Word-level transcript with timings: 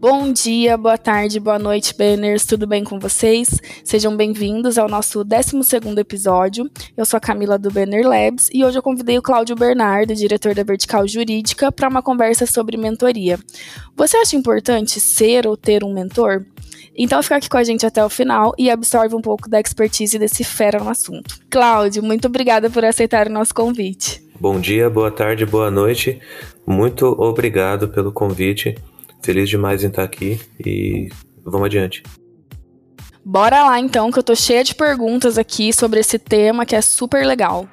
Bom 0.00 0.32
dia, 0.32 0.78
boa 0.78 0.96
tarde, 0.96 1.38
boa 1.38 1.58
noite, 1.58 1.94
banners, 1.94 2.46
tudo 2.46 2.66
bem 2.66 2.82
com 2.82 2.98
vocês? 2.98 3.60
Sejam 3.84 4.16
bem-vindos 4.16 4.78
ao 4.78 4.88
nosso 4.88 5.22
12 5.22 5.58
episódio. 5.98 6.70
Eu 6.96 7.04
sou 7.04 7.18
a 7.18 7.20
Camila 7.20 7.58
do 7.58 7.70
Banner 7.70 8.08
Labs 8.08 8.48
e 8.50 8.64
hoje 8.64 8.78
eu 8.78 8.82
convidei 8.82 9.18
o 9.18 9.22
Cláudio 9.22 9.54
Bernardo, 9.54 10.14
diretor 10.14 10.54
da 10.54 10.62
Vertical 10.62 11.06
Jurídica, 11.06 11.70
para 11.70 11.86
uma 11.86 12.00
conversa 12.00 12.46
sobre 12.46 12.78
mentoria. 12.78 13.38
Você 13.94 14.16
acha 14.16 14.34
importante 14.36 14.98
ser 14.98 15.46
ou 15.46 15.54
ter 15.54 15.84
um 15.84 15.92
mentor? 15.92 16.46
Então 16.96 17.22
fica 17.22 17.36
aqui 17.36 17.50
com 17.50 17.58
a 17.58 17.64
gente 17.64 17.84
até 17.84 18.02
o 18.02 18.08
final 18.08 18.54
e 18.56 18.70
absorve 18.70 19.14
um 19.14 19.20
pouco 19.20 19.50
da 19.50 19.60
expertise 19.60 20.18
desse 20.18 20.44
fera 20.44 20.82
no 20.82 20.88
assunto. 20.88 21.38
Cláudio, 21.50 22.02
muito 22.02 22.26
obrigada 22.26 22.70
por 22.70 22.86
aceitar 22.86 23.26
o 23.26 23.30
nosso 23.30 23.54
convite. 23.54 24.24
Bom 24.40 24.58
dia, 24.58 24.88
boa 24.88 25.10
tarde, 25.10 25.44
boa 25.44 25.70
noite. 25.70 26.18
Muito 26.66 27.04
obrigado 27.04 27.86
pelo 27.88 28.10
convite. 28.10 28.74
Feliz 29.22 29.48
demais 29.48 29.84
em 29.84 29.88
estar 29.88 30.02
aqui 30.02 30.40
e 30.64 31.08
vamos 31.44 31.66
adiante. 31.66 32.02
Bora 33.24 33.64
lá 33.64 33.78
então, 33.78 34.10
que 34.10 34.18
eu 34.18 34.22
tô 34.22 34.34
cheia 34.34 34.64
de 34.64 34.74
perguntas 34.74 35.36
aqui 35.36 35.72
sobre 35.72 36.00
esse 36.00 36.18
tema 36.18 36.64
que 36.64 36.74
é 36.74 36.80
super 36.80 37.26
legal. 37.26 37.68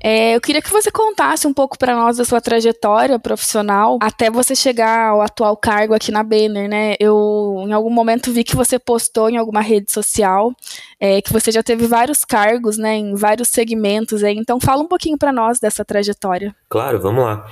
É, 0.00 0.34
eu 0.36 0.40
queria 0.40 0.62
que 0.62 0.70
você 0.70 0.90
contasse 0.90 1.46
um 1.46 1.54
pouco 1.54 1.78
para 1.78 1.94
nós 1.94 2.16
da 2.16 2.24
sua 2.24 2.40
trajetória 2.40 3.18
profissional 3.18 3.98
até 4.00 4.30
você 4.30 4.54
chegar 4.54 5.10
ao 5.10 5.22
atual 5.22 5.56
cargo 5.56 5.94
aqui 5.94 6.10
na 6.10 6.22
Banner, 6.22 6.68
né? 6.68 6.94
Eu, 7.00 7.64
em 7.66 7.72
algum 7.72 7.90
momento, 7.90 8.32
vi 8.32 8.44
que 8.44 8.56
você 8.56 8.78
postou 8.78 9.28
em 9.28 9.36
alguma 9.36 9.60
rede 9.60 9.90
social 9.90 10.52
é, 11.00 11.20
que 11.20 11.32
você 11.32 11.50
já 11.50 11.62
teve 11.62 11.86
vários 11.86 12.24
cargos, 12.24 12.78
né, 12.78 12.96
em 12.96 13.14
vários 13.14 13.48
segmentos. 13.48 14.22
Aí, 14.22 14.36
então, 14.36 14.60
fala 14.60 14.82
um 14.82 14.88
pouquinho 14.88 15.18
para 15.18 15.32
nós 15.32 15.58
dessa 15.58 15.84
trajetória. 15.84 16.54
Claro, 16.68 17.00
vamos 17.00 17.24
lá. 17.24 17.46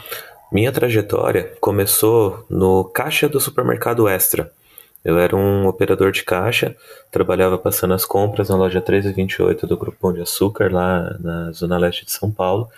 Minha 0.53 0.71
trajetória 0.71 1.53
começou 1.61 2.47
no 2.49 2.85
caixa 2.85 3.29
do 3.29 3.41
supermercado 3.41 4.09
Extra. 4.09 4.51
Eu 5.05 5.19
era 5.19 5.37
um 5.37 5.67
operador 5.67 6.11
de 6.11 6.25
caixa, 6.25 6.75
trabalhava 7.11 7.59
passando 7.59 7.93
as 7.93 8.05
compras 8.05 8.49
na 8.49 8.57
loja 8.57 8.79
1328 8.79 9.67
do 9.67 9.77
Grupo 9.77 9.99
Pão 10.01 10.13
de 10.13 10.23
Açúcar, 10.23 10.73
lá 10.73 11.15
na 11.21 11.53
zona 11.53 11.77
leste 11.77 12.05
de 12.05 12.13
São 12.13 12.31
Paulo. 12.31 12.71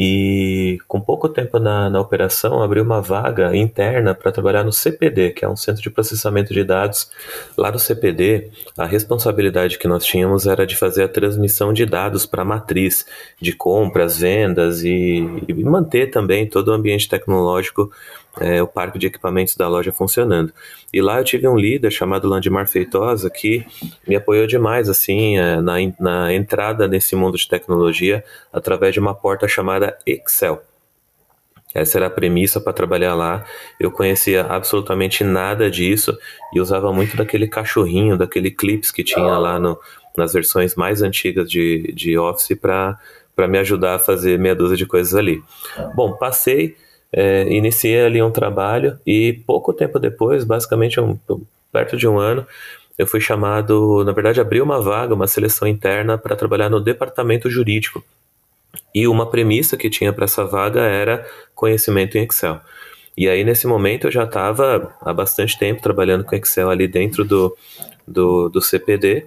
E 0.00 0.78
com 0.86 1.00
pouco 1.00 1.28
tempo 1.28 1.58
na, 1.58 1.90
na 1.90 2.00
operação, 2.00 2.62
abri 2.62 2.80
uma 2.80 3.02
vaga 3.02 3.56
interna 3.56 4.14
para 4.14 4.30
trabalhar 4.30 4.62
no 4.62 4.72
CPD, 4.72 5.30
que 5.30 5.44
é 5.44 5.48
um 5.48 5.56
centro 5.56 5.82
de 5.82 5.90
processamento 5.90 6.54
de 6.54 6.62
dados. 6.62 7.10
Lá 7.56 7.72
no 7.72 7.80
CPD, 7.80 8.48
a 8.78 8.86
responsabilidade 8.86 9.76
que 9.76 9.88
nós 9.88 10.04
tínhamos 10.04 10.46
era 10.46 10.64
de 10.64 10.76
fazer 10.76 11.02
a 11.02 11.08
transmissão 11.08 11.72
de 11.72 11.84
dados 11.84 12.26
para 12.26 12.42
a 12.42 12.44
matriz 12.44 13.04
de 13.40 13.52
compras, 13.52 14.18
vendas 14.20 14.84
e, 14.84 15.26
e 15.48 15.64
manter 15.64 16.12
também 16.12 16.46
todo 16.46 16.68
o 16.68 16.74
ambiente 16.74 17.08
tecnológico 17.08 17.90
é, 18.40 18.62
o 18.62 18.66
parque 18.66 18.98
de 18.98 19.06
equipamentos 19.06 19.56
da 19.56 19.68
loja 19.68 19.92
funcionando. 19.92 20.52
E 20.92 21.00
lá 21.00 21.18
eu 21.18 21.24
tive 21.24 21.46
um 21.48 21.56
líder 21.56 21.90
chamado 21.90 22.28
Landimar 22.28 22.68
Feitosa 22.68 23.30
que 23.30 23.66
me 24.06 24.16
apoiou 24.16 24.46
demais 24.46 24.88
assim 24.88 25.38
é, 25.38 25.60
na, 25.60 25.74
na 25.98 26.34
entrada 26.34 26.86
nesse 26.88 27.14
mundo 27.16 27.36
de 27.36 27.48
tecnologia 27.48 28.24
através 28.52 28.94
de 28.94 29.00
uma 29.00 29.14
porta 29.14 29.46
chamada 29.46 29.96
Excel. 30.06 30.62
Essa 31.74 31.98
era 31.98 32.06
a 32.06 32.10
premissa 32.10 32.60
para 32.60 32.72
trabalhar 32.72 33.14
lá. 33.14 33.44
Eu 33.78 33.90
conhecia 33.90 34.42
absolutamente 34.42 35.22
nada 35.22 35.70
disso 35.70 36.16
e 36.54 36.60
usava 36.60 36.92
muito 36.92 37.16
daquele 37.16 37.46
cachorrinho, 37.46 38.16
daquele 38.16 38.50
clips 38.50 38.90
que 38.90 39.04
tinha 39.04 39.36
lá 39.36 39.58
no, 39.58 39.78
nas 40.16 40.32
versões 40.32 40.74
mais 40.74 41.02
antigas 41.02 41.50
de, 41.50 41.92
de 41.94 42.16
Office 42.18 42.58
para 42.58 42.98
me 43.48 43.58
ajudar 43.58 43.96
a 43.96 43.98
fazer 43.98 44.38
meia 44.38 44.54
dúzia 44.54 44.76
de 44.76 44.86
coisas 44.86 45.14
ali. 45.14 45.42
Bom, 45.94 46.14
passei 46.14 46.76
é, 47.12 47.42
iniciei 47.52 48.02
ali 48.04 48.22
um 48.22 48.30
trabalho 48.30 48.98
e 49.06 49.42
pouco 49.46 49.72
tempo 49.72 49.98
depois, 49.98 50.44
basicamente 50.44 51.00
um, 51.00 51.18
perto 51.72 51.96
de 51.96 52.06
um 52.06 52.18
ano, 52.18 52.46
eu 52.96 53.06
fui 53.06 53.20
chamado, 53.20 54.02
na 54.04 54.12
verdade, 54.12 54.40
abri 54.40 54.60
uma 54.60 54.80
vaga, 54.80 55.14
uma 55.14 55.28
seleção 55.28 55.68
interna 55.68 56.18
para 56.18 56.34
trabalhar 56.34 56.68
no 56.68 56.80
departamento 56.80 57.48
jurídico. 57.48 58.02
E 58.94 59.06
uma 59.06 59.30
premissa 59.30 59.76
que 59.76 59.88
tinha 59.88 60.12
para 60.12 60.24
essa 60.24 60.44
vaga 60.44 60.80
era 60.80 61.24
conhecimento 61.54 62.18
em 62.18 62.24
Excel. 62.24 62.60
E 63.16 63.28
aí, 63.28 63.44
nesse 63.44 63.66
momento, 63.66 64.08
eu 64.08 64.10
já 64.10 64.24
estava 64.24 64.94
há 65.00 65.12
bastante 65.12 65.58
tempo 65.58 65.80
trabalhando 65.80 66.24
com 66.24 66.34
Excel 66.34 66.70
ali 66.70 66.88
dentro 66.88 67.24
do, 67.24 67.56
do, 68.06 68.48
do 68.48 68.60
CPD 68.60 69.26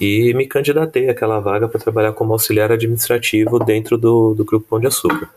e 0.00 0.34
me 0.34 0.46
candidatei 0.46 1.08
àquela 1.08 1.38
vaga 1.38 1.68
para 1.68 1.80
trabalhar 1.80 2.12
como 2.12 2.32
auxiliar 2.32 2.72
administrativo 2.72 3.58
dentro 3.60 3.96
do, 3.96 4.34
do 4.34 4.44
Grupo 4.44 4.66
Pão 4.68 4.80
de 4.80 4.88
Açúcar. 4.88 5.28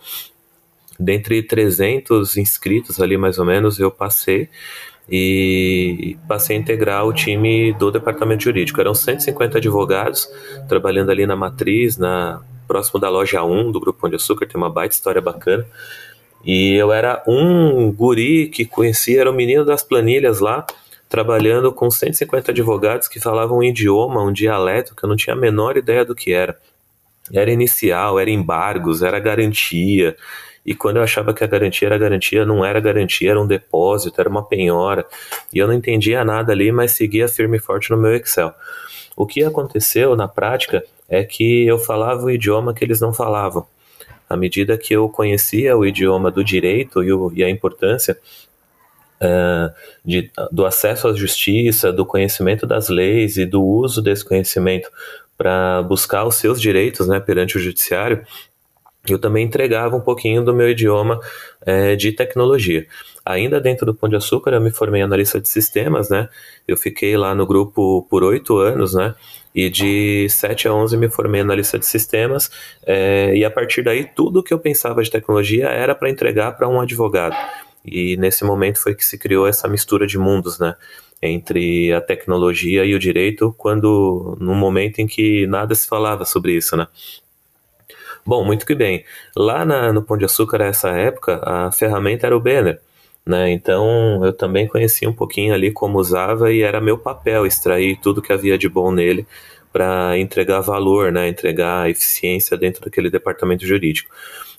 Dentre 1.00 1.44
300 1.44 2.38
inscritos 2.38 3.02
ali, 3.02 3.18
mais 3.18 3.38
ou 3.38 3.46
menos, 3.46 3.80
eu 3.80 3.92
passei 3.92 4.50
e 5.10 6.18
passei 6.28 6.58
a 6.58 6.60
integrar 6.60 7.06
o 7.06 7.14
time 7.14 7.74
do 7.74 7.92
departamento 7.92 8.44
jurídico. 8.44 8.80
Eram 8.80 8.96
150 8.96 9.58
advogados 9.58 10.28
trabalhando 10.68 11.12
ali 11.12 11.28
na 11.28 11.36
matriz, 11.36 11.98
na 11.98 12.42
próximo 12.68 13.00
da 13.00 13.10
loja 13.10 13.44
1 13.44 13.72
do 13.72 13.80
Grupo 13.80 14.02
Pão 14.02 14.10
de 14.10 14.16
Açúcar, 14.16 14.48
tem 14.48 14.58
uma 14.58 14.70
baita 14.70 14.96
história 14.96 15.22
bacana. 15.22 15.66
E 16.44 16.74
eu 16.76 16.92
era 16.92 17.24
um 17.28 17.92
guri 17.92 18.48
que 18.48 18.66
conhecia, 18.66 19.22
era 19.22 19.32
o 19.32 19.34
menino 19.34 19.66
das 19.66 19.82
planilhas 19.82 20.40
lá, 20.40 20.66
trabalhando 21.10 21.72
com 21.72 21.90
150 21.90 22.52
advogados 22.52 23.08
que 23.08 23.20
falavam 23.20 23.60
um 23.60 23.64
idioma, 23.64 24.24
um 24.24 24.34
dialeto 24.34 24.96
que 24.96 25.04
eu 25.04 25.10
não 25.10 25.16
tinha 25.16 25.36
a 25.36 25.40
menor 25.40 25.78
ideia 25.78 26.04
do 26.04 26.16
que 26.16 26.34
era. 26.34 26.58
Era 27.34 27.52
inicial, 27.52 28.20
era 28.20 28.30
embargos, 28.30 29.02
era 29.02 29.20
garantia. 29.20 30.16
E 30.66 30.74
quando 30.74 30.98
eu 30.98 31.04
achava 31.04 31.34
que 31.34 31.44
a 31.44 31.48
garantia 31.48 31.88
era 31.88 31.98
garantia, 31.98 32.46
não 32.46 32.66
era 32.66 32.80
garantia, 32.80 33.32
era 33.32 33.42
um 33.42 33.46
depósito, 33.46 34.20
era 34.20 34.28
uma 34.28 34.44
penhora. 34.44 35.06
E 35.54 35.60
eu 35.60 35.68
não 35.68 35.74
entendia 35.74 36.26
nada 36.26 36.52
ali, 36.52 36.72
mas 36.72 36.94
seguia 36.94 37.28
firme 37.28 37.58
e 37.58 37.60
forte 37.60 37.92
no 37.92 37.98
meu 37.98 38.16
Excel. 38.16 38.54
O 39.16 39.26
que 39.26 39.44
aconteceu 39.44 40.16
na 40.16 40.28
prática 40.28 40.84
é 41.08 41.24
que 41.24 41.66
eu 41.68 41.78
falava 41.78 42.24
o 42.24 42.32
idioma 42.32 42.74
que 42.74 42.84
eles 42.84 43.00
não 43.00 43.14
falavam. 43.14 43.66
À 44.28 44.36
medida 44.36 44.76
que 44.76 44.94
eu 44.94 45.08
conhecia 45.08 45.78
o 45.78 45.86
idioma 45.86 46.32
do 46.32 46.44
direito 46.44 47.04
e, 47.04 47.14
o, 47.14 47.32
e 47.34 47.44
a 47.44 47.50
importância 47.50 48.18
uh, 49.22 49.74
de, 50.04 50.32
do 50.52 50.66
acesso 50.66 51.08
à 51.08 51.14
justiça, 51.14 51.94
do 51.94 52.06
conhecimento 52.06 52.66
das 52.66 52.90
leis 52.90 53.38
e 53.38 53.46
do 53.46 53.64
uso 53.64 54.02
desse 54.02 54.26
conhecimento 54.26 54.90
para 55.38 55.84
buscar 55.84 56.26
os 56.26 56.36
seus 56.36 56.60
direitos 56.60 57.08
né, 57.08 57.20
perante 57.20 57.58
o 57.58 57.60
judiciário, 57.60 58.26
eu 59.14 59.20
também 59.20 59.46
entregava 59.46 59.96
um 59.96 60.02
pouquinho 60.02 60.44
do 60.44 60.54
meu 60.54 60.70
idioma 60.70 61.20
é, 61.66 61.96
de 61.96 62.12
tecnologia. 62.12 62.86
Ainda 63.26 63.60
dentro 63.60 63.86
do 63.86 63.94
Pão 63.96 64.08
de 64.08 64.16
Açúcar, 64.16 64.52
eu 64.52 64.62
me 64.62 64.70
formei 64.70 65.02
analista 65.02 65.42
de 65.42 65.50
sistemas, 65.50 66.10
né? 66.10 66.30
Eu 66.68 66.78
fiquei 66.78 67.18
lá 67.18 67.34
no 67.34 67.46
grupo 67.46 68.06
por 68.10 68.24
oito 68.24 68.58
anos, 68.58 68.94
né? 68.94 69.16
E 69.54 69.70
de 69.70 70.28
7 70.30 70.68
a 70.68 70.74
11 70.74 70.96
me 70.98 71.10
formei 71.10 71.42
analista 71.42 71.80
de 71.80 71.86
sistemas, 71.86 72.52
é, 72.86 73.36
e 73.36 73.44
a 73.44 73.50
partir 73.50 73.82
daí 73.82 74.04
tudo 74.04 74.44
que 74.44 74.54
eu 74.54 74.60
pensava 74.60 75.02
de 75.02 75.10
tecnologia 75.10 75.70
era 75.70 75.96
para 75.96 76.10
entregar 76.10 76.52
para 76.52 76.68
um 76.68 76.80
advogado. 76.80 77.36
E 77.86 78.18
nesse 78.18 78.44
momento 78.44 78.82
foi 78.82 78.96
que 78.96 79.06
se 79.06 79.18
criou 79.18 79.48
essa 79.48 79.68
mistura 79.68 80.06
de 80.06 80.18
mundos, 80.18 80.60
né? 80.60 80.76
Entre 81.22 81.94
a 81.94 82.02
tecnologia 82.02 82.86
e 82.86 82.94
o 82.94 83.00
direito, 83.00 83.56
quando 83.58 84.38
no 84.40 84.54
momento 84.54 85.00
em 85.00 85.08
que 85.08 85.48
nada 85.48 85.74
se 85.74 85.88
falava 85.88 86.26
sobre 86.26 86.54
isso, 86.54 86.76
né? 86.76 86.88
Bom, 88.26 88.44
muito 88.44 88.66
que 88.66 88.74
bem. 88.74 89.06
Lá 89.36 89.64
na, 89.64 89.94
no 89.94 90.02
Pão 90.02 90.18
de 90.18 90.26
Açúcar, 90.26 90.58
nessa 90.60 90.90
época, 90.90 91.40
a 91.44 91.72
ferramenta 91.72 92.26
era 92.26 92.36
o 92.36 92.40
Banner. 92.40 92.82
Né? 93.26 93.52
Então 93.52 94.24
eu 94.26 94.34
também 94.34 94.68
conhecia 94.68 95.10
um 95.10 95.14
pouquinho 95.14 95.54
ali 95.54 95.72
como 95.72 96.00
usava 96.00 96.52
e 96.52 96.62
era 96.62 96.80
meu 96.80 96.98
papel 96.98 97.46
extrair 97.46 98.00
tudo 98.00 98.22
que 98.22 98.32
havia 98.32 98.58
de 98.58 98.70
bom 98.70 98.92
nele 98.92 99.26
para 99.74 100.18
entregar 100.18 100.62
valor, 100.62 101.12
né? 101.12 101.28
entregar 101.28 101.90
eficiência 101.90 102.58
dentro 102.58 102.84
daquele 102.84 103.10
departamento 103.10 103.66
jurídico. 103.66 104.10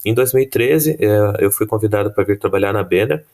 Em 0.05 0.15
2013, 0.15 0.97
eh, 1.01 1.33
eu 1.41 1.51
fui 1.51 1.67
convidado 1.67 2.13
para 2.13 2.25
vir 2.25 2.39
trabalhar 2.39 2.73
na 2.73 2.83
Banner 2.83 3.25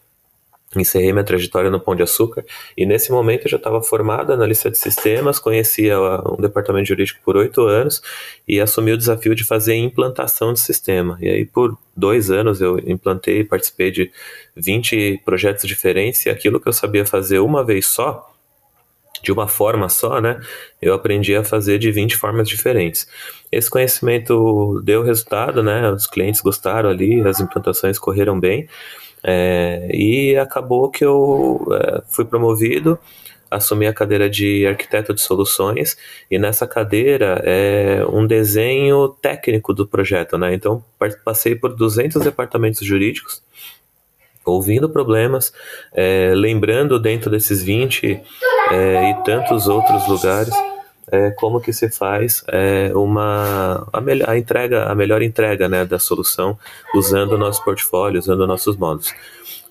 encerrei 0.80 1.12
minha 1.12 1.24
trajetória 1.24 1.70
no 1.70 1.80
Pão 1.80 1.94
de 1.94 2.02
Açúcar 2.02 2.44
e 2.76 2.86
nesse 2.86 3.10
momento 3.10 3.44
eu 3.46 3.50
já 3.50 3.56
estava 3.56 3.82
formado 3.82 4.36
na 4.36 4.46
lista 4.46 4.70
de 4.70 4.78
sistemas, 4.78 5.38
conhecia 5.38 5.98
um 6.30 6.40
departamento 6.40 6.88
jurídico 6.88 7.20
por 7.24 7.36
oito 7.36 7.62
anos 7.62 8.02
e 8.46 8.60
assumi 8.60 8.92
o 8.92 8.98
desafio 8.98 9.34
de 9.34 9.44
fazer 9.44 9.74
implantação 9.74 10.52
de 10.52 10.60
sistema. 10.60 11.18
E 11.20 11.28
aí 11.28 11.44
por 11.44 11.76
dois 11.96 12.30
anos 12.30 12.60
eu 12.60 12.78
implantei 12.78 13.40
e 13.40 13.44
participei 13.44 13.90
de 13.90 14.10
20 14.56 15.22
projetos 15.24 15.66
diferentes 15.66 16.24
e 16.26 16.30
aquilo 16.30 16.60
que 16.60 16.68
eu 16.68 16.72
sabia 16.72 17.04
fazer 17.04 17.38
uma 17.38 17.64
vez 17.64 17.86
só, 17.86 18.32
de 19.22 19.30
uma 19.30 19.46
forma 19.46 19.88
só, 19.88 20.20
né? 20.20 20.40
Eu 20.80 20.94
aprendi 20.94 21.34
a 21.36 21.44
fazer 21.44 21.78
de 21.78 21.92
20 21.92 22.16
formas 22.16 22.48
diferentes. 22.48 23.06
Esse 23.52 23.70
conhecimento 23.70 24.80
deu 24.82 25.02
resultado, 25.02 25.62
né? 25.62 25.90
Os 25.92 26.06
clientes 26.06 26.40
gostaram 26.40 26.90
ali, 26.90 27.20
as 27.26 27.38
implantações 27.38 27.98
correram 27.98 28.38
bem. 28.38 28.68
É, 29.24 29.88
e 29.92 30.36
acabou 30.36 30.90
que 30.90 31.04
eu 31.04 31.64
é, 31.72 32.02
fui 32.08 32.24
promovido, 32.24 32.98
assumi 33.50 33.86
a 33.86 33.92
cadeira 33.92 34.28
de 34.28 34.66
arquiteto 34.66 35.14
de 35.14 35.20
soluções 35.20 35.96
e 36.30 36.38
nessa 36.38 36.66
cadeira 36.66 37.40
é 37.44 38.04
um 38.06 38.26
desenho 38.26 39.08
técnico 39.20 39.74
do 39.74 39.86
projeto, 39.86 40.38
né? 40.38 40.54
Então 40.54 40.82
passei 41.24 41.54
por 41.54 41.74
200 41.74 42.22
departamentos 42.22 42.84
jurídicos 42.84 43.42
ouvindo 44.44 44.88
problemas, 44.88 45.52
é, 45.92 46.32
lembrando 46.34 46.98
dentro 46.98 47.30
desses 47.30 47.62
20 47.62 48.20
é, 48.72 49.10
e 49.10 49.14
tantos 49.22 49.68
outros 49.68 50.08
lugares 50.08 50.52
é, 51.12 51.30
como 51.32 51.60
que 51.60 51.72
se 51.72 51.90
faz 51.90 52.42
é, 52.48 52.90
uma 52.94 53.86
a, 53.92 54.00
melhor, 54.00 54.30
a 54.30 54.38
entrega 54.38 54.84
a 54.84 54.94
melhor 54.94 55.22
entrega 55.22 55.68
né, 55.68 55.84
da 55.84 55.98
solução 55.98 56.58
usando 56.94 57.32
o 57.32 57.38
nosso 57.38 57.62
portfólio 57.62 58.18
usando 58.18 58.46
nossos 58.46 58.76
módulos 58.76 59.12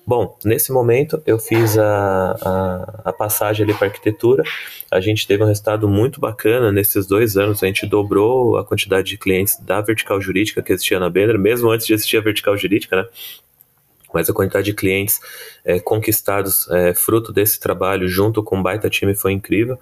Bom, 0.04 0.36
nesse 0.44 0.72
momento 0.72 1.22
eu 1.24 1.38
fiz 1.38 1.78
a, 1.78 2.32
a, 2.42 3.00
a 3.10 3.12
passagem 3.12 3.62
ali 3.62 3.72
para 3.72 3.86
arquitetura. 3.86 4.42
A 4.90 5.00
gente 5.00 5.26
teve 5.28 5.44
um 5.44 5.46
resultado 5.46 5.88
muito 5.88 6.20
bacana 6.20 6.72
nesses 6.72 7.06
dois 7.06 7.36
anos. 7.36 7.62
A 7.62 7.66
gente 7.68 7.86
dobrou 7.86 8.58
a 8.58 8.64
quantidade 8.64 9.08
de 9.08 9.16
clientes 9.16 9.56
da 9.60 9.80
vertical 9.80 10.20
jurídica 10.20 10.60
que 10.60 10.72
existia 10.72 10.98
na 10.98 11.08
Bender, 11.08 11.38
mesmo 11.38 11.70
antes 11.70 11.86
de 11.86 11.94
existir 11.94 12.16
a 12.16 12.20
vertical 12.20 12.56
jurídica, 12.56 12.96
né? 12.96 13.08
mas 14.12 14.28
a 14.28 14.32
quantidade 14.32 14.66
de 14.66 14.74
clientes 14.74 15.20
é, 15.64 15.78
conquistados 15.78 16.68
é, 16.70 16.92
fruto 16.94 17.32
desse 17.32 17.58
trabalho 17.58 18.08
junto 18.08 18.42
com 18.42 18.58
o 18.58 18.62
baita 18.62 18.90
time 18.90 19.14
foi 19.14 19.32
incrível. 19.32 19.78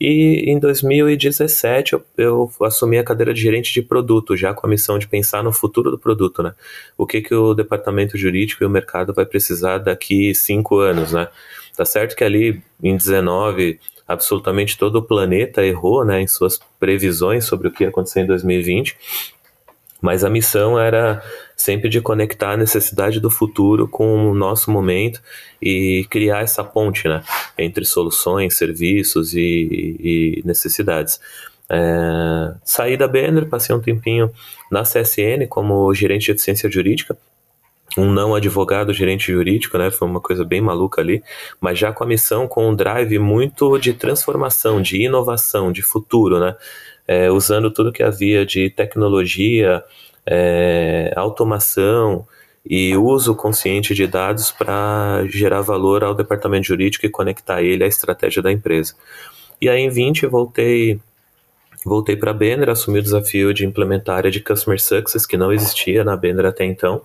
E 0.00 0.50
em 0.50 0.58
2017 0.58 1.92
eu, 1.92 2.04
eu, 2.16 2.50
assumi 2.62 2.98
a 2.98 3.04
cadeira 3.04 3.34
de 3.34 3.40
gerente 3.40 3.70
de 3.72 3.82
produto, 3.82 4.34
já 4.34 4.54
com 4.54 4.66
a 4.66 4.70
missão 4.70 4.98
de 4.98 5.06
pensar 5.06 5.44
no 5.44 5.52
futuro 5.52 5.90
do 5.90 5.98
produto, 5.98 6.42
né? 6.42 6.54
O 6.96 7.06
que, 7.06 7.20
que 7.20 7.34
o 7.34 7.52
departamento 7.52 8.16
jurídico 8.16 8.64
e 8.64 8.66
o 8.66 8.70
mercado 8.70 9.12
vai 9.12 9.26
precisar 9.26 9.76
daqui 9.78 10.34
cinco 10.34 10.78
anos, 10.78 11.12
né? 11.12 11.28
Tá 11.76 11.84
certo 11.84 12.16
que 12.16 12.24
ali 12.24 12.62
em 12.82 12.96
19 12.96 13.78
absolutamente 14.08 14.76
todo 14.76 14.96
o 14.96 15.02
planeta 15.02 15.64
errou, 15.64 16.04
né, 16.04 16.20
em 16.20 16.26
suas 16.26 16.58
previsões 16.80 17.44
sobre 17.44 17.68
o 17.68 17.70
que 17.70 17.84
ia 17.84 17.90
acontecer 17.90 18.22
em 18.22 18.26
2020 18.26 18.96
mas 20.00 20.24
a 20.24 20.30
missão 20.30 20.78
era 20.78 21.22
sempre 21.56 21.88
de 21.88 22.00
conectar 22.00 22.52
a 22.52 22.56
necessidade 22.56 23.20
do 23.20 23.30
futuro 23.30 23.86
com 23.86 24.30
o 24.30 24.34
nosso 24.34 24.70
momento 24.70 25.20
e 25.60 26.06
criar 26.08 26.42
essa 26.42 26.64
ponte 26.64 27.06
né, 27.06 27.22
entre 27.58 27.84
soluções, 27.84 28.56
serviços 28.56 29.34
e, 29.34 29.96
e 30.00 30.42
necessidades. 30.44 31.20
É, 31.68 32.54
saí 32.64 32.96
da 32.96 33.06
Banner, 33.06 33.46
passei 33.46 33.74
um 33.74 33.80
tempinho 33.80 34.30
na 34.70 34.82
CSN 34.82 35.46
como 35.48 35.92
gerente 35.94 36.24
de 36.24 36.32
eficiência 36.32 36.70
jurídica, 36.70 37.16
um 37.96 38.10
não 38.10 38.34
advogado 38.34 38.92
gerente 38.92 39.32
jurídico, 39.32 39.76
né? 39.76 39.90
Foi 39.90 40.06
uma 40.06 40.20
coisa 40.20 40.44
bem 40.44 40.60
maluca 40.60 41.00
ali, 41.00 41.22
mas 41.60 41.78
já 41.78 41.92
com 41.92 42.04
a 42.04 42.06
missão, 42.06 42.46
com 42.46 42.68
um 42.68 42.74
drive 42.74 43.18
muito 43.18 43.78
de 43.78 43.92
transformação, 43.92 44.80
de 44.80 45.02
inovação, 45.02 45.72
de 45.72 45.82
futuro, 45.82 46.38
né? 46.38 46.56
É, 47.10 47.28
usando 47.28 47.72
tudo 47.72 47.90
que 47.90 48.04
havia 48.04 48.46
de 48.46 48.70
tecnologia, 48.70 49.82
é, 50.24 51.12
automação 51.16 52.24
e 52.64 52.96
uso 52.96 53.34
consciente 53.34 53.96
de 53.96 54.06
dados 54.06 54.52
para 54.52 55.24
gerar 55.26 55.60
valor 55.60 56.04
ao 56.04 56.14
departamento 56.14 56.68
jurídico 56.68 57.04
e 57.04 57.10
conectar 57.10 57.62
ele 57.62 57.82
à 57.82 57.86
estratégia 57.88 58.40
da 58.40 58.52
empresa. 58.52 58.94
E 59.60 59.68
aí 59.68 59.80
em 59.80 59.90
20 59.90 60.24
voltei 60.26 61.00
voltei 61.84 62.14
para 62.14 62.30
a 62.30 62.34
Banner, 62.34 62.68
assumi 62.68 63.00
o 63.00 63.02
desafio 63.02 63.52
de 63.52 63.66
implementar 63.66 64.14
a 64.14 64.18
área 64.18 64.30
de 64.30 64.38
Customer 64.38 64.80
Success, 64.80 65.26
que 65.26 65.36
não 65.36 65.52
existia 65.52 66.04
na 66.04 66.16
Banner 66.16 66.46
até 66.46 66.64
então, 66.64 67.02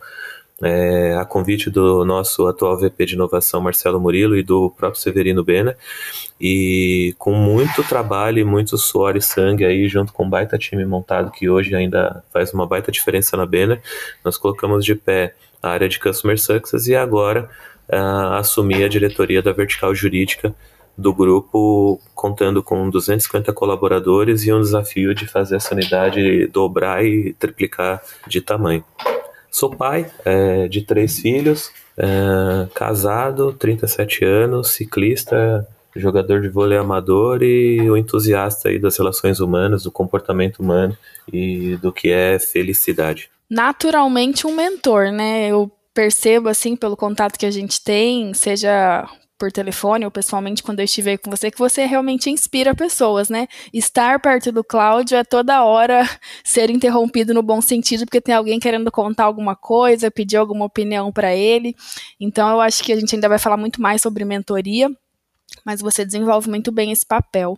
é, 0.62 1.16
a 1.16 1.26
convite 1.26 1.70
do 1.70 2.06
nosso 2.06 2.48
atual 2.48 2.78
VP 2.80 3.06
de 3.06 3.16
inovação, 3.16 3.62
Marcelo 3.62 4.00
Murilo, 4.00 4.38
e 4.38 4.44
do 4.44 4.70
próprio 4.72 5.02
Severino 5.02 5.44
Bena, 5.44 5.76
e 6.40 7.14
com 7.18 7.34
muito 7.34 7.84
trabalho 7.84 8.40
e 8.40 8.44
muito 8.44 8.78
suor 8.78 9.18
e 9.18 9.22
sangue 9.22 9.66
aí, 9.66 9.88
junto 9.88 10.14
com 10.14 10.26
um 10.26 10.30
baita 10.30 10.58
time 10.58 10.86
montado, 10.86 11.32
que 11.32 11.50
hoje 11.50 11.76
ainda 11.76 12.24
faz 12.32 12.54
uma 12.54 12.66
baita 12.66 12.92
diferença 12.92 13.36
na 13.36 13.46
Bena, 13.46 13.82
nós 14.24 14.38
colocamos 14.38 14.86
de 14.86 14.96
pé 14.96 15.36
a 15.62 15.70
área 15.70 15.90
de 15.90 16.00
Customer 16.00 16.40
Success 16.40 16.88
e 16.88 16.96
agora 16.96 17.50
uh, 17.90 18.36
a 18.36 18.88
diretoria 18.88 19.42
da 19.42 19.52
vertical 19.52 19.94
jurídica 19.94 20.54
do 20.98 21.14
grupo, 21.14 22.00
contando 22.14 22.64
com 22.64 22.90
250 22.90 23.52
colaboradores 23.52 24.46
e 24.46 24.54
um 24.54 24.62
desafio 24.62 25.14
de 25.14 25.28
fazer 25.28 25.58
essa 25.58 25.74
unidade 25.74 26.48
dobrar 26.48 27.04
e 27.04 27.34
triplicar 27.34 28.02
de 28.28 28.40
tamanho. 28.40 28.84
Sou 29.56 29.70
pai 29.70 30.12
é, 30.26 30.68
de 30.68 30.82
três 30.82 31.18
filhos, 31.18 31.72
é, 31.98 32.68
casado, 32.74 33.54
37 33.54 34.26
anos, 34.26 34.72
ciclista, 34.72 35.66
jogador 35.96 36.42
de 36.42 36.50
vôlei 36.50 36.78
amador 36.78 37.42
e 37.42 37.90
o 37.90 37.96
entusiasta 37.96 38.68
aí 38.68 38.78
das 38.78 38.98
relações 38.98 39.40
humanas, 39.40 39.84
do 39.84 39.92
comportamento 39.94 40.60
humano 40.60 40.98
e 41.32 41.78
do 41.78 41.94
que 41.94 42.10
é 42.10 42.38
felicidade. 42.38 43.30
Naturalmente 43.50 44.46
um 44.46 44.54
mentor, 44.54 45.14
né? 45.14 45.48
Eu 45.48 45.72
percebo 45.94 46.50
assim 46.50 46.76
pelo 46.76 46.98
contato 46.98 47.40
que 47.40 47.46
a 47.46 47.52
gente 47.52 47.82
tem, 47.82 48.34
seja 48.34 49.10
por 49.38 49.52
telefone 49.52 50.06
ou 50.06 50.12
pessoalmente 50.12 50.64
quando 50.64 50.80
eu 50.80 50.86
estiver 50.86 51.18
com 51.18 51.30
você, 51.30 51.52
que 51.52 51.58
você 51.58 51.86
realmente 51.86 52.30
inspira 52.30 52.74
pessoas, 52.74 53.30
né? 53.30 53.48
Estar 53.74 54.20
perto 54.20 54.52
do 54.52 54.64
Cláudio 54.64 55.18
é 55.18 55.24
toda 55.24 55.64
hora 55.64 56.04
ser 56.44 56.70
interrompido 56.70 57.34
no 57.34 57.44
bom 57.44 57.62
sentido, 57.62 58.06
porque 58.06 58.22
tem 58.22 58.36
alguém 58.36 58.60
querendo 58.60 58.92
contar 58.92 59.26
alguma 59.26 59.56
coisa, 59.56 60.10
pedir 60.10 60.38
alguma 60.38 60.66
opinião 60.66 61.12
para 61.12 61.36
ele. 61.36 61.76
Então 62.20 62.50
eu 62.50 62.62
acho 62.62 62.84
que 62.84 62.94
a 62.94 62.96
gente 63.00 63.14
ainda 63.16 63.30
vai 63.30 63.40
falar 63.40 63.58
muito 63.58 63.82
mais 63.82 64.02
sobre 64.02 64.24
mentoria, 64.24 64.90
mas 65.66 65.82
você 65.82 66.06
desenvolve 66.06 66.50
muito 66.50 66.72
bem 66.72 66.92
esse 66.92 67.06
papel. 67.06 67.58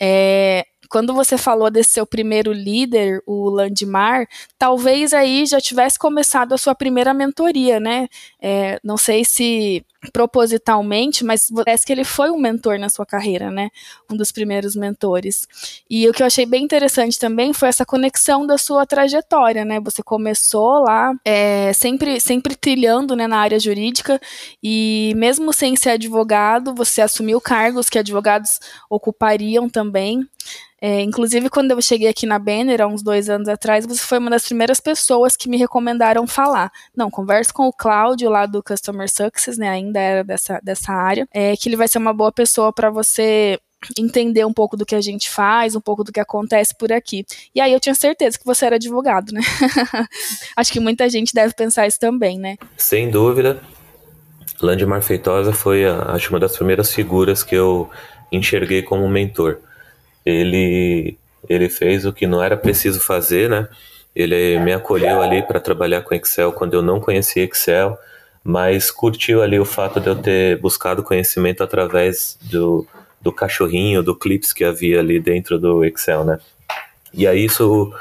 É, 0.00 0.64
quando 0.88 1.14
você 1.14 1.36
falou 1.36 1.70
desse 1.70 1.92
seu 1.92 2.06
primeiro 2.06 2.52
líder, 2.52 3.22
o 3.26 3.50
Landmar, 3.50 4.26
talvez 4.58 5.12
aí 5.12 5.44
já 5.44 5.60
tivesse 5.60 5.98
começado 5.98 6.54
a 6.54 6.58
sua 6.58 6.74
primeira 6.74 7.12
mentoria, 7.12 7.78
né? 7.78 8.08
É, 8.40 8.80
não 8.82 8.96
sei 8.96 9.24
se 9.24 9.84
propositalmente, 10.12 11.24
mas 11.24 11.50
parece 11.50 11.84
que 11.84 11.92
ele 11.92 12.04
foi 12.04 12.30
um 12.30 12.38
mentor 12.38 12.78
na 12.78 12.88
sua 12.88 13.04
carreira, 13.04 13.50
né? 13.50 13.70
Um 14.10 14.16
dos 14.16 14.30
primeiros 14.30 14.76
mentores. 14.76 15.48
E 15.90 16.08
o 16.08 16.12
que 16.12 16.22
eu 16.22 16.26
achei 16.26 16.46
bem 16.46 16.64
interessante 16.64 17.18
também 17.18 17.52
foi 17.52 17.68
essa 17.68 17.84
conexão 17.84 18.46
da 18.46 18.56
sua 18.56 18.86
trajetória, 18.86 19.64
né? 19.64 19.80
Você 19.80 20.02
começou 20.02 20.84
lá, 20.84 21.12
é, 21.24 21.72
sempre, 21.72 22.20
sempre 22.20 22.54
trilhando 22.54 23.16
né, 23.16 23.26
na 23.26 23.38
área 23.38 23.58
jurídica 23.58 24.20
e 24.62 25.12
mesmo 25.16 25.52
sem 25.52 25.74
ser 25.74 25.90
advogado, 25.90 26.74
você 26.74 27.00
assumiu 27.00 27.40
cargos 27.40 27.90
que 27.90 27.98
advogados 27.98 28.60
ocupariam 28.88 29.68
também. 29.68 30.26
É, 30.80 31.00
inclusive, 31.00 31.50
quando 31.50 31.72
eu 31.72 31.82
cheguei 31.82 32.08
aqui 32.08 32.24
na 32.24 32.38
Banner, 32.38 32.80
há 32.80 32.86
uns 32.86 33.02
dois 33.02 33.28
anos 33.28 33.48
atrás, 33.48 33.84
você 33.84 34.00
foi 34.00 34.18
uma 34.18 34.30
das 34.30 34.44
primeiras 34.44 34.78
pessoas 34.78 35.36
que 35.36 35.48
me 35.48 35.56
recomendaram 35.56 36.26
falar. 36.26 36.70
Não, 36.96 37.10
converse 37.10 37.52
com 37.52 37.66
o 37.66 37.72
Cláudio 37.72 38.30
lá 38.30 38.46
do 38.46 38.62
Customer 38.62 39.08
Success, 39.10 39.58
né? 39.58 39.68
Ainda 39.68 39.98
era 39.98 40.22
dessa, 40.22 40.60
dessa 40.62 40.92
área, 40.92 41.26
é, 41.32 41.56
que 41.56 41.68
ele 41.68 41.76
vai 41.76 41.88
ser 41.88 41.98
uma 41.98 42.14
boa 42.14 42.30
pessoa 42.30 42.72
para 42.72 42.90
você 42.90 43.58
entender 43.98 44.44
um 44.44 44.52
pouco 44.52 44.76
do 44.76 44.86
que 44.86 44.94
a 44.94 45.00
gente 45.00 45.28
faz, 45.30 45.74
um 45.74 45.80
pouco 45.80 46.04
do 46.04 46.12
que 46.12 46.20
acontece 46.20 46.74
por 46.76 46.92
aqui. 46.92 47.24
E 47.54 47.60
aí 47.60 47.72
eu 47.72 47.80
tinha 47.80 47.94
certeza 47.94 48.38
que 48.38 48.44
você 48.44 48.66
era 48.66 48.76
advogado, 48.76 49.32
né? 49.32 49.40
Acho 50.56 50.72
que 50.72 50.80
muita 50.80 51.08
gente 51.08 51.32
deve 51.34 51.54
pensar 51.54 51.86
isso 51.86 51.98
também, 51.98 52.38
né? 52.38 52.56
Sem 52.76 53.10
dúvida. 53.10 53.60
Landmar 54.60 55.02
Feitosa 55.02 55.52
foi, 55.52 55.84
acho, 55.84 56.30
uma 56.30 56.40
das 56.40 56.56
primeiras 56.56 56.92
figuras 56.92 57.44
que 57.44 57.54
eu 57.54 57.88
enxerguei 58.32 58.82
como 58.82 59.08
mentor 59.08 59.60
ele 60.30 61.18
ele 61.48 61.68
fez 61.68 62.04
o 62.04 62.12
que 62.12 62.26
não 62.26 62.42
era 62.42 62.56
preciso 62.56 63.00
fazer, 63.00 63.48
né? 63.48 63.68
Ele 64.14 64.58
me 64.60 64.72
acolheu 64.72 65.22
ali 65.22 65.42
para 65.42 65.60
trabalhar 65.60 66.02
com 66.02 66.14
Excel 66.14 66.52
quando 66.52 66.74
eu 66.74 66.82
não 66.82 67.00
conhecia 67.00 67.44
Excel, 67.44 67.96
mas 68.42 68.90
curtiu 68.90 69.42
ali 69.42 69.58
o 69.58 69.64
fato 69.64 70.00
de 70.00 70.08
eu 70.08 70.16
ter 70.16 70.58
buscado 70.58 71.02
conhecimento 71.02 71.62
através 71.62 72.36
do, 72.42 72.86
do 73.20 73.32
cachorrinho, 73.32 74.02
do 74.02 74.16
clips 74.16 74.52
que 74.52 74.64
havia 74.64 75.00
ali 75.00 75.20
dentro 75.20 75.58
do 75.58 75.84
Excel, 75.84 76.24
né? 76.24 76.38
E 77.14 77.26
aí 77.26 77.44
isso 77.44 77.92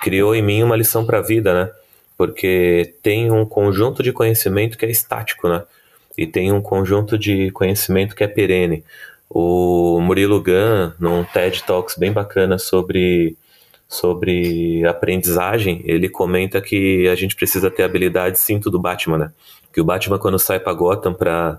criou 0.00 0.34
em 0.34 0.42
mim 0.42 0.62
uma 0.62 0.76
lição 0.76 1.06
para 1.06 1.18
a 1.18 1.22
vida, 1.22 1.54
né? 1.54 1.70
Porque 2.16 2.94
tem 3.02 3.30
um 3.30 3.44
conjunto 3.44 4.02
de 4.02 4.12
conhecimento 4.12 4.76
que 4.76 4.84
é 4.84 4.90
estático, 4.90 5.48
né? 5.48 5.62
E 6.16 6.26
tem 6.26 6.52
um 6.52 6.60
conjunto 6.60 7.16
de 7.16 7.50
conhecimento 7.52 8.14
que 8.14 8.22
é 8.22 8.28
perene. 8.28 8.84
O 9.34 9.98
Murilo 10.02 10.42
Gun, 10.42 10.92
num 11.00 11.24
TED 11.24 11.62
Talks 11.64 11.96
bem 11.96 12.12
bacana 12.12 12.58
sobre, 12.58 13.34
sobre 13.88 14.84
aprendizagem, 14.84 15.80
ele 15.86 16.06
comenta 16.06 16.60
que 16.60 17.08
a 17.08 17.14
gente 17.14 17.34
precisa 17.34 17.70
ter 17.70 17.82
habilidade 17.82 18.38
cinto 18.38 18.70
do 18.70 18.78
Batman, 18.78 19.16
né? 19.16 19.32
Que 19.72 19.80
o 19.80 19.84
Batman, 19.84 20.18
quando 20.18 20.38
sai 20.38 20.60
para 20.60 20.74
Gotham 20.74 21.14
para 21.14 21.58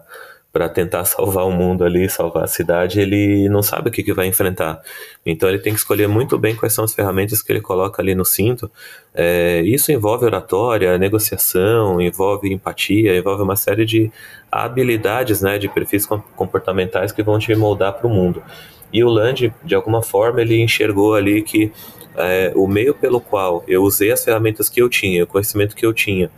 para 0.53 0.69
tentar 0.69 1.03
salvar 1.05 1.45
o 1.45 1.51
mundo 1.51 1.83
ali, 1.83 2.07
salvar 2.07 2.43
a 2.43 2.47
cidade, 2.47 3.01
ele 3.01 3.49
não 3.49 3.63
sabe 3.63 3.89
o 3.89 3.91
que, 3.91 4.03
que 4.03 4.13
vai 4.13 4.27
enfrentar. 4.27 4.79
Então 5.25 5.49
ele 5.49 5.57
tem 5.57 5.73
que 5.73 5.79
escolher 5.79 6.07
muito 6.07 6.37
bem 6.37 6.55
quais 6.55 6.73
são 6.73 6.85
as 6.85 6.93
ferramentas 6.93 7.41
que 7.41 7.51
ele 7.51 7.59
coloca 7.59 8.01
ali 8.01 8.13
no 8.13 8.23
cinto. 8.23 8.71
É, 9.13 9.61
isso 9.65 9.91
envolve 9.91 10.23
oratória, 10.23 10.95
negociação, 10.99 11.99
envolve 11.99 12.53
empatia, 12.53 13.17
envolve 13.17 13.41
uma 13.41 13.55
série 13.55 13.83
de 13.83 14.11
habilidades, 14.51 15.41
né, 15.41 15.57
de 15.57 15.67
perfis 15.67 16.05
comportamentais 16.05 17.11
que 17.11 17.23
vão 17.23 17.39
te 17.39 17.53
moldar 17.55 17.93
para 17.93 18.05
o 18.05 18.09
mundo. 18.09 18.43
E 18.91 19.03
o 19.03 19.09
Land, 19.09 19.51
de 19.63 19.73
alguma 19.73 20.03
forma, 20.03 20.39
ele 20.39 20.61
enxergou 20.61 21.15
ali 21.15 21.41
que 21.41 21.71
é, 22.15 22.51
o 22.55 22.67
meio 22.67 22.93
pelo 22.93 23.19
qual 23.19 23.63
eu 23.67 23.81
usei 23.81 24.11
as 24.11 24.23
ferramentas 24.23 24.69
que 24.69 24.79
eu 24.79 24.87
tinha, 24.87 25.23
o 25.23 25.27
conhecimento 25.27 25.75
que 25.75 25.83
eu 25.83 25.91
tinha, 25.91 26.29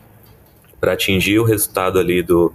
para 0.79 0.93
atingir 0.93 1.37
o 1.37 1.43
resultado 1.43 1.99
ali 1.99 2.23
do, 2.23 2.53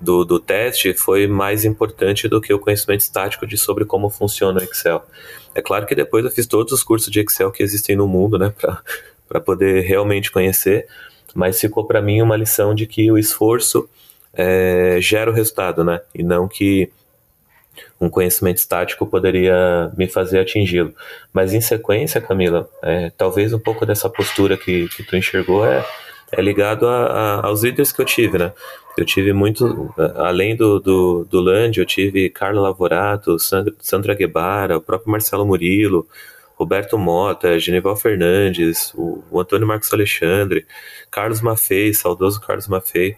do, 0.00 0.24
do 0.24 0.38
teste 0.38 0.94
foi 0.94 1.26
mais 1.26 1.64
importante 1.64 2.28
do 2.28 2.40
que 2.40 2.52
o 2.52 2.58
conhecimento 2.58 3.00
estático 3.00 3.46
de 3.46 3.56
sobre 3.56 3.84
como 3.84 4.08
funciona 4.08 4.60
o 4.60 4.62
Excel. 4.62 5.04
É 5.54 5.60
claro 5.60 5.86
que 5.86 5.94
depois 5.94 6.24
eu 6.24 6.30
fiz 6.30 6.46
todos 6.46 6.72
os 6.72 6.82
cursos 6.82 7.10
de 7.10 7.20
Excel 7.20 7.50
que 7.50 7.62
existem 7.62 7.96
no 7.96 8.06
mundo, 8.06 8.38
né, 8.38 8.52
para 9.28 9.40
poder 9.40 9.82
realmente 9.82 10.30
conhecer, 10.30 10.86
mas 11.34 11.60
ficou 11.60 11.84
para 11.84 12.00
mim 12.00 12.22
uma 12.22 12.36
lição 12.36 12.74
de 12.74 12.86
que 12.86 13.10
o 13.10 13.18
esforço 13.18 13.88
é, 14.32 14.98
gera 15.00 15.30
o 15.30 15.34
resultado, 15.34 15.82
né, 15.82 16.00
e 16.14 16.22
não 16.22 16.46
que 16.46 16.90
um 18.00 18.08
conhecimento 18.08 18.58
estático 18.58 19.06
poderia 19.06 19.90
me 19.96 20.08
fazer 20.08 20.40
atingi-lo. 20.40 20.94
Mas 21.32 21.52
em 21.52 21.60
sequência, 21.60 22.20
Camila, 22.20 22.68
é, 22.82 23.10
talvez 23.16 23.52
um 23.52 23.58
pouco 23.58 23.84
dessa 23.84 24.08
postura 24.08 24.56
que, 24.56 24.88
que 24.88 25.02
tu 25.02 25.16
enxergou 25.16 25.66
é, 25.66 25.84
é 26.32 26.42
ligado 26.42 26.86
a, 26.86 27.06
a, 27.06 27.46
aos 27.46 27.62
líderes 27.62 27.92
que 27.92 28.00
eu 28.00 28.04
tive, 28.04 28.38
né? 28.38 28.52
Eu 28.96 29.04
tive 29.04 29.32
muito, 29.32 29.94
além 30.16 30.56
do, 30.56 30.80
do, 30.80 31.24
do 31.24 31.40
Land, 31.40 31.78
eu 31.78 31.86
tive 31.86 32.28
Carla 32.30 32.60
Lavorato, 32.60 33.38
Sandra, 33.38 33.72
Sandra 33.78 34.14
Guevara, 34.14 34.76
o 34.76 34.80
próprio 34.80 35.12
Marcelo 35.12 35.46
Murilo, 35.46 36.06
Roberto 36.56 36.98
Mota, 36.98 37.58
Genival 37.60 37.94
Fernandes, 37.94 38.92
o, 38.96 39.22
o 39.30 39.40
Antônio 39.40 39.68
Marcos 39.68 39.92
Alexandre, 39.92 40.66
Carlos 41.10 41.40
Maffei, 41.40 41.94
saudoso 41.94 42.40
Carlos 42.40 42.66
Maffei. 42.66 43.16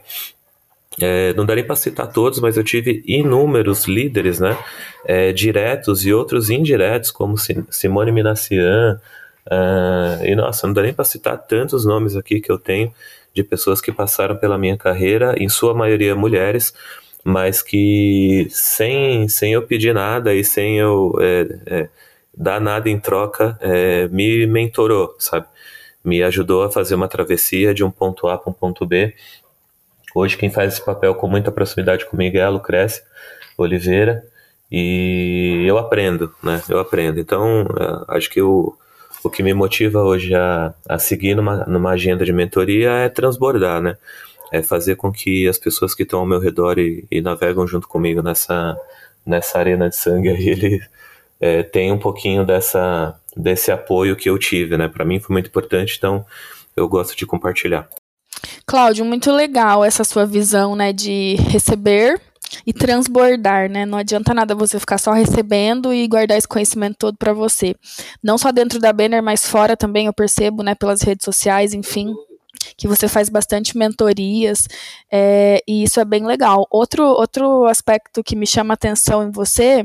É, 1.01 1.33
não 1.33 1.47
nem 1.47 1.65
para 1.65 1.77
citar 1.77 2.13
todos, 2.13 2.41
mas 2.41 2.59
eu 2.59 2.65
tive 2.65 3.03
inúmeros 3.07 3.87
líderes, 3.87 4.39
né, 4.39 4.59
é, 5.07 5.33
diretos 5.33 6.05
e 6.05 6.13
outros 6.13 6.51
indiretos, 6.51 7.11
como 7.11 7.37
Simone 7.39 8.13
Minassian, 8.13 9.01
uh, 9.47 10.25
e 10.25 10.35
nossa, 10.35 10.67
não 10.67 10.75
dá 10.75 10.83
nem 10.83 10.93
para 10.93 11.05
citar 11.05 11.39
tantos 11.39 11.85
nomes 11.85 12.17
aqui 12.17 12.41
que 12.41 12.51
eu 12.51 12.59
tenho, 12.59 12.93
de 13.35 13.43
pessoas 13.43 13.81
que 13.81 13.93
passaram 13.93 14.37
pela 14.37 14.59
minha 14.59 14.77
carreira, 14.77 15.35
em 15.39 15.49
sua 15.49 15.75
maioria 15.75 16.15
mulheres, 16.15 16.75
mas 17.25 17.63
que 17.63 18.47
sem, 18.51 19.29
sem 19.29 19.53
eu 19.53 19.63
pedir 19.63 19.95
nada 19.95 20.35
e 20.35 20.43
sem 20.43 20.79
eu 20.79 21.13
é, 21.21 21.59
é, 21.67 21.89
dar 22.37 22.61
nada 22.61 22.89
em 22.89 22.99
troca, 22.99 23.59
é, 23.61 24.09
me 24.09 24.47
mentorou, 24.47 25.15
sabe? 25.19 25.47
Me 26.03 26.23
ajudou 26.23 26.65
a 26.65 26.71
fazer 26.71 26.95
uma 26.95 27.09
travessia 27.09 27.75
de 27.75 27.85
um 27.85 27.91
ponto 27.91 28.27
A 28.27 28.39
para 28.39 28.51
um 28.51 28.55
ponto 28.55 28.87
B. 28.87 29.15
Hoje 30.15 30.37
quem 30.37 30.51
faz 30.51 30.75
esse 30.75 30.85
papel 30.85 31.15
com 31.15 31.29
muita 31.29 31.53
proximidade 31.53 32.07
comigo 32.07 32.37
é 32.39 32.43
a 32.43 32.49
Lucrécia 32.49 33.05
Oliveira 33.57 34.25
e 34.73 35.65
eu 35.67 35.77
aprendo, 35.77 36.35
né? 36.43 36.63
Eu 36.69 36.79
aprendo. 36.79 37.21
Então, 37.21 37.67
é, 37.79 38.17
acho 38.17 38.31
que 38.31 38.41
o, 38.41 38.75
o 39.23 39.31
que 39.31 39.43
me 39.43 39.53
motiva 39.53 40.03
hoje 40.03 40.35
a, 40.35 40.75
a 40.89 40.99
seguir 40.99 41.35
numa, 41.35 41.65
numa 41.67 41.91
agenda 41.91 42.25
de 42.25 42.33
mentoria 42.33 42.91
é 42.91 43.09
transbordar, 43.09 43.81
né? 43.81 43.97
É 44.53 44.63
fazer 44.63 44.97
com 44.97 45.13
que 45.13 45.47
as 45.47 45.59
pessoas 45.59 45.95
que 45.95 46.03
estão 46.03 46.21
ao 46.21 46.27
meu 46.27 46.41
redor 46.41 46.79
e, 46.79 47.05
e 47.11 47.21
navegam 47.21 47.67
junto 47.67 47.87
comigo 47.87 48.23
nessa, 48.23 48.77
nessa 49.25 49.59
arena 49.59 49.89
de 49.89 49.97
sangue 49.97 50.29
aí, 50.29 50.49
ele 50.49 50.81
é, 51.41 51.93
um 51.93 51.99
pouquinho 51.99 52.45
dessa, 52.45 53.15
desse 53.37 53.71
apoio 53.71 54.17
que 54.17 54.29
eu 54.29 54.39
tive, 54.39 54.77
né? 54.77 54.89
Para 54.89 55.05
mim 55.05 55.21
foi 55.21 55.33
muito 55.35 55.49
importante, 55.49 55.97
então 55.97 56.25
eu 56.77 56.89
gosto 56.89 57.17
de 57.17 57.27
compartilhar. 57.27 57.89
Cláudio, 58.67 59.05
muito 59.05 59.33
legal 59.33 59.85
essa 59.85 60.05
sua 60.05 60.25
visão, 60.25 60.77
né, 60.77 60.93
de 60.93 61.35
receber 61.49 62.21
e 62.67 62.73
transbordar, 62.73 63.71
né? 63.71 63.87
Não 63.87 63.99
adianta 63.99 64.35
nada 64.35 64.55
você 64.55 64.79
ficar 64.79 64.99
só 64.99 65.13
recebendo 65.13 65.93
e 65.93 66.07
guardar 66.07 66.39
esse 66.39 66.49
conhecimento 66.49 66.97
todo 66.99 67.17
para 67.17 67.33
você. 67.33 67.75
Não 68.23 68.39
só 68.39 68.53
dentro 68.53 68.79
da 68.79 68.93
Banner, 68.93 69.23
mas 69.23 69.47
fora 69.47 69.77
também 69.77 70.07
eu 70.07 70.13
percebo, 70.13 70.63
né, 70.63 70.75
pelas 70.75 71.03
redes 71.03 71.25
sociais, 71.25 71.75
enfim, 71.75 72.15
que 72.77 72.89
você 72.89 73.09
faz 73.09 73.29
bastante 73.29 73.77
mentorias, 73.77 74.67
é, 75.11 75.63
e 75.67 75.83
isso 75.83 76.01
é 76.01 76.05
bem 76.05 76.25
legal. 76.27 76.67
Outro, 76.71 77.05
outro 77.05 77.65
aspecto 77.67 78.23
que 78.23 78.37
me 78.37 78.47
chama 78.47 78.75
atenção 78.75 79.23
em 79.23 79.31
você 79.31 79.85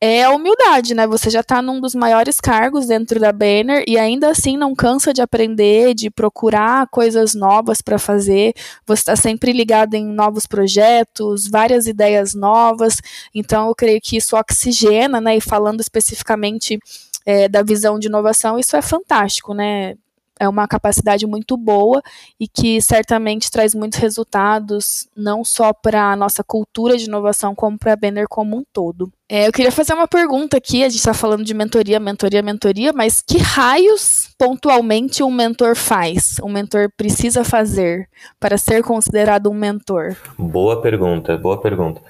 é 0.00 0.24
a 0.24 0.30
humildade, 0.30 0.94
né? 0.94 1.06
Você 1.06 1.28
já 1.28 1.40
está 1.40 1.60
num 1.60 1.80
dos 1.80 1.94
maiores 1.94 2.40
cargos 2.40 2.86
dentro 2.86 3.20
da 3.20 3.32
Banner 3.32 3.84
e 3.86 3.98
ainda 3.98 4.30
assim 4.30 4.56
não 4.56 4.74
cansa 4.74 5.12
de 5.12 5.20
aprender, 5.20 5.94
de 5.94 6.10
procurar 6.10 6.86
coisas 6.88 7.34
novas 7.34 7.82
para 7.82 7.98
fazer. 7.98 8.54
Você 8.86 9.00
está 9.02 9.16
sempre 9.16 9.52
ligado 9.52 9.94
em 9.94 10.06
novos 10.06 10.46
projetos, 10.46 11.46
várias 11.46 11.86
ideias 11.86 12.34
novas. 12.34 12.96
Então 13.34 13.68
eu 13.68 13.74
creio 13.74 14.00
que 14.00 14.16
isso 14.16 14.36
oxigena, 14.36 15.20
né? 15.20 15.36
E 15.36 15.40
falando 15.40 15.80
especificamente 15.80 16.78
é, 17.26 17.48
da 17.48 17.62
visão 17.62 17.98
de 17.98 18.08
inovação, 18.08 18.58
isso 18.58 18.76
é 18.76 18.82
fantástico, 18.82 19.52
né? 19.52 19.96
É 20.40 20.48
uma 20.48 20.66
capacidade 20.66 21.26
muito 21.26 21.56
boa 21.56 22.02
e 22.40 22.48
que 22.48 22.80
certamente 22.80 23.50
traz 23.50 23.74
muitos 23.74 23.98
resultados, 23.98 25.06
não 25.14 25.44
só 25.44 25.72
para 25.72 26.10
a 26.10 26.16
nossa 26.16 26.42
cultura 26.42 26.96
de 26.96 27.04
inovação, 27.04 27.54
como 27.54 27.78
para 27.78 27.92
a 27.92 27.96
Banner 27.96 28.26
como 28.26 28.56
um 28.56 28.64
todo. 28.72 29.12
É, 29.28 29.46
eu 29.46 29.52
queria 29.52 29.70
fazer 29.70 29.92
uma 29.92 30.08
pergunta 30.08 30.56
aqui, 30.56 30.82
a 30.82 30.88
gente 30.88 30.98
está 30.98 31.14
falando 31.14 31.44
de 31.44 31.54
mentoria, 31.54 32.00
mentoria, 32.00 32.42
mentoria, 32.42 32.92
mas 32.92 33.22
que 33.22 33.38
raios 33.38 34.30
pontualmente 34.36 35.22
um 35.22 35.30
mentor 35.30 35.76
faz? 35.76 36.36
Um 36.42 36.50
mentor 36.50 36.90
precisa 36.96 37.44
fazer 37.44 38.08
para 38.40 38.58
ser 38.58 38.82
considerado 38.82 39.48
um 39.50 39.54
mentor? 39.54 40.16
Boa 40.36 40.80
pergunta, 40.80 41.36
boa 41.36 41.60
pergunta. 41.60 42.00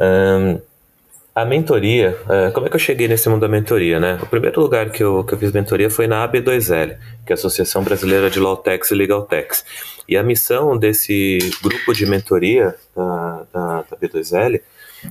Um 0.00 0.73
a 1.34 1.44
mentoria, 1.44 2.16
uh, 2.24 2.52
como 2.52 2.66
é 2.66 2.70
que 2.70 2.76
eu 2.76 2.80
cheguei 2.80 3.08
nesse 3.08 3.28
mundo 3.28 3.40
da 3.40 3.48
mentoria, 3.48 3.98
né? 3.98 4.18
O 4.22 4.26
primeiro 4.26 4.60
lugar 4.60 4.90
que 4.90 5.02
eu, 5.02 5.24
que 5.24 5.34
eu 5.34 5.38
fiz 5.38 5.50
mentoria 5.50 5.90
foi 5.90 6.06
na 6.06 6.26
AB2L, 6.28 6.96
que 7.26 7.32
é 7.32 7.34
a 7.34 7.34
Associação 7.34 7.82
Brasileira 7.82 8.30
de 8.30 8.38
Lawtex 8.38 8.92
e 8.92 8.94
Legaltex. 8.94 9.64
E 10.08 10.16
a 10.16 10.22
missão 10.22 10.78
desse 10.78 11.38
grupo 11.60 11.92
de 11.92 12.06
mentoria 12.06 12.76
da, 12.94 13.46
da, 13.52 13.76
da 13.82 13.96
AB2L 13.96 14.60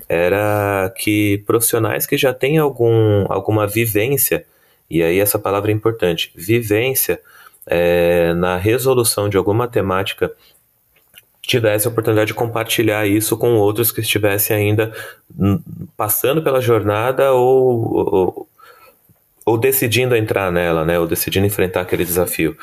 era 0.08 0.94
que 0.98 1.44
profissionais 1.46 2.06
que 2.06 2.16
já 2.16 2.34
têm 2.34 2.58
algum, 2.58 3.26
alguma 3.28 3.68
vivência, 3.68 4.46
e 4.90 5.04
aí 5.04 5.20
essa 5.20 5.38
palavra 5.38 5.72
é 5.72 5.74
importante, 5.74 6.32
vivência 6.36 7.20
é, 7.66 8.34
na 8.34 8.58
resolução 8.58 9.28
de 9.28 9.36
alguma 9.36 9.68
temática 9.68 10.32
tivesse 11.46 11.88
a 11.88 11.92
oportunidade 11.92 12.28
de 12.28 12.34
compartilhar 12.34 13.06
isso 13.06 13.38
com 13.38 13.56
outros 13.56 13.92
que 13.92 14.00
estivessem 14.00 14.56
ainda 14.56 14.94
passando 15.98 16.42
pela 16.42 16.62
jornada 16.62 17.34
ou, 17.34 17.98
ou, 17.98 18.50
ou, 19.46 19.58
decidindo 19.58 20.16
entrar 20.16 20.52
nela, 20.52 20.86
né, 20.86 20.98
ou 20.98 21.06
decidindo 21.06 21.46
enfrentar 21.46 21.82
aquele 21.82 22.06
desafio. 22.06 22.58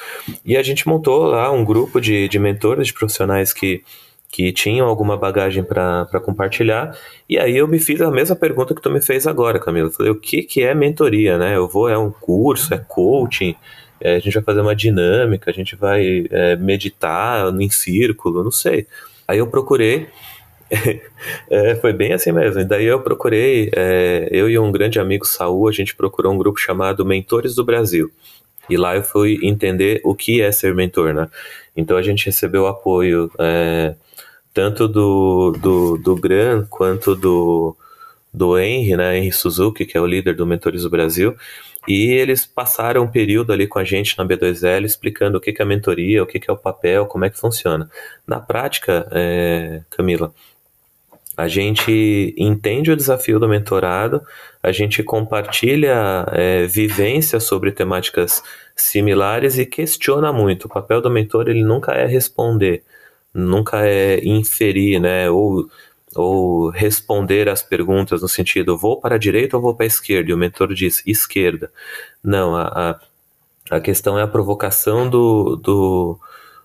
E 0.44 0.56
a 0.56 0.62
gente 0.62 0.88
montou 0.88 1.24
lá 1.24 1.52
um 1.52 1.64
grupo 1.64 2.00
de, 2.00 2.26
de 2.26 2.38
mentores, 2.38 2.86
de 2.86 2.94
profissionais 2.94 3.52
que, 3.52 3.82
que 4.30 4.50
tinham 4.50 4.88
alguma 4.88 5.16
bagagem 5.16 5.62
para 5.62 6.20
compartilhar, 6.24 6.96
e 7.28 7.38
aí 7.38 7.54
eu 7.54 7.68
me 7.68 7.78
fiz 7.78 8.00
a 8.00 8.10
mesma 8.10 8.34
pergunta 8.34 8.74
que 8.74 8.80
tu 8.80 8.90
me 8.90 9.02
fez 9.02 9.26
agora, 9.26 9.60
Camila. 9.60 9.90
Falei, 9.90 10.10
o 10.10 10.18
que, 10.18 10.42
que 10.42 10.62
é 10.62 10.74
mentoria, 10.74 11.36
né? 11.36 11.54
Eu 11.54 11.68
vou, 11.68 11.86
é 11.86 11.98
um 11.98 12.10
curso, 12.10 12.72
é 12.72 12.78
coaching, 12.78 13.54
é, 14.00 14.16
a 14.16 14.18
gente 14.18 14.34
vai 14.34 14.42
fazer 14.42 14.60
uma 14.60 14.74
dinâmica, 14.74 15.50
a 15.50 15.54
gente 15.54 15.76
vai 15.76 16.26
é, 16.30 16.56
meditar 16.56 17.52
em 17.60 17.70
círculo, 17.70 18.42
não 18.42 18.50
sei. 18.50 18.86
Aí 19.28 19.38
eu 19.38 19.46
procurei, 19.46 20.08
é, 21.50 21.74
foi 21.76 21.92
bem 21.92 22.12
assim 22.12 22.32
mesmo. 22.32 22.60
E 22.60 22.64
daí 22.64 22.86
eu 22.86 23.00
procurei, 23.00 23.70
é, 23.74 24.28
eu 24.30 24.48
e 24.48 24.58
um 24.58 24.72
grande 24.72 24.98
amigo 24.98 25.26
Saul, 25.26 25.68
a 25.68 25.72
gente 25.72 25.94
procurou 25.94 26.32
um 26.32 26.38
grupo 26.38 26.58
chamado 26.58 27.04
Mentores 27.04 27.54
do 27.54 27.64
Brasil. 27.64 28.10
E 28.68 28.76
lá 28.76 28.96
eu 28.96 29.02
fui 29.02 29.38
entender 29.42 30.00
o 30.04 30.14
que 30.14 30.40
é 30.40 30.52
ser 30.52 30.74
mentor, 30.74 31.12
né? 31.12 31.28
Então 31.76 31.96
a 31.96 32.02
gente 32.02 32.26
recebeu 32.26 32.66
apoio 32.66 33.30
é, 33.38 33.94
tanto 34.54 34.86
do, 34.86 35.52
do, 35.60 35.98
do 35.98 36.16
Gran 36.16 36.64
quanto 36.66 37.16
do, 37.16 37.76
do 38.32 38.58
Henry, 38.58 38.96
né? 38.96 39.18
Henry 39.18 39.32
Suzuki, 39.32 39.84
que 39.84 39.96
é 39.96 40.00
o 40.00 40.06
líder 40.06 40.34
do 40.36 40.46
Mentores 40.46 40.82
do 40.82 40.90
Brasil. 40.90 41.36
E 41.88 42.10
eles 42.12 42.44
passaram 42.44 43.02
um 43.02 43.08
período 43.08 43.52
ali 43.52 43.66
com 43.66 43.78
a 43.78 43.84
gente 43.84 44.16
na 44.18 44.24
B2L 44.24 44.84
explicando 44.84 45.38
o 45.38 45.40
que, 45.40 45.54
é 45.58 45.62
a 45.62 45.66
mentoria, 45.66 46.22
o 46.22 46.26
que, 46.26 46.40
é 46.46 46.52
o 46.52 46.56
papel, 46.56 47.06
como 47.06 47.24
é 47.24 47.30
que 47.30 47.38
funciona. 47.38 47.90
Na 48.26 48.38
prática, 48.38 49.08
é, 49.10 49.80
Camila, 49.88 50.32
a 51.36 51.48
gente 51.48 52.34
entende 52.36 52.90
o 52.90 52.96
desafio 52.96 53.40
do 53.40 53.48
mentorado, 53.48 54.20
a 54.62 54.70
gente 54.72 55.02
compartilha 55.02 56.26
é, 56.32 56.66
vivências 56.66 57.44
sobre 57.44 57.72
temáticas 57.72 58.42
similares 58.76 59.56
e 59.58 59.64
questiona 59.64 60.32
muito. 60.34 60.66
O 60.66 60.68
papel 60.68 61.00
do 61.00 61.08
mentor 61.08 61.48
ele 61.48 61.64
nunca 61.64 61.92
é 61.92 62.04
responder, 62.04 62.82
nunca 63.32 63.86
é 63.86 64.22
inferir, 64.22 65.00
né? 65.00 65.30
Ou 65.30 65.66
ou 66.14 66.70
responder 66.70 67.48
às 67.48 67.62
perguntas 67.62 68.22
no 68.22 68.28
sentido 68.28 68.76
vou 68.76 69.00
para 69.00 69.14
a 69.14 69.18
direita 69.18 69.56
ou 69.56 69.62
vou 69.62 69.74
para 69.74 69.84
a 69.84 69.86
esquerda, 69.86 70.30
e 70.30 70.34
o 70.34 70.38
mentor 70.38 70.74
diz 70.74 71.02
esquerda. 71.06 71.70
Não, 72.22 72.56
a, 72.56 72.98
a, 73.70 73.76
a 73.76 73.80
questão 73.80 74.18
é 74.18 74.22
a 74.22 74.26
provocação 74.26 75.08
do, 75.08 75.56
do 75.56 76.18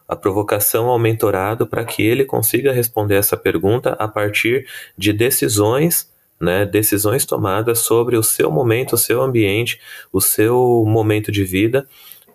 a 0.07 0.15
provocação 0.15 0.87
ao 0.87 0.99
mentorado 0.99 1.65
para 1.65 1.83
que 1.83 2.03
ele 2.03 2.25
consiga 2.25 2.71
responder 2.71 3.15
essa 3.15 3.35
pergunta 3.35 3.93
a 3.93 4.07
partir 4.07 4.67
de 4.97 5.11
decisões, 5.11 6.11
né, 6.39 6.65
decisões 6.65 7.25
tomadas 7.25 7.79
sobre 7.79 8.17
o 8.17 8.23
seu 8.23 8.51
momento, 8.51 8.93
o 8.93 8.97
seu 8.97 9.21
ambiente, 9.21 9.79
o 10.11 10.21
seu 10.21 10.83
momento 10.85 11.31
de 11.31 11.43
vida 11.43 11.87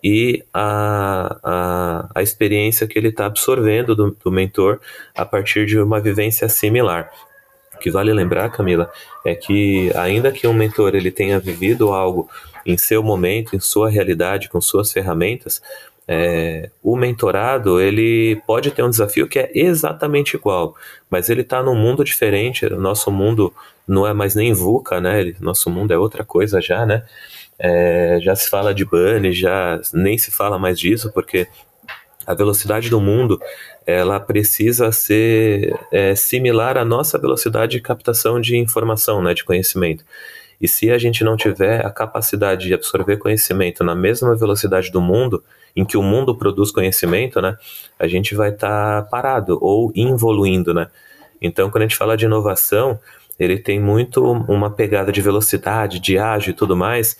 e 0.03 0.43
a, 0.53 1.37
a, 1.43 2.09
a 2.15 2.21
experiência 2.21 2.87
que 2.87 2.97
ele 2.97 3.09
está 3.09 3.25
absorvendo 3.25 3.95
do, 3.95 4.17
do 4.23 4.31
mentor 4.31 4.79
a 5.15 5.25
partir 5.25 5.65
de 5.65 5.79
uma 5.79 5.99
vivência 5.99 6.47
similar. 6.49 7.11
O 7.75 7.77
que 7.77 7.91
vale 7.91 8.13
lembrar, 8.13 8.49
Camila, 8.49 8.91
é 9.25 9.35
que 9.35 9.91
ainda 9.95 10.31
que 10.31 10.47
um 10.47 10.53
mentor 10.53 10.95
ele 10.95 11.11
tenha 11.11 11.39
vivido 11.39 11.91
algo 11.91 12.29
em 12.65 12.77
seu 12.77 13.01
momento, 13.01 13.55
em 13.55 13.59
sua 13.59 13.89
realidade, 13.89 14.49
com 14.49 14.61
suas 14.61 14.91
ferramentas, 14.91 15.61
é, 16.07 16.69
o 16.83 16.95
mentorado 16.97 17.79
ele 17.79 18.41
pode 18.45 18.71
ter 18.71 18.83
um 18.83 18.89
desafio 18.89 19.27
que 19.27 19.39
é 19.39 19.49
exatamente 19.53 20.35
igual, 20.35 20.75
mas 21.09 21.29
ele 21.29 21.41
está 21.41 21.63
num 21.63 21.75
mundo 21.75 22.03
diferente. 22.03 22.67
Nosso 22.69 23.11
mundo 23.11 23.53
não 23.87 24.05
é 24.05 24.13
mais 24.13 24.35
nem 24.35 24.51
VUCA, 24.51 24.99
né? 24.99 25.33
Nosso 25.39 25.69
mundo 25.69 25.93
é 25.93 25.97
outra 25.97 26.25
coisa 26.25 26.59
já, 26.59 26.85
né? 26.85 27.03
É, 27.63 28.17
já 28.21 28.35
se 28.35 28.49
fala 28.49 28.73
de 28.73 28.83
bunny, 28.83 29.31
já 29.31 29.79
nem 29.93 30.17
se 30.17 30.31
fala 30.31 30.57
mais 30.57 30.79
disso, 30.79 31.11
porque 31.13 31.47
a 32.25 32.33
velocidade 32.33 32.89
do 32.89 32.99
mundo 32.99 33.39
ela 33.85 34.19
precisa 34.19 34.91
ser 34.91 35.73
é, 35.91 36.15
similar 36.15 36.77
à 36.77 36.83
nossa 36.85 37.19
velocidade 37.19 37.73
de 37.73 37.81
captação 37.81 38.41
de 38.41 38.57
informação, 38.57 39.21
né, 39.21 39.33
de 39.33 39.43
conhecimento. 39.43 40.03
E 40.59 40.67
se 40.67 40.91
a 40.91 40.97
gente 40.97 41.23
não 41.23 41.35
tiver 41.35 41.85
a 41.85 41.89
capacidade 41.89 42.67
de 42.67 42.73
absorver 42.73 43.17
conhecimento 43.17 43.83
na 43.83 43.95
mesma 43.95 44.35
velocidade 44.35 44.91
do 44.91 45.01
mundo, 45.01 45.43
em 45.75 45.85
que 45.85 45.97
o 45.97 46.03
mundo 46.03 46.35
produz 46.35 46.71
conhecimento, 46.71 47.41
né, 47.41 47.57
a 47.99 48.07
gente 48.07 48.35
vai 48.35 48.49
estar 48.49 49.03
tá 49.03 49.09
parado 49.09 49.57
ou 49.61 49.91
involuindo, 49.95 50.73
né? 50.73 50.87
Então, 51.41 51.71
quando 51.71 51.83
a 51.83 51.87
gente 51.87 51.97
fala 51.97 52.15
de 52.15 52.25
inovação, 52.25 52.99
ele 53.39 53.57
tem 53.57 53.79
muito 53.79 54.23
uma 54.23 54.69
pegada 54.69 55.11
de 55.11 55.21
velocidade, 55.21 55.99
de 55.99 56.19
ágil 56.19 56.51
e 56.51 56.55
tudo 56.55 56.77
mais, 56.77 57.17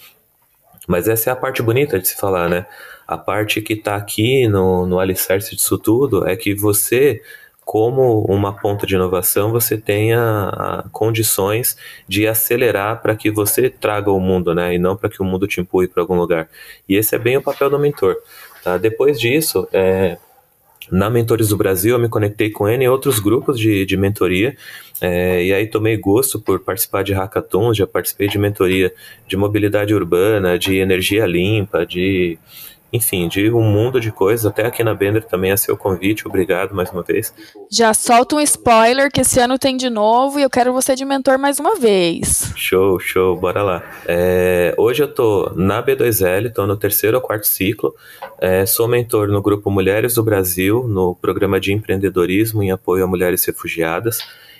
mas 0.88 1.08
essa 1.08 1.30
é 1.30 1.34
a 1.34 1.36
parte 1.36 1.62
bonita 1.62 2.00
de 2.00 2.08
se 2.08 2.16
falar, 2.16 2.50
né? 2.50 2.66
A 3.08 3.18
parte 3.18 3.62
que 3.62 3.74
está 3.74 3.96
aqui 3.96 4.48
no, 4.48 4.86
no 4.86 5.00
alicerce 5.00 5.56
disso 5.56 5.78
tudo 5.78 6.28
é 6.28 6.36
que 6.36 6.54
você, 6.56 7.22
como 7.64 8.24
uma 8.24 8.54
ponta 8.54 8.88
de 8.88 8.96
inovação, 8.96 9.52
você 9.52 9.78
tenha 9.78 10.20
ah, 10.20 10.86
condições 10.92 11.78
de 12.08 12.28
acelerar 12.28 13.02
para 13.02 13.16
que 13.16 13.30
você 13.30 13.70
traga 13.70 14.12
o 14.12 14.20
mundo, 14.20 14.56
né? 14.56 14.74
E 14.74 14.80
não 14.80 14.96
para 14.96 15.10
que 15.10 15.22
o 15.22 15.26
mundo 15.26 15.48
te 15.48 15.60
empurre 15.62 15.88
para 15.88 16.02
algum 16.02 16.16
lugar. 16.16 16.50
E 16.88 16.96
esse 16.96 17.16
é 17.16 17.20
bem 17.20 17.38
o 17.38 17.42
papel 17.42 17.70
do 17.70 17.80
mentor. 17.80 18.18
Tá? 18.64 18.78
Depois 18.78 19.20
disso, 19.20 19.68
é, 19.74 20.18
na 20.90 21.10
Mentores 21.10 21.50
do 21.50 21.58
Brasil, 21.58 21.96
eu 21.96 22.00
me 22.00 22.10
conectei 22.10 22.50
com 22.50 22.68
N 22.68 22.88
outros 22.88 23.20
grupos 23.20 23.60
de, 23.60 23.86
de 23.86 23.98
mentoria, 23.98 24.56
é, 25.00 25.44
e 25.44 25.54
aí 25.54 25.68
tomei 25.68 25.98
gosto 25.98 26.40
por 26.40 26.60
participar 26.60 27.04
de 27.04 27.14
hackathons, 27.14 27.78
já 27.78 27.88
participei 27.88 28.28
de 28.28 28.38
mentoria 28.38 28.94
de 29.28 29.36
mobilidade 29.36 29.94
urbana, 29.94 30.58
de 30.58 30.78
energia 30.78 31.26
limpa, 31.26 31.86
de 31.86 32.38
enfim, 32.92 33.28
de 33.28 33.52
um 33.52 33.64
mundo 33.64 34.00
de 34.00 34.12
coisas. 34.12 34.46
Até 34.46 34.66
aqui 34.66 34.84
na 34.84 34.94
Bender 34.94 35.24
também 35.24 35.52
é 35.52 35.58
seu 35.58 35.78
convite. 35.78 36.28
Obrigado 36.28 36.76
mais 36.76 36.92
uma 36.92 37.02
vez. 37.02 37.34
Já 37.70 37.94
solta 37.94 38.36
um 38.36 38.42
spoiler 38.42 39.10
que 39.10 39.22
esse 39.22 39.40
ano 39.40 39.58
tem 39.58 39.78
de 39.78 39.90
novo 39.90 40.40
e 40.40 40.44
eu 40.44 40.50
quero 40.50 40.74
você 40.74 40.94
de 40.96 41.06
mentor 41.06 41.40
mais 41.40 41.60
uma 41.60 41.80
vez. 41.80 42.52
Show, 42.56 43.00
show, 43.00 43.38
bora 43.38 43.64
lá. 43.64 43.84
É, 44.06 44.76
hoje 44.78 45.04
eu 45.04 45.14
tô 45.14 45.52
na 45.56 45.82
B2L, 45.82 46.52
tô 46.54 46.68
no 46.68 46.76
terceiro 46.76 47.18
ou 47.18 47.24
quarto 47.24 47.48
ciclo. 47.48 47.96
É, 48.40 48.66
sou 48.66 48.88
mentor 48.88 49.30
no 49.30 49.42
grupo 49.42 49.72
Mulheres 49.72 50.16
do 50.16 50.24
Brasil, 50.24 50.86
no 50.88 51.16
programa 51.16 51.60
de 51.60 51.72
empreendedorismo 51.72 52.62
em 52.62 52.72
apoio 52.72 53.04
a 53.06 53.08
mulheres 53.08 53.46
refugiadas. 53.46 54.20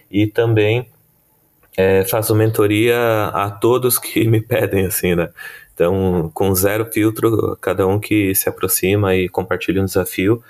E 0.10 0.28
também 0.28 0.88
é, 1.76 2.04
faço 2.04 2.36
mentoria 2.36 2.98
a 3.34 3.50
todos 3.50 3.98
que 3.98 4.28
me 4.28 4.40
pedem, 4.42 4.86
assim, 4.86 5.16
né? 5.16 5.30
Então, 5.82 6.30
com 6.32 6.54
zero 6.54 6.86
filtro, 6.92 7.58
cada 7.60 7.88
um 7.88 8.00
que 8.00 8.36
se 8.36 8.48
aproxima 8.48 9.16
e 9.16 9.28
compartilha 9.28 9.82
um 9.82 9.86
desafio, 9.86 10.44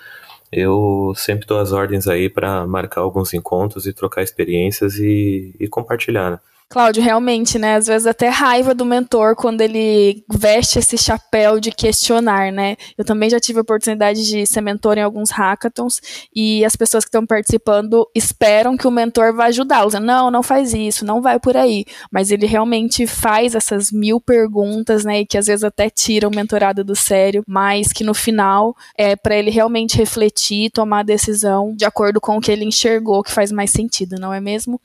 eu 0.52 1.14
sempre 1.16 1.48
dou 1.48 1.58
as 1.58 1.72
ordens 1.72 2.06
aí 2.06 2.30
para 2.30 2.68
marcar 2.68 3.00
alguns 3.00 3.34
encontros 3.34 3.88
e 3.88 3.94
trocar 3.94 4.24
experiências 4.24 4.96
e, 4.98 5.56
e 5.58 5.70
compartilhar. 5.70 6.32
Né? 6.32 6.40
Cláudio, 6.72 7.04
realmente, 7.04 7.60
né? 7.60 7.76
Às 7.76 7.88
vezes 7.88 8.08
até 8.08 8.30
raiva 8.30 8.74
do 8.74 8.86
mentor 8.86 9.36
quando 9.36 9.60
ele 9.60 10.24
veste 10.32 10.80
esse 10.80 10.98
chapéu 10.98 11.60
de 11.60 11.70
questionar, 11.70 12.50
né? 12.50 12.78
Eu 12.98 13.04
também 13.04 13.30
já 13.30 13.42
tive 13.42 13.60
a 13.60 13.62
oportunidade 13.62 14.26
de 14.26 14.46
ser 14.46 14.62
mentor 14.62 14.98
em 14.98 15.02
alguns 15.02 15.32
hackathons 15.32 16.00
e 16.34 16.64
as 16.64 16.78
pessoas 16.78 17.04
que 17.04 17.10
estão 17.10 17.26
participando 17.26 18.10
esperam 18.16 18.78
que 18.78 18.88
o 18.88 18.92
mentor 18.92 19.36
vá 19.36 19.48
ajudá-los. 19.48 19.96
Não, 19.96 20.32
não 20.32 20.42
faz 20.42 20.74
isso, 20.74 21.04
não 21.04 21.22
vai 21.22 21.42
por 21.42 21.58
aí. 21.58 21.84
Mas 22.10 22.32
ele 22.32 22.46
realmente 22.46 23.06
faz 23.06 23.54
essas 23.54 23.92
mil 23.92 24.22
perguntas, 24.22 25.04
né? 25.04 25.20
E 25.20 25.26
que 25.26 25.38
às 25.38 25.48
vezes 25.48 25.66
até 25.66 25.90
tira 25.90 26.26
o 26.26 26.34
mentorado 26.34 26.86
do 26.86 26.96
sério, 26.96 27.44
mas 27.46 27.92
que 27.92 28.06
no 28.06 28.14
final 28.14 28.74
é 28.98 29.14
para 29.18 29.36
ele 29.36 29.52
realmente 29.52 29.98
refletir, 29.98 30.72
tomar 30.72 31.00
a 31.00 31.04
decisão 31.04 31.76
de 31.76 31.84
acordo 31.84 32.22
com 32.22 32.38
o 32.38 32.40
que 32.40 32.50
ele 32.50 32.64
enxergou 32.64 33.24
que 33.24 33.32
faz 33.32 33.52
mais 33.52 33.72
sentido, 33.72 34.16
não 34.18 34.34
é 34.34 34.40
mesmo? 34.40 34.80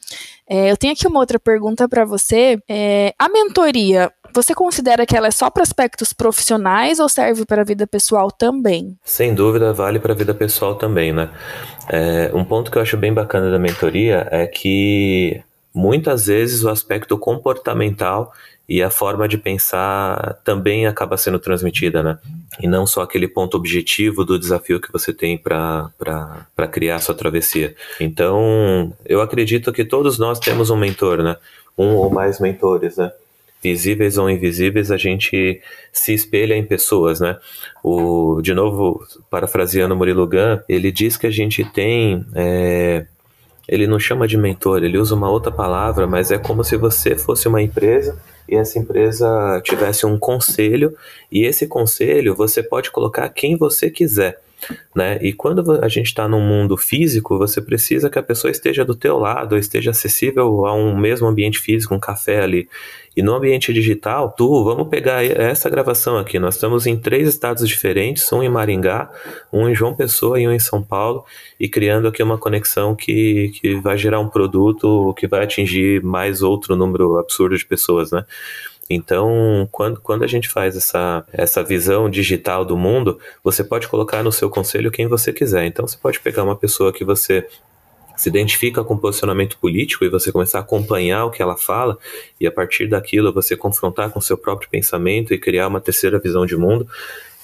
É, 0.49 0.71
eu 0.71 0.77
tenho 0.77 0.93
aqui 0.93 1.07
uma 1.09 1.19
outra 1.19 1.41
pergunta 1.41 1.76
para 1.89 2.05
você. 2.05 2.59
É, 2.69 3.13
a 3.19 3.29
mentoria, 3.29 4.11
você 4.35 4.55
considera 4.55 5.05
que 5.05 5.17
ela 5.17 5.29
é 5.29 5.31
só 5.31 5.51
para 5.51 5.63
aspectos 5.63 6.13
profissionais 6.13 6.99
ou 6.99 7.09
serve 7.09 7.45
para 7.45 7.63
a 7.63 7.65
vida 7.65 7.87
pessoal 7.87 8.31
também? 8.31 8.97
Sem 9.05 9.35
dúvida, 9.35 9.73
vale 9.73 9.99
para 9.99 10.13
a 10.13 10.17
vida 10.17 10.35
pessoal 10.35 10.75
também, 10.75 11.13
né? 11.13 11.31
É, 11.89 12.31
um 12.35 12.45
ponto 12.45 12.71
que 12.71 12.79
eu 12.79 12.83
acho 12.83 12.97
bem 12.97 13.13
bacana 13.13 13.51
da 13.51 13.59
mentoria 13.59 14.27
é 14.31 14.47
que 14.47 15.41
muitas 15.75 16.27
vezes 16.27 16.65
o 16.65 16.71
aspecto 16.71 17.19
comportamental 17.19 18.33
e 18.69 18.83
a 18.83 18.91
forma 18.91 19.29
de 19.29 19.39
pensar 19.39 20.35
também 20.43 20.87
acaba 20.87 21.17
sendo 21.17 21.39
transmitida, 21.39 22.03
né? 22.03 22.19
E 22.61 22.67
não 22.67 22.87
só 22.87 23.03
aquele 23.03 23.29
ponto 23.29 23.57
objetivo 23.57 24.25
do 24.25 24.39
desafio 24.39 24.81
que 24.81 24.93
você 24.93 25.13
tem 25.13 25.39
para 25.39 25.93
criar 26.73 26.97
a 26.97 27.01
sua 27.01 27.15
travessia. 27.15 27.77
Então, 28.01 28.93
eu 29.05 29.21
acredito 29.21 29.73
que 29.73 29.85
todos 29.85 30.19
nós 30.19 30.41
temos 30.41 30.69
um 30.69 30.77
mentor, 30.77 31.23
né? 31.23 31.37
Um 31.77 31.95
ou 31.95 32.11
mais 32.11 32.41
mentores, 32.41 32.97
né? 32.97 33.13
Visíveis 33.63 34.17
ou 34.19 34.31
invisíveis, 34.31 34.91
a 34.91 34.97
gente 34.97 35.61
se 35.93 36.15
espelha 36.15 36.55
em 36.55 36.65
pessoas, 36.65 37.21
né? 37.21 37.37
O, 37.83 38.41
de 38.43 38.55
novo, 38.55 39.05
parafraseando 39.31 39.97
Murilo 39.97 40.27
Gun, 40.27 40.61
ele 40.69 40.93
diz 40.93 41.17
que 41.17 41.27
a 41.27 41.31
gente 41.31 41.65
tem 41.65 42.25
é, 42.35 43.07
ele 43.69 43.87
não 43.87 43.99
chama 43.99 44.29
de 44.29 44.37
mentor, 44.37 44.85
ele 44.85 44.99
usa 44.99 45.15
uma 45.15 45.29
outra 45.29 45.51
palavra, 45.51 46.07
mas 46.07 46.31
é 46.31 46.39
como 46.39 46.63
se 46.63 46.77
você 46.77 47.17
fosse 47.17 47.49
uma 47.49 47.61
empresa 47.61 48.17
e 48.49 48.55
essa 48.55 48.79
empresa 48.79 49.61
tivesse 49.65 50.07
um 50.07 50.19
conselho 50.19 50.97
e 51.33 51.45
esse 51.45 51.67
conselho 51.67 52.35
você 52.35 52.63
pode 52.63 52.91
colocar 52.91 53.29
quem 53.29 53.57
você 53.57 53.91
quiser. 53.91 54.41
Né? 54.95 55.19
E 55.21 55.33
quando 55.33 55.85
a 55.85 55.89
gente 55.89 56.07
está 56.07 56.27
num 56.27 56.41
mundo 56.41 56.77
físico, 56.77 57.39
você 57.39 57.61
precisa 57.61 58.09
que 58.09 58.19
a 58.19 58.23
pessoa 58.23 58.51
esteja 58.51 58.85
do 58.85 58.95
teu 58.95 59.19
lado, 59.19 59.57
esteja 59.57 59.91
acessível 59.91 60.67
a 60.67 60.75
um 60.75 60.97
mesmo 60.97 61.27
ambiente 61.27 61.59
físico, 61.59 61.95
um 61.95 62.01
café 62.01 62.41
ali. 62.43 62.69
E 63.17 63.23
no 63.23 63.35
ambiente 63.35 63.73
digital, 63.73 64.35
tu, 64.37 64.63
vamos 64.63 64.89
pegar 64.89 65.25
essa 65.25 65.71
gravação 65.71 66.19
aqui. 66.19 66.39
Nós 66.39 66.55
estamos 66.55 66.87
em 66.87 66.99
três 66.99 67.27
estados 67.27 67.67
diferentes, 67.67 68.31
um 68.31 68.43
em 68.43 68.49
Maringá, 68.49 69.11
um 69.51 69.69
em 69.69 69.75
João 69.75 69.95
Pessoa 69.95 70.39
e 70.39 70.47
um 70.47 70.53
em 70.53 70.59
São 70.59 70.83
Paulo, 70.83 71.25
e 71.59 71.67
criando 71.67 72.09
aqui 72.09 72.23
uma 72.23 72.37
conexão 72.37 72.95
que, 72.95 73.53
que 73.61 73.77
vai 73.77 73.97
gerar 73.97 74.21
um 74.21 74.29
produto 74.29 75.15
que 75.15 75.27
vai 75.27 75.45
atingir 75.45 76.03
mais 76.03 76.43
outro 76.43 76.77
número 76.77 77.19
absurdo 77.19 77.57
de 77.57 77.65
pessoas, 77.65 78.11
né? 78.11 78.25
Então, 78.89 79.69
quando, 79.73 80.01
quando 80.01 80.25
a 80.25 80.27
gente 80.27 80.49
faz 80.49 80.77
essa, 80.77 81.25
essa 81.33 81.63
visão 81.63 82.09
digital 82.09 82.65
do 82.65 82.77
mundo, 82.77 83.19
você 83.43 83.65
pode 83.65 83.89
colocar 83.89 84.23
no 84.23 84.31
seu 84.31 84.49
conselho 84.49 84.91
quem 84.91 85.07
você 85.07 85.33
quiser. 85.33 85.65
Então, 85.67 85.87
você 85.87 85.97
pode 85.97 86.21
pegar 86.21 86.45
uma 86.45 86.57
pessoa 86.57 86.93
que 86.93 87.05
você 87.05 87.47
se 88.17 88.29
identifica 88.29 88.83
com 88.83 88.97
posicionamento 88.97 89.59
político 89.59 90.05
e 90.05 90.09
você 90.09 90.33
começar 90.33 90.59
a 90.59 90.61
acompanhar 90.63 91.25
o 91.27 91.31
que 91.31 91.43
ela 91.43 91.57
fala 91.57 91.99
e 92.41 92.47
a 92.47 92.51
partir 92.51 92.89
daquilo 92.89 93.33
você 93.33 93.57
confrontar 93.57 94.11
com 94.11 94.21
seu 94.21 94.39
próprio 94.39 94.69
pensamento 94.71 95.35
e 95.35 95.39
criar 95.39 95.69
uma 95.69 95.81
terceira 95.81 96.19
visão 96.19 96.47
de 96.47 96.57
mundo, 96.57 96.89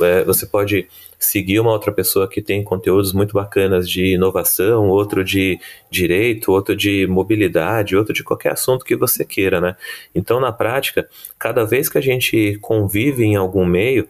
é, 0.01 0.25
você 0.25 0.47
pode 0.47 0.89
seguir 1.19 1.61
uma 1.61 1.71
outra 1.71 1.93
pessoa 1.93 2.29
que 2.29 2.43
tem 2.43 2.65
conteúdos 2.65 3.13
muito 3.13 3.35
bacanas 3.35 3.89
de 3.89 4.15
inovação, 4.15 4.89
outro 4.89 5.23
de 5.23 5.59
direito, 5.91 6.51
outro 6.51 6.75
de 6.75 7.07
mobilidade, 7.07 7.97
outro 7.97 8.13
de 8.13 8.25
qualquer 8.25 8.53
assunto 8.53 8.85
que 8.85 8.97
você 8.97 9.25
queira, 9.25 9.61
né? 9.61 9.77
Então, 10.15 10.41
na 10.41 10.51
prática, 10.51 11.09
cada 11.39 11.65
vez 11.65 11.89
que 11.89 11.99
a 11.99 12.01
gente 12.01 12.59
convive 12.61 13.25
em 13.25 13.37
algum 13.37 13.65
meio, 13.65 14.09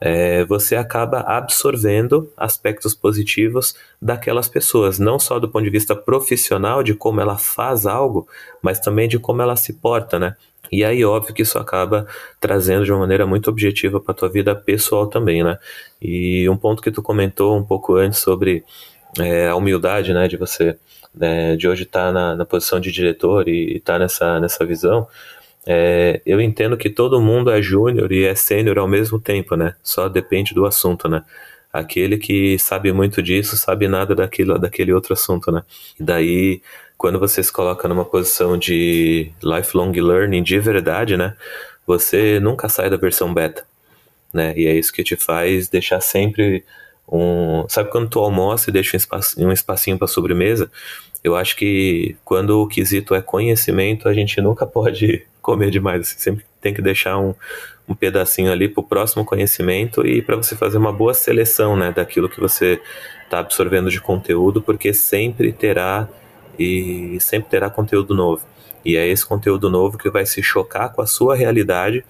é, 0.00 0.44
você 0.44 0.76
acaba 0.76 1.20
absorvendo 1.20 2.32
aspectos 2.36 2.94
positivos 2.94 3.74
daquelas 4.00 4.48
pessoas, 4.48 4.98
não 4.98 5.18
só 5.18 5.38
do 5.38 5.48
ponto 5.48 5.64
de 5.64 5.70
vista 5.70 5.94
profissional, 5.94 6.82
de 6.82 6.94
como 6.94 7.20
ela 7.20 7.36
faz 7.36 7.86
algo, 7.86 8.26
mas 8.62 8.80
também 8.80 9.06
de 9.08 9.18
como 9.18 9.42
ela 9.42 9.56
se 9.56 9.74
porta, 9.74 10.18
né? 10.18 10.36
E 10.72 10.84
aí, 10.84 11.04
óbvio 11.04 11.34
que 11.34 11.42
isso 11.42 11.58
acaba 11.58 12.06
trazendo 12.40 12.84
de 12.84 12.92
uma 12.92 13.00
maneira 13.00 13.26
muito 13.26 13.50
objetiva 13.50 14.00
para 14.00 14.14
tua 14.14 14.28
vida 14.28 14.54
pessoal 14.54 15.06
também, 15.06 15.42
né? 15.42 15.58
E 16.00 16.48
um 16.48 16.56
ponto 16.56 16.80
que 16.80 16.92
tu 16.92 17.02
comentou 17.02 17.58
um 17.58 17.64
pouco 17.64 17.96
antes 17.96 18.20
sobre 18.20 18.64
é, 19.18 19.48
a 19.48 19.56
humildade, 19.56 20.12
né, 20.14 20.28
de 20.28 20.36
você, 20.36 20.78
né, 21.14 21.56
de 21.56 21.68
hoje 21.68 21.82
estar 21.82 22.06
tá 22.06 22.12
na, 22.12 22.36
na, 22.36 22.44
posição 22.44 22.78
de 22.78 22.92
diretor 22.92 23.48
e 23.48 23.76
estar 23.78 23.94
tá 23.94 23.98
nessa, 23.98 24.40
nessa 24.40 24.64
visão, 24.64 25.08
é, 25.66 26.20
eu 26.24 26.40
entendo 26.40 26.76
que 26.76 26.88
todo 26.88 27.20
mundo 27.20 27.50
é 27.50 27.60
júnior 27.60 28.10
e 28.12 28.24
é 28.24 28.34
sênior 28.34 28.78
ao 28.78 28.88
mesmo 28.88 29.20
tempo, 29.20 29.56
né? 29.56 29.74
Só 29.82 30.08
depende 30.08 30.54
do 30.54 30.64
assunto, 30.64 31.08
né? 31.08 31.22
Aquele 31.72 32.18
que 32.18 32.58
sabe 32.58 32.92
muito 32.92 33.22
disso 33.22 33.56
sabe 33.56 33.86
nada 33.86 34.14
daquilo, 34.14 34.58
daquele 34.58 34.92
outro 34.92 35.12
assunto, 35.12 35.52
né? 35.52 35.62
E 35.98 36.02
daí, 36.02 36.62
quando 36.98 37.18
você 37.18 37.42
se 37.42 37.52
coloca 37.52 37.86
numa 37.88 38.04
posição 38.04 38.58
de 38.58 39.30
lifelong 39.42 39.92
learning 39.92 40.42
de 40.42 40.58
verdade, 40.58 41.16
né? 41.16 41.36
Você 41.86 42.40
nunca 42.40 42.68
sai 42.68 42.90
da 42.90 42.96
versão 42.96 43.32
beta, 43.32 43.64
né? 44.32 44.54
E 44.56 44.66
é 44.66 44.74
isso 44.74 44.92
que 44.92 45.04
te 45.04 45.16
faz 45.16 45.68
deixar 45.68 46.00
sempre 46.00 46.64
um. 47.08 47.66
Sabe 47.68 47.90
quando 47.90 48.08
tu 48.08 48.18
almoça 48.20 48.70
e 48.70 48.72
deixa 48.72 48.96
um, 48.96 48.98
espacinho, 48.98 49.48
um 49.48 49.52
espacinho 49.52 49.98
para 49.98 50.06
sobremesa? 50.08 50.70
Eu 51.22 51.36
acho 51.36 51.54
que 51.56 52.16
quando 52.24 52.60
o 52.62 52.66
quesito 52.66 53.14
é 53.14 53.20
conhecimento, 53.22 54.08
a 54.08 54.14
gente 54.14 54.40
nunca 54.40 54.66
pode 54.66 55.26
comer 55.40 55.70
demais. 55.70 56.08
Você 56.08 56.18
sempre 56.18 56.44
tem 56.60 56.74
que 56.74 56.82
deixar 56.82 57.18
um, 57.18 57.34
um 57.88 57.94
pedacinho 57.94 58.52
ali 58.52 58.68
para 58.68 58.80
o 58.80 58.84
próximo 58.84 59.24
conhecimento 59.24 60.06
e 60.06 60.22
para 60.22 60.36
você 60.36 60.54
fazer 60.54 60.78
uma 60.78 60.92
boa 60.92 61.14
seleção 61.14 61.76
né, 61.76 61.92
daquilo 61.92 62.28
que 62.28 62.40
você 62.40 62.80
está 63.24 63.40
absorvendo 63.40 63.90
de 63.90 64.00
conteúdo, 64.00 64.60
porque 64.60 64.92
sempre 64.92 65.52
terá 65.52 66.08
e 66.58 67.16
sempre 67.20 67.50
terá 67.50 67.70
conteúdo 67.70 68.14
novo. 68.14 68.44
E 68.84 68.96
é 68.96 69.06
esse 69.06 69.26
conteúdo 69.26 69.70
novo 69.70 69.98
que 69.98 70.10
vai 70.10 70.26
se 70.26 70.42
chocar 70.42 70.92
com 70.92 71.02
a 71.02 71.06
sua 71.06 71.34
realidade 71.36 72.04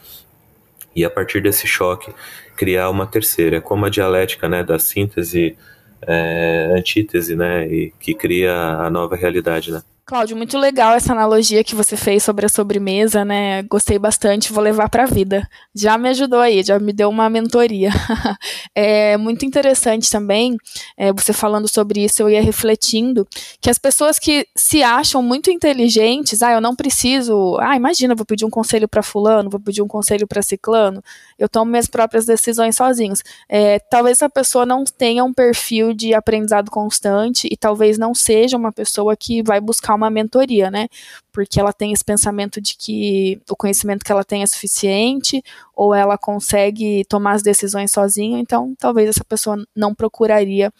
e 0.94 1.04
a 1.04 1.10
partir 1.10 1.40
desse 1.40 1.66
choque 1.66 2.12
criar 2.56 2.90
uma 2.90 3.06
terceira, 3.06 3.56
é 3.56 3.60
como 3.60 3.86
a 3.86 3.90
dialética 3.90 4.48
né, 4.48 4.62
da 4.62 4.78
síntese, 4.78 5.56
é, 6.02 6.74
antítese, 6.76 7.34
né, 7.36 7.66
e 7.66 7.92
que 7.98 8.14
cria 8.14 8.52
a 8.52 8.90
nova 8.90 9.16
realidade, 9.16 9.72
né. 9.72 9.82
Cláudio, 10.10 10.36
muito 10.36 10.58
legal 10.58 10.94
essa 10.94 11.12
analogia 11.12 11.62
que 11.62 11.72
você 11.72 11.96
fez 11.96 12.24
sobre 12.24 12.44
a 12.44 12.48
sobremesa, 12.48 13.24
né? 13.24 13.62
Gostei 13.62 13.96
bastante, 13.96 14.52
vou 14.52 14.60
levar 14.60 14.88
para 14.88 15.04
a 15.04 15.06
vida. 15.06 15.48
Já 15.72 15.96
me 15.96 16.08
ajudou 16.08 16.40
aí, 16.40 16.64
já 16.64 16.80
me 16.80 16.92
deu 16.92 17.08
uma 17.08 17.30
mentoria. 17.30 17.90
é 18.74 19.16
muito 19.16 19.46
interessante 19.46 20.10
também, 20.10 20.56
é, 20.96 21.12
você 21.12 21.32
falando 21.32 21.68
sobre 21.68 22.02
isso, 22.02 22.22
eu 22.22 22.28
ia 22.28 22.42
refletindo 22.42 23.24
que 23.60 23.70
as 23.70 23.78
pessoas 23.78 24.18
que 24.18 24.48
se 24.56 24.82
acham 24.82 25.22
muito 25.22 25.48
inteligentes, 25.48 26.42
ah, 26.42 26.54
eu 26.54 26.60
não 26.60 26.74
preciso, 26.74 27.56
ah, 27.60 27.76
imagina, 27.76 28.12
vou 28.12 28.26
pedir 28.26 28.44
um 28.44 28.50
conselho 28.50 28.88
para 28.88 29.04
fulano, 29.04 29.48
vou 29.48 29.60
pedir 29.60 29.80
um 29.80 29.86
conselho 29.86 30.26
para 30.26 30.42
ciclano, 30.42 31.00
eu 31.38 31.48
tomo 31.48 31.70
minhas 31.70 31.86
próprias 31.86 32.26
decisões 32.26 32.74
sozinhos. 32.74 33.22
É, 33.48 33.78
talvez 33.78 34.20
a 34.22 34.28
pessoa 34.28 34.66
não 34.66 34.82
tenha 34.82 35.22
um 35.22 35.32
perfil 35.32 35.94
de 35.94 36.14
aprendizado 36.14 36.68
constante 36.68 37.46
e 37.48 37.56
talvez 37.56 37.96
não 37.96 38.12
seja 38.12 38.56
uma 38.56 38.72
pessoa 38.72 39.16
que 39.16 39.40
vai 39.40 39.60
buscar 39.60 39.99
uma 39.99 39.99
mentoria, 40.08 40.70
né? 40.70 40.88
Porque 41.32 41.60
ela 41.60 41.72
tem 41.72 41.92
esse 41.92 42.04
pensamento 42.04 42.60
de 42.60 42.76
que 42.76 43.40
o 43.50 43.56
conhecimento 43.56 44.04
que 44.04 44.12
ela 44.12 44.24
tem 44.24 44.42
é 44.42 44.46
suficiente, 44.46 45.42
ou 45.74 45.94
ela 45.94 46.16
consegue 46.16 47.04
tomar 47.08 47.32
as 47.32 47.42
decisões 47.42 47.90
sozinha, 47.90 48.38
então 48.38 48.74
talvez 48.78 49.08
essa 49.08 49.24
pessoa 49.24 49.62
não 49.74 49.94
procuraria 49.94 50.72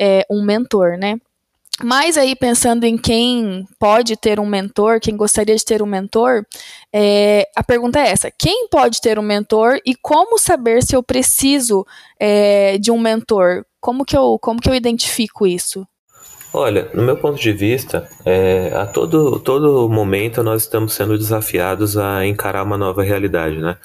é, 0.00 0.26
um 0.30 0.42
mentor, 0.42 0.96
né? 0.98 1.20
Mas 1.82 2.16
aí, 2.16 2.36
pensando 2.36 2.84
em 2.84 2.96
quem 2.96 3.66
pode 3.80 4.16
ter 4.16 4.38
um 4.38 4.46
mentor, 4.46 5.00
quem 5.00 5.16
gostaria 5.16 5.56
de 5.56 5.64
ter 5.64 5.82
um 5.82 5.86
mentor, 5.86 6.46
é, 6.92 7.48
a 7.56 7.64
pergunta 7.64 7.98
é 7.98 8.10
essa: 8.10 8.30
quem 8.30 8.68
pode 8.68 9.00
ter 9.00 9.18
um 9.18 9.22
mentor 9.22 9.80
e 9.84 9.94
como 9.96 10.38
saber 10.38 10.84
se 10.84 10.94
eu 10.94 11.02
preciso 11.02 11.84
é, 12.18 12.78
de 12.78 12.92
um 12.92 12.98
mentor? 12.98 13.64
Como 13.80 14.04
que, 14.04 14.16
eu, 14.16 14.38
como 14.40 14.60
que 14.60 14.68
eu 14.68 14.74
identifico 14.74 15.46
isso? 15.46 15.86
Olha, 16.56 16.88
no 16.94 17.02
meu 17.02 17.16
ponto 17.16 17.36
de 17.36 17.52
vista, 17.52 18.08
é, 18.24 18.70
a 18.72 18.86
todo, 18.86 19.40
todo 19.40 19.88
momento 19.88 20.40
nós 20.40 20.62
estamos 20.62 20.92
sendo 20.94 21.18
desafiados 21.18 21.96
a 21.98 22.24
encarar 22.24 22.62
uma 22.62 22.78
nova 22.78 23.02
realidade, 23.02 23.58
né? 23.58 23.76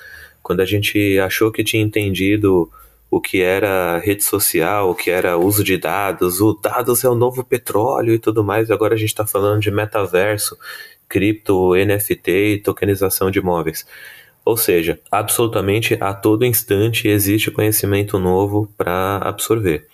Quando 0.43 0.59
a 0.59 0.65
gente 0.65 1.17
achou 1.17 1.51
que 1.51 1.63
tinha 1.63 1.81
entendido 1.81 2.71
o 3.09 3.19
que 3.19 3.41
era 3.41 3.97
rede 3.97 4.23
social, 4.23 4.91
o 4.91 4.93
que 4.93 5.09
era 5.09 5.35
uso 5.35 5.63
de 5.63 5.77
dados, 5.79 6.41
o 6.41 6.53
dados 6.53 7.03
é 7.03 7.09
o 7.09 7.15
novo 7.15 7.43
petróleo 7.43 8.13
e 8.13 8.19
tudo 8.19 8.43
mais, 8.43 8.69
agora 8.69 8.93
a 8.93 8.97
gente 8.97 9.09
está 9.09 9.25
falando 9.25 9.61
de 9.61 9.71
metaverso, 9.71 10.55
cripto, 11.07 11.73
NFT 11.73 12.31
e 12.31 12.59
tokenização 12.59 13.31
de 13.31 13.39
imóveis. 13.39 13.83
Ou 14.45 14.55
seja, 14.55 14.99
absolutamente 15.09 15.97
a 15.99 16.13
todo 16.13 16.45
instante 16.45 17.07
existe 17.07 17.49
conhecimento 17.49 18.19
novo 18.19 18.71
para 18.77 19.17
absorver. 19.23 19.87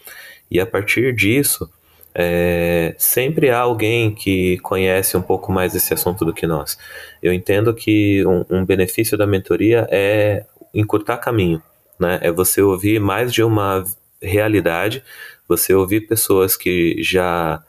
E 0.51 0.59
a 0.59 0.65
partir 0.65 1.15
disso, 1.15 1.69
é, 2.17 2.95
sempre 2.97 3.49
há 3.49 3.59
alguém 3.59 4.15
que 4.15 4.57
conhece 4.59 5.17
um 5.17 5.21
pouco 5.21 5.51
mais 5.51 5.75
esse 5.75 5.93
assunto 5.93 6.23
do 6.23 6.33
que 6.33 6.47
nós. 6.47 6.77
Eu 7.21 7.33
entendo 7.33 7.73
que 7.73 8.25
um, 8.25 8.45
um 8.49 8.65
benefício 8.65 9.17
da 9.17 9.27
mentoria 9.27 9.85
é 9.91 10.45
encurtar 10.73 11.17
caminho, 11.17 11.61
né? 11.99 12.19
É 12.21 12.31
você 12.31 12.61
ouvir 12.61 13.01
mais 13.01 13.33
de 13.33 13.43
uma 13.43 13.83
realidade, 14.21 15.03
você 15.45 15.73
ouvir 15.73 16.07
pessoas 16.07 16.55
que 16.55 16.95
já 17.03 17.61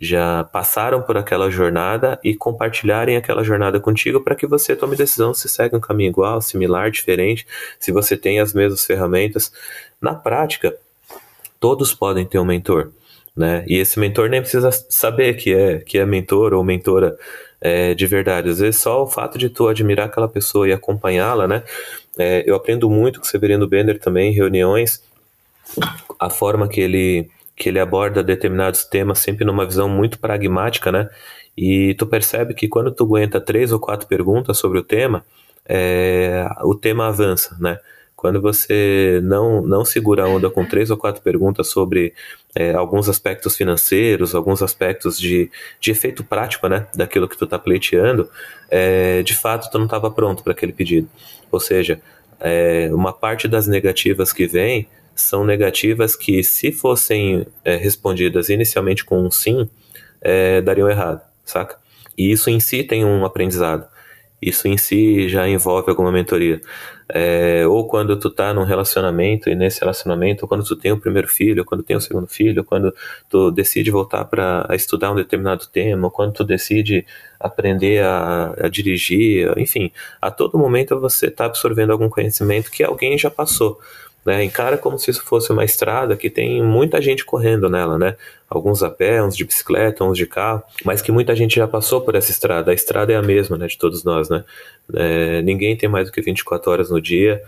já 0.00 0.44
passaram 0.44 1.02
por 1.02 1.18
aquela 1.18 1.50
jornada 1.50 2.18
e 2.24 2.34
compartilharem 2.34 3.16
aquela 3.16 3.44
jornada 3.44 3.78
contigo 3.78 4.20
para 4.20 4.34
que 4.34 4.46
você 4.46 4.74
tome 4.74 4.96
decisão 4.96 5.34
se 5.34 5.46
segue 5.46 5.76
um 5.76 5.80
caminho 5.80 6.08
igual, 6.08 6.40
similar, 6.40 6.90
diferente, 6.90 7.46
se 7.78 7.92
você 7.92 8.16
tem 8.16 8.40
as 8.40 8.54
mesmas 8.54 8.86
ferramentas. 8.86 9.52
Na 10.00 10.14
prática, 10.14 10.74
todos 11.58 11.92
podem 11.92 12.24
ter 12.24 12.38
um 12.38 12.46
mentor 12.46 12.92
né? 13.36 13.64
E 13.66 13.76
esse 13.76 13.98
mentor 13.98 14.28
nem 14.28 14.40
precisa 14.40 14.70
saber 14.72 15.34
que 15.34 15.54
é 15.54 15.78
que 15.78 15.98
é 15.98 16.04
mentor 16.04 16.52
ou 16.54 16.64
mentora 16.64 17.16
é, 17.60 17.94
de 17.94 18.06
verdade. 18.06 18.50
Às 18.50 18.58
vezes 18.58 18.80
só 18.80 19.02
o 19.02 19.06
fato 19.06 19.38
de 19.38 19.48
tu 19.48 19.68
admirar 19.68 20.06
aquela 20.06 20.28
pessoa 20.28 20.68
e 20.68 20.72
acompanhá-la, 20.72 21.46
né? 21.46 21.62
É, 22.18 22.42
eu 22.46 22.54
aprendo 22.54 22.88
muito 22.90 23.20
com 23.20 23.26
o 23.26 23.28
Severino 23.28 23.66
Bender 23.66 23.98
também 23.98 24.30
em 24.30 24.34
reuniões, 24.34 25.02
a 26.18 26.30
forma 26.30 26.68
que 26.68 26.80
ele 26.80 27.28
que 27.56 27.68
ele 27.68 27.78
aborda 27.78 28.22
determinados 28.22 28.84
temas 28.84 29.18
sempre 29.18 29.44
numa 29.44 29.66
visão 29.66 29.86
muito 29.86 30.18
pragmática, 30.18 30.90
né? 30.90 31.10
E 31.56 31.94
tu 31.94 32.06
percebe 32.06 32.54
que 32.54 32.66
quando 32.66 32.90
tu 32.90 33.04
aguenta 33.04 33.38
três 33.38 33.70
ou 33.70 33.78
quatro 33.78 34.06
perguntas 34.08 34.56
sobre 34.56 34.78
o 34.78 34.82
tema, 34.82 35.22
é, 35.68 36.48
o 36.62 36.74
tema 36.74 37.08
avança, 37.08 37.54
né? 37.60 37.78
Quando 38.20 38.38
você 38.38 39.18
não, 39.22 39.62
não 39.62 39.82
segura 39.82 40.24
a 40.24 40.28
onda 40.28 40.50
com 40.50 40.62
três 40.62 40.90
ou 40.90 40.96
quatro 40.98 41.22
perguntas 41.22 41.68
sobre 41.68 42.12
é, 42.54 42.74
alguns 42.74 43.08
aspectos 43.08 43.56
financeiros, 43.56 44.34
alguns 44.34 44.62
aspectos 44.62 45.18
de, 45.18 45.50
de 45.80 45.90
efeito 45.90 46.22
prático 46.22 46.68
né, 46.68 46.86
daquilo 46.94 47.26
que 47.26 47.34
tu 47.34 47.46
está 47.46 47.58
pleiteando, 47.58 48.28
é, 48.70 49.22
de 49.22 49.34
fato 49.34 49.70
tu 49.70 49.78
não 49.78 49.86
estava 49.86 50.10
pronto 50.10 50.42
para 50.42 50.52
aquele 50.52 50.70
pedido. 50.70 51.08
Ou 51.50 51.58
seja, 51.58 51.98
é, 52.38 52.90
uma 52.92 53.10
parte 53.10 53.48
das 53.48 53.66
negativas 53.66 54.34
que 54.34 54.46
vem 54.46 54.86
são 55.14 55.42
negativas 55.42 56.14
que, 56.14 56.44
se 56.44 56.72
fossem 56.72 57.46
é, 57.64 57.76
respondidas 57.76 58.50
inicialmente 58.50 59.02
com 59.02 59.24
um 59.24 59.30
sim, 59.30 59.66
é, 60.20 60.60
dariam 60.60 60.90
errado, 60.90 61.22
saca? 61.42 61.78
E 62.18 62.30
isso 62.30 62.50
em 62.50 62.60
si 62.60 62.84
tem 62.84 63.02
um 63.02 63.24
aprendizado. 63.24 63.88
Isso 64.40 64.66
em 64.66 64.76
si 64.78 65.28
já 65.28 65.48
envolve 65.48 65.90
alguma 65.90 66.10
mentoria. 66.10 66.60
É, 67.12 67.66
ou 67.66 67.86
quando 67.86 68.16
tu 68.18 68.30
tá 68.30 68.54
num 68.54 68.64
relacionamento 68.64 69.50
e 69.50 69.54
nesse 69.54 69.80
relacionamento, 69.80 70.44
ou 70.44 70.48
quando 70.48 70.64
tu 70.64 70.76
tem 70.76 70.92
o 70.92 71.00
primeiro 71.00 71.28
filho, 71.28 71.60
ou 71.60 71.66
quando 71.66 71.82
tem 71.82 71.96
o 71.96 72.00
segundo 72.00 72.26
filho, 72.26 72.60
ou 72.60 72.64
quando 72.64 72.94
tu 73.28 73.50
decide 73.50 73.90
voltar 73.90 74.24
para 74.24 74.66
estudar 74.72 75.12
um 75.12 75.16
determinado 75.16 75.66
tema, 75.66 76.06
ou 76.06 76.10
quando 76.10 76.32
tu 76.32 76.44
decide 76.44 77.04
aprender 77.38 78.02
a, 78.02 78.54
a 78.62 78.68
dirigir, 78.68 79.52
enfim, 79.58 79.90
a 80.20 80.30
todo 80.30 80.58
momento 80.58 80.98
você 81.00 81.26
está 81.26 81.46
absorvendo 81.46 81.90
algum 81.90 82.08
conhecimento 82.08 82.70
que 82.70 82.82
alguém 82.82 83.18
já 83.18 83.30
passou. 83.30 83.78
Né? 84.30 84.44
Encara 84.44 84.78
como 84.78 84.96
se 84.96 85.10
isso 85.10 85.24
fosse 85.24 85.50
uma 85.50 85.64
estrada 85.64 86.16
que 86.16 86.30
tem 86.30 86.62
muita 86.62 87.02
gente 87.02 87.24
correndo 87.24 87.68
nela, 87.68 87.98
né? 87.98 88.14
Alguns 88.48 88.80
a 88.80 88.88
pé, 88.88 89.20
uns 89.20 89.36
de 89.36 89.44
bicicleta, 89.44 90.04
uns 90.04 90.16
de 90.16 90.24
carro, 90.24 90.62
mas 90.84 91.02
que 91.02 91.10
muita 91.10 91.34
gente 91.34 91.56
já 91.56 91.66
passou 91.66 92.00
por 92.00 92.14
essa 92.14 92.30
estrada. 92.30 92.70
A 92.70 92.74
estrada 92.74 93.12
é 93.12 93.16
a 93.16 93.22
mesma, 93.22 93.58
né, 93.58 93.66
de 93.66 93.76
todos 93.76 94.04
nós, 94.04 94.30
né? 94.30 94.44
É, 94.94 95.42
ninguém 95.42 95.76
tem 95.76 95.88
mais 95.88 96.06
do 96.06 96.12
que 96.12 96.22
24 96.22 96.70
horas 96.70 96.90
no 96.90 97.00
dia. 97.00 97.42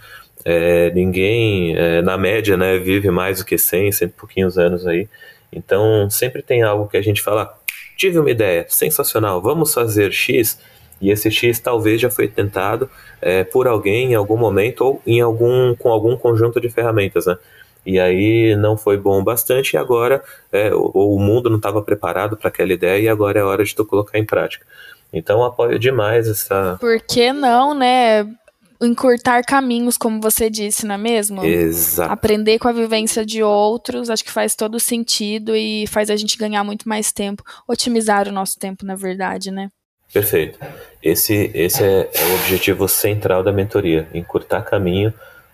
É, 0.44 0.90
ninguém, 0.90 1.76
é, 1.76 2.02
na 2.02 2.18
média, 2.18 2.56
né, 2.56 2.76
vive 2.78 3.12
mais 3.12 3.38
do 3.38 3.44
que 3.44 3.56
100, 3.56 3.92
100 3.92 4.08
e 4.08 4.10
pouquinhos 4.10 4.58
anos 4.58 4.84
aí. 4.84 5.08
Então, 5.52 6.10
sempre 6.10 6.42
tem 6.42 6.64
algo 6.64 6.88
que 6.88 6.96
a 6.96 7.02
gente 7.02 7.22
fala, 7.22 7.56
tive 7.96 8.18
uma 8.18 8.30
ideia, 8.30 8.66
sensacional, 8.68 9.40
vamos 9.40 9.72
fazer 9.72 10.10
X, 10.10 10.58
E 11.02 11.10
esse 11.10 11.30
X 11.30 11.58
talvez 11.58 12.00
já 12.00 12.08
foi 12.08 12.28
tentado 12.28 12.88
é, 13.20 13.42
por 13.42 13.66
alguém 13.66 14.12
em 14.12 14.14
algum 14.14 14.36
momento 14.36 14.82
ou 14.82 15.02
em 15.04 15.20
algum, 15.20 15.74
com 15.74 15.90
algum 15.90 16.16
conjunto 16.16 16.60
de 16.60 16.70
ferramentas, 16.70 17.26
né? 17.26 17.36
E 17.84 17.98
aí 17.98 18.54
não 18.54 18.76
foi 18.76 18.96
bom 18.96 19.24
bastante 19.24 19.72
e 19.72 19.76
agora 19.76 20.22
é, 20.52 20.72
o, 20.72 21.16
o 21.16 21.18
mundo 21.18 21.50
não 21.50 21.56
estava 21.56 21.82
preparado 21.82 22.36
para 22.36 22.48
aquela 22.48 22.72
ideia 22.72 23.02
e 23.02 23.08
agora 23.08 23.40
é 23.40 23.42
hora 23.42 23.64
de 23.64 23.74
tu 23.74 23.84
colocar 23.84 24.16
em 24.16 24.24
prática. 24.24 24.64
Então 25.12 25.44
apoio 25.44 25.76
demais 25.80 26.28
essa. 26.28 26.76
Por 26.80 27.00
que 27.00 27.32
não, 27.32 27.74
né? 27.74 28.24
encurtar 28.84 29.42
caminhos, 29.44 29.96
como 29.96 30.20
você 30.20 30.50
disse, 30.50 30.84
não 30.84 30.96
é 30.96 30.98
mesmo? 30.98 31.44
Exato. 31.44 32.12
Aprender 32.12 32.58
com 32.58 32.66
a 32.66 32.72
vivência 32.72 33.24
de 33.24 33.42
outros, 33.42 34.10
acho 34.10 34.24
que 34.24 34.32
faz 34.32 34.56
todo 34.56 34.80
sentido 34.80 35.54
e 35.54 35.86
faz 35.86 36.10
a 36.10 36.16
gente 36.16 36.36
ganhar 36.36 36.64
muito 36.64 36.88
mais 36.88 37.12
tempo, 37.12 37.44
otimizar 37.68 38.26
o 38.26 38.32
nosso 38.32 38.58
tempo, 38.58 38.84
na 38.84 38.96
verdade, 38.96 39.52
né? 39.52 39.70
Perfeito. 40.12 40.58
Esse, 41.02 41.50
esse 41.54 41.82
é, 41.82 42.10
é 42.12 42.24
o 42.24 42.34
objetivo 42.34 42.86
central 42.86 43.42
da 43.42 43.50
mentoria: 43.50 44.08
encurtar 44.12 44.62
caminho, 44.62 45.12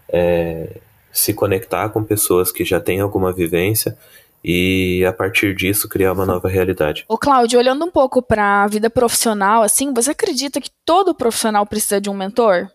é, 0.08 0.68
se 1.12 1.32
conectar 1.32 1.88
com 1.90 2.02
pessoas 2.02 2.50
que 2.50 2.64
já 2.64 2.80
têm 2.80 3.00
alguma 3.00 3.32
vivência 3.32 3.96
e 4.44 5.04
a 5.04 5.12
partir 5.12 5.54
disso 5.54 5.88
criar 5.88 6.12
uma 6.12 6.24
nova 6.24 6.48
realidade. 6.48 7.04
Ô 7.08 7.18
Cláudio, 7.18 7.58
olhando 7.58 7.84
um 7.84 7.90
pouco 7.90 8.22
para 8.22 8.64
a 8.64 8.66
vida 8.66 8.88
profissional, 8.88 9.62
assim, 9.62 9.92
você 9.92 10.12
acredita 10.12 10.60
que 10.60 10.70
todo 10.84 11.14
profissional 11.14 11.66
precisa 11.66 12.00
de 12.00 12.08
um 12.08 12.14
mentor? 12.14 12.68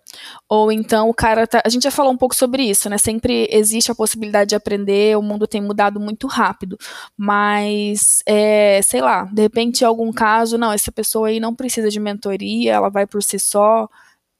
Ou 0.49 0.71
então 0.71 1.09
o 1.09 1.13
cara 1.13 1.47
tá, 1.47 1.61
a 1.65 1.69
gente 1.69 1.83
já 1.83 1.91
falou 1.91 2.11
um 2.11 2.17
pouco 2.17 2.35
sobre 2.35 2.63
isso, 2.63 2.89
né? 2.89 2.97
Sempre 2.97 3.47
existe 3.51 3.91
a 3.91 3.95
possibilidade 3.95 4.49
de 4.49 4.55
aprender, 4.55 5.17
o 5.17 5.21
mundo 5.21 5.47
tem 5.47 5.61
mudado 5.61 5.99
muito 5.99 6.27
rápido, 6.27 6.77
mas 7.17 8.21
é, 8.25 8.81
sei 8.83 9.01
lá, 9.01 9.25
de 9.25 9.41
repente 9.41 9.81
em 9.81 9.85
algum 9.85 10.11
caso, 10.11 10.57
não, 10.57 10.71
essa 10.71 10.91
pessoa 10.91 11.27
aí 11.27 11.39
não 11.39 11.55
precisa 11.55 11.89
de 11.89 11.99
mentoria, 11.99 12.73
ela 12.73 12.89
vai 12.89 13.05
por 13.05 13.21
si 13.23 13.39
só. 13.39 13.87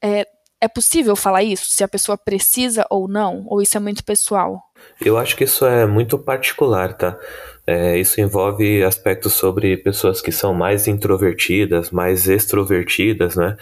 É, 0.01 0.27
é 0.63 0.67
possível 0.69 1.13
falar 1.13 1.43
isso? 1.43 1.65
Se 1.67 1.83
a 1.83 1.87
pessoa 1.89 2.17
precisa 2.17 2.85
ou 2.89 3.05
não? 3.05 3.43
Ou 3.47 3.61
isso 3.61 3.75
é 3.75 3.81
muito 3.81 4.01
pessoal? 4.01 4.61
Eu 5.01 5.17
acho 5.17 5.35
que 5.35 5.43
isso 5.43 5.65
é 5.65 5.85
muito 5.85 6.17
particular, 6.17 6.93
tá? 6.93 7.19
É, 7.67 7.97
isso 7.97 8.21
envolve 8.21 8.81
aspectos 8.81 9.33
sobre 9.33 9.75
pessoas 9.75 10.21
que 10.21 10.31
são 10.31 10.53
mais 10.53 10.87
introvertidas, 10.87 11.91
mais 11.91 12.29
extrovertidas, 12.29 13.35
né? 13.35 13.57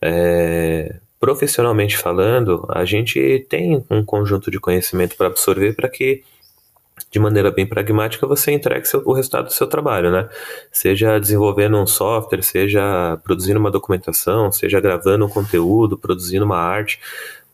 É, 0.00 0.96
profissionalmente 1.22 1.96
falando, 1.96 2.66
a 2.68 2.84
gente 2.84 3.46
tem 3.48 3.84
um 3.88 4.04
conjunto 4.04 4.50
de 4.50 4.58
conhecimento 4.58 5.14
para 5.16 5.28
absorver 5.28 5.72
para 5.72 5.88
que 5.88 6.24
de 7.12 7.20
maneira 7.20 7.48
bem 7.48 7.64
pragmática, 7.64 8.26
você 8.26 8.50
entregue 8.50 8.88
seu, 8.88 9.00
o 9.04 9.12
resultado 9.12 9.44
do 9.44 9.52
seu 9.52 9.68
trabalho, 9.68 10.10
né? 10.10 10.28
Seja 10.72 11.20
desenvolvendo 11.20 11.76
um 11.76 11.86
software, 11.86 12.42
seja 12.42 13.16
produzindo 13.22 13.60
uma 13.60 13.70
documentação, 13.70 14.50
seja 14.50 14.80
gravando 14.80 15.24
um 15.24 15.28
conteúdo, 15.28 15.96
produzindo 15.96 16.44
uma 16.44 16.58
arte, 16.58 16.98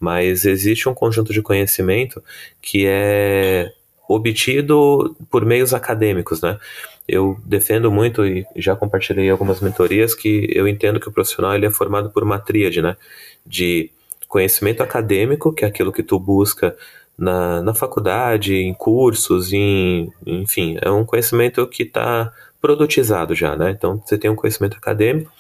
mas 0.00 0.46
existe 0.46 0.88
um 0.88 0.94
conjunto 0.94 1.30
de 1.30 1.42
conhecimento 1.42 2.24
que 2.62 2.86
é 2.86 3.70
obtido 4.08 5.14
por 5.30 5.44
meios 5.44 5.74
acadêmicos, 5.74 6.40
né? 6.40 6.58
Eu 7.06 7.38
defendo 7.44 7.90
muito 7.92 8.26
e 8.26 8.46
já 8.56 8.74
compartilhei 8.74 9.28
algumas 9.28 9.60
mentorias 9.60 10.14
que 10.14 10.48
eu 10.52 10.66
entendo 10.66 10.98
que 10.98 11.08
o 11.08 11.12
profissional 11.12 11.54
ele 11.54 11.66
é 11.66 11.70
formado 11.70 12.10
por 12.10 12.22
uma 12.22 12.38
tríade, 12.38 12.80
né? 12.80 12.96
De 13.44 13.90
conhecimento 14.26 14.82
acadêmico, 14.82 15.52
que 15.52 15.64
é 15.64 15.68
aquilo 15.68 15.92
que 15.92 16.02
tu 16.02 16.18
busca 16.18 16.74
na, 17.16 17.62
na 17.62 17.74
faculdade, 17.74 18.54
em 18.54 18.72
cursos, 18.72 19.52
em, 19.52 20.12
enfim, 20.24 20.78
é 20.80 20.90
um 20.90 21.04
conhecimento 21.04 21.66
que 21.66 21.82
está 21.82 22.32
produtizado 22.60 23.34
já, 23.34 23.56
né? 23.56 23.70
Então 23.70 24.02
você 24.04 24.16
tem 24.16 24.30
um 24.30 24.36
conhecimento 24.36 24.76
acadêmico 24.76 25.30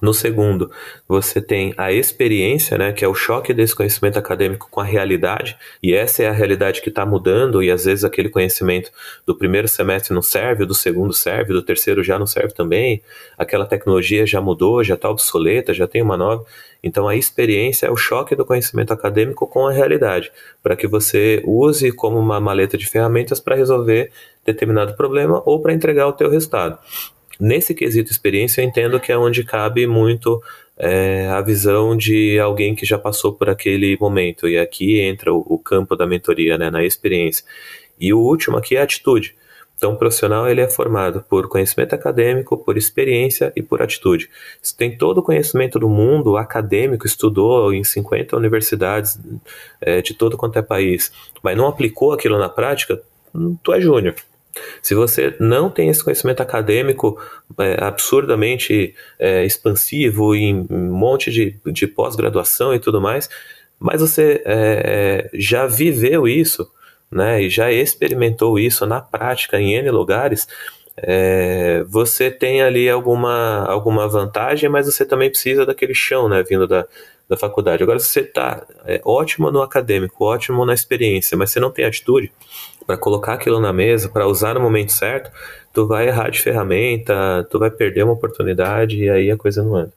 no 0.00 0.14
segundo, 0.14 0.70
você 1.06 1.40
tem 1.40 1.74
a 1.76 1.92
experiência, 1.92 2.78
né, 2.78 2.92
que 2.92 3.04
é 3.04 3.08
o 3.08 3.14
choque 3.14 3.52
desse 3.52 3.74
conhecimento 3.74 4.18
acadêmico 4.18 4.68
com 4.70 4.80
a 4.80 4.84
realidade, 4.84 5.56
e 5.82 5.94
essa 5.94 6.22
é 6.22 6.28
a 6.28 6.32
realidade 6.32 6.80
que 6.80 6.88
está 6.88 7.04
mudando, 7.04 7.62
e 7.62 7.70
às 7.70 7.84
vezes 7.84 8.04
aquele 8.04 8.28
conhecimento 8.28 8.90
do 9.26 9.34
primeiro 9.34 9.68
semestre 9.68 10.14
não 10.14 10.22
serve, 10.22 10.64
do 10.64 10.74
segundo 10.74 11.12
serve, 11.12 11.52
do 11.52 11.62
terceiro 11.62 12.02
já 12.02 12.18
não 12.18 12.26
serve 12.26 12.54
também, 12.54 13.02
aquela 13.36 13.66
tecnologia 13.66 14.26
já 14.26 14.40
mudou, 14.40 14.82
já 14.82 14.94
está 14.94 15.10
obsoleta, 15.10 15.74
já 15.74 15.86
tem 15.86 16.02
uma 16.02 16.16
nova. 16.16 16.44
Então 16.82 17.06
a 17.06 17.14
experiência 17.14 17.86
é 17.86 17.90
o 17.90 17.96
choque 17.96 18.34
do 18.34 18.44
conhecimento 18.44 18.92
acadêmico 18.92 19.46
com 19.46 19.66
a 19.66 19.72
realidade, 19.72 20.32
para 20.62 20.76
que 20.76 20.86
você 20.86 21.42
use 21.44 21.92
como 21.92 22.18
uma 22.18 22.40
maleta 22.40 22.78
de 22.78 22.86
ferramentas 22.86 23.38
para 23.38 23.54
resolver 23.54 24.10
determinado 24.44 24.94
problema 24.94 25.42
ou 25.44 25.60
para 25.60 25.72
entregar 25.72 26.06
o 26.06 26.12
teu 26.12 26.30
resultado. 26.30 26.78
Nesse 27.40 27.74
quesito 27.74 28.10
experiência, 28.10 28.60
eu 28.60 28.66
entendo 28.66 29.00
que 29.00 29.10
é 29.10 29.16
onde 29.16 29.42
cabe 29.42 29.86
muito 29.86 30.42
é, 30.76 31.26
a 31.28 31.40
visão 31.40 31.96
de 31.96 32.38
alguém 32.38 32.74
que 32.74 32.84
já 32.84 32.98
passou 32.98 33.32
por 33.32 33.48
aquele 33.48 33.96
momento. 33.98 34.46
E 34.46 34.58
aqui 34.58 35.00
entra 35.00 35.32
o, 35.32 35.38
o 35.48 35.58
campo 35.58 35.96
da 35.96 36.06
mentoria, 36.06 36.58
né, 36.58 36.70
na 36.70 36.84
experiência. 36.84 37.44
E 37.98 38.12
o 38.12 38.18
último 38.18 38.58
aqui 38.58 38.76
é 38.76 38.80
a 38.80 38.84
atitude. 38.84 39.34
Então, 39.80 39.94
o 39.94 39.96
profissional 39.96 40.46
ele 40.46 40.60
é 40.60 40.68
formado 40.68 41.24
por 41.26 41.48
conhecimento 41.48 41.94
acadêmico, 41.94 42.58
por 42.58 42.76
experiência 42.76 43.50
e 43.56 43.62
por 43.62 43.80
atitude. 43.80 44.28
Você 44.60 44.76
tem 44.76 44.94
todo 44.94 45.18
o 45.18 45.22
conhecimento 45.22 45.78
do 45.78 45.88
mundo 45.88 46.36
acadêmico, 46.36 47.06
estudou 47.06 47.72
em 47.72 47.82
50 47.82 48.36
universidades 48.36 49.18
é, 49.80 50.02
de 50.02 50.12
todo 50.12 50.36
quanto 50.36 50.58
é 50.58 50.62
país, 50.62 51.10
mas 51.42 51.56
não 51.56 51.66
aplicou 51.66 52.12
aquilo 52.12 52.38
na 52.38 52.50
prática, 52.50 53.00
hum, 53.34 53.56
tu 53.62 53.72
é 53.72 53.80
júnior. 53.80 54.14
Se 54.82 54.94
você 54.94 55.34
não 55.38 55.70
tem 55.70 55.88
esse 55.88 56.02
conhecimento 56.02 56.40
acadêmico 56.40 57.20
é, 57.58 57.76
absurdamente 57.82 58.94
é, 59.18 59.44
expansivo 59.44 60.34
em 60.34 60.66
um 60.70 60.92
monte 60.92 61.30
de, 61.30 61.56
de 61.66 61.86
pós-graduação 61.86 62.74
e 62.74 62.78
tudo 62.78 63.00
mais, 63.00 63.28
mas 63.78 64.00
você 64.00 64.42
é, 64.44 64.50
é, 65.24 65.30
já 65.32 65.66
viveu 65.66 66.28
isso, 66.28 66.70
né, 67.10 67.42
e 67.42 67.50
já 67.50 67.72
experimentou 67.72 68.58
isso 68.58 68.86
na 68.86 69.00
prática 69.00 69.58
em 69.60 69.74
N 69.74 69.90
lugares, 69.90 70.46
é, 70.96 71.82
você 71.88 72.30
tem 72.30 72.62
ali 72.62 72.88
alguma, 72.88 73.64
alguma 73.64 74.06
vantagem, 74.06 74.68
mas 74.68 74.86
você 74.86 75.04
também 75.04 75.30
precisa 75.30 75.64
daquele 75.64 75.94
chão, 75.94 76.28
né, 76.28 76.42
vindo 76.42 76.66
da, 76.66 76.86
da 77.26 77.36
faculdade. 77.36 77.82
Agora, 77.82 77.98
se 77.98 78.08
você 78.08 78.20
está 78.20 78.66
é, 78.84 79.00
ótimo 79.04 79.50
no 79.50 79.62
acadêmico, 79.62 80.24
ótimo 80.24 80.66
na 80.66 80.74
experiência, 80.74 81.38
mas 81.38 81.50
você 81.50 81.58
não 81.58 81.70
tem 81.70 81.84
atitude, 81.84 82.30
para 82.90 82.98
colocar 82.98 83.34
aquilo 83.34 83.60
na 83.60 83.72
mesa, 83.72 84.08
para 84.08 84.26
usar 84.26 84.54
no 84.54 84.60
momento 84.60 84.90
certo, 84.90 85.30
tu 85.72 85.86
vai 85.86 86.08
errar 86.08 86.28
de 86.28 86.40
ferramenta, 86.40 87.46
tu 87.48 87.56
vai 87.56 87.70
perder 87.70 88.02
uma 88.02 88.14
oportunidade 88.14 88.96
e 88.96 89.08
aí 89.08 89.30
a 89.30 89.36
coisa 89.36 89.62
não 89.62 89.76
anda. 89.76 89.92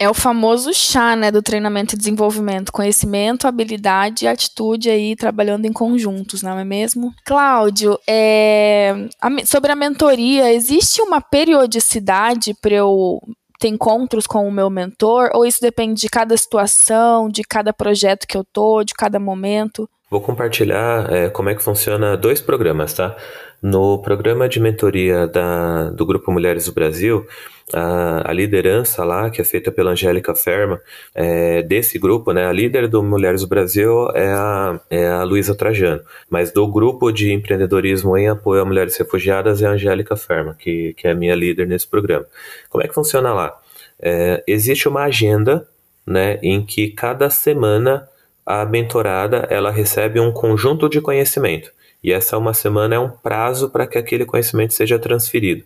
É 0.00 0.08
o 0.08 0.14
famoso 0.14 0.72
chá, 0.72 1.14
né, 1.14 1.30
do 1.30 1.42
treinamento 1.42 1.94
e 1.94 1.98
desenvolvimento, 1.98 2.72
conhecimento, 2.72 3.46
habilidade 3.46 4.24
e 4.24 4.28
atitude 4.28 4.88
aí 4.88 5.14
trabalhando 5.14 5.66
em 5.66 5.72
conjuntos, 5.74 6.42
não 6.42 6.58
é 6.58 6.64
mesmo? 6.64 7.12
Cláudio, 7.26 7.98
é, 8.08 8.94
a, 9.20 9.28
sobre 9.44 9.70
a 9.70 9.76
mentoria, 9.76 10.54
existe 10.54 11.02
uma 11.02 11.20
periodicidade 11.20 12.54
para 12.62 12.72
eu 12.72 13.20
ter 13.60 13.68
encontros 13.68 14.26
com 14.26 14.48
o 14.48 14.50
meu 14.50 14.70
mentor 14.70 15.28
ou 15.34 15.44
isso 15.44 15.60
depende 15.60 16.00
de 16.00 16.08
cada 16.08 16.34
situação, 16.34 17.28
de 17.28 17.42
cada 17.42 17.74
projeto 17.74 18.26
que 18.26 18.38
eu 18.38 18.42
tô, 18.42 18.82
de 18.82 18.94
cada 18.94 19.20
momento? 19.20 19.86
Vou 20.12 20.20
compartilhar 20.20 21.10
é, 21.10 21.30
como 21.30 21.48
é 21.48 21.54
que 21.54 21.62
funciona 21.62 22.18
dois 22.18 22.38
programas, 22.38 22.92
tá? 22.92 23.16
No 23.62 23.96
programa 24.02 24.46
de 24.46 24.60
mentoria 24.60 25.26
da, 25.26 25.88
do 25.88 26.04
Grupo 26.04 26.30
Mulheres 26.30 26.66
do 26.66 26.72
Brasil, 26.72 27.26
a, 27.72 28.30
a 28.30 28.32
liderança 28.34 29.04
lá, 29.04 29.30
que 29.30 29.40
é 29.40 29.44
feita 29.44 29.72
pela 29.72 29.92
Angélica 29.92 30.34
Ferma, 30.34 30.78
é, 31.14 31.62
desse 31.62 31.98
grupo, 31.98 32.30
né, 32.34 32.44
a 32.44 32.52
líder 32.52 32.88
do 32.88 33.02
Mulheres 33.02 33.40
do 33.40 33.46
Brasil 33.46 34.10
é 34.10 34.34
a, 34.34 34.80
é 34.90 35.08
a 35.08 35.22
Luísa 35.22 35.54
Trajano, 35.54 36.02
mas 36.28 36.52
do 36.52 36.68
grupo 36.68 37.10
de 37.10 37.32
empreendedorismo 37.32 38.14
em 38.14 38.28
apoio 38.28 38.60
a 38.60 38.66
mulheres 38.66 38.94
refugiadas 38.98 39.62
é 39.62 39.66
a 39.66 39.70
Angélica 39.70 40.14
Ferma, 40.14 40.54
que, 40.58 40.92
que 40.92 41.08
é 41.08 41.12
a 41.12 41.14
minha 41.14 41.34
líder 41.34 41.66
nesse 41.66 41.88
programa. 41.88 42.26
Como 42.68 42.84
é 42.84 42.86
que 42.86 42.92
funciona 42.92 43.32
lá? 43.32 43.58
É, 43.98 44.44
existe 44.46 44.86
uma 44.90 45.04
agenda 45.04 45.66
né, 46.06 46.38
em 46.42 46.62
que 46.62 46.90
cada 46.90 47.30
semana 47.30 48.11
a 48.44 48.64
mentorada 48.64 49.46
ela 49.50 49.70
recebe 49.70 50.18
um 50.20 50.32
conjunto 50.32 50.88
de 50.88 51.00
conhecimento 51.00 51.72
e 52.02 52.12
essa 52.12 52.36
uma 52.36 52.52
semana 52.52 52.96
é 52.96 52.98
um 52.98 53.08
prazo 53.08 53.70
para 53.70 53.86
que 53.86 53.96
aquele 53.96 54.24
conhecimento 54.24 54.74
seja 54.74 54.98
transferido. 54.98 55.64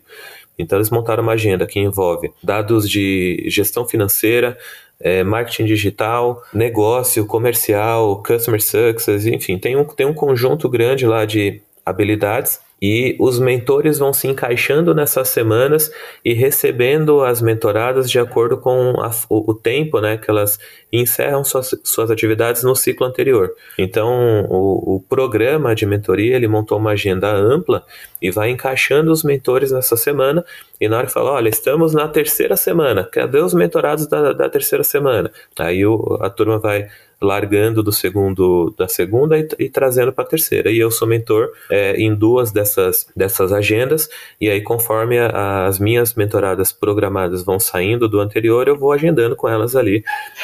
Então 0.58 0.78
eles 0.78 0.90
montaram 0.90 1.22
uma 1.22 1.32
agenda 1.32 1.66
que 1.66 1.80
envolve 1.80 2.32
dados 2.42 2.88
de 2.88 3.44
gestão 3.48 3.86
financeira, 3.86 4.56
é, 4.98 5.22
marketing 5.22 5.64
digital, 5.66 6.42
negócio, 6.52 7.26
comercial, 7.26 8.22
customer 8.22 8.62
success, 8.62 9.26
enfim, 9.26 9.58
tem 9.58 9.76
um, 9.76 9.84
tem 9.84 10.06
um 10.06 10.14
conjunto 10.14 10.68
grande 10.68 11.06
lá 11.06 11.24
de 11.24 11.60
habilidades 11.84 12.60
e 12.80 13.16
os 13.18 13.38
mentores 13.38 13.98
vão 13.98 14.12
se 14.12 14.28
encaixando 14.28 14.94
nessas 14.94 15.28
semanas 15.28 15.90
e 16.24 16.34
recebendo 16.34 17.22
as 17.22 17.40
mentoradas 17.40 18.10
de 18.10 18.18
acordo 18.18 18.58
com 18.58 19.00
a, 19.00 19.10
o, 19.30 19.50
o, 19.50 19.54
tempo 19.54 20.00
né, 20.00 20.18
que 20.18 20.30
elas 20.30 20.58
encerram 20.92 21.42
suas, 21.42 21.74
suas 21.82 22.10
atividades 22.10 22.62
no 22.62 22.76
ciclo 22.76 23.06
anterior. 23.06 23.54
Então, 23.78 24.46
o, 24.50 24.96
o 24.96 25.00
programa 25.00 25.74
de 25.74 25.86
mentoria 25.86 26.36
ele 26.36 26.48
montou 26.48 26.78
uma 26.78 26.90
agenda 26.90 27.32
ampla 27.32 27.82
e 28.20 28.30
vai 28.30 28.50
encaixando 28.50 29.10
os 29.10 29.22
mentores 29.22 29.72
nessa 29.72 29.96
semana. 29.96 30.44
E 30.78 30.88
na 30.88 30.98
hora 30.98 31.06
que 31.06 31.12
fala, 31.12 31.32
olha, 31.32 31.48
estamos 31.48 31.94
na 31.94 32.06
terceira 32.06 32.56
semana, 32.56 33.04
cadê 33.04 33.40
os 33.40 33.54
mentorados 33.54 34.06
da, 34.06 34.32
da 34.34 34.48
terceira 34.50 34.84
semana? 34.84 35.30
Aí 35.58 35.86
o, 35.86 36.18
a 36.20 36.28
turma 36.28 36.58
vai 36.58 36.88
largando 37.20 37.82
do 37.82 37.92
segundo 37.92 38.74
da 38.76 38.86
segunda 38.88 39.38
e, 39.38 39.48
e 39.58 39.68
trazendo 39.68 40.12
para 40.12 40.24
a 40.24 40.26
terceira. 40.26 40.70
E 40.70 40.78
eu 40.78 40.90
sou 40.90 41.08
mentor 41.08 41.50
é, 41.70 41.96
em 41.96 42.14
duas 42.14 42.52
dessas, 42.52 42.65
dessas 43.14 43.52
agendas, 43.52 44.08
e 44.40 44.48
aí 44.48 44.60
conforme 44.62 45.18
a, 45.18 45.66
as 45.66 45.78
minhas 45.78 46.14
mentoradas 46.14 46.72
programadas 46.72 47.42
vão 47.42 47.60
saindo 47.60 48.08
do 48.08 48.20
anterior, 48.20 48.66
eu 48.66 48.76
vou 48.76 48.92
agendando 48.92 49.36
com 49.36 49.48
elas 49.48 49.76
ali 49.76 50.02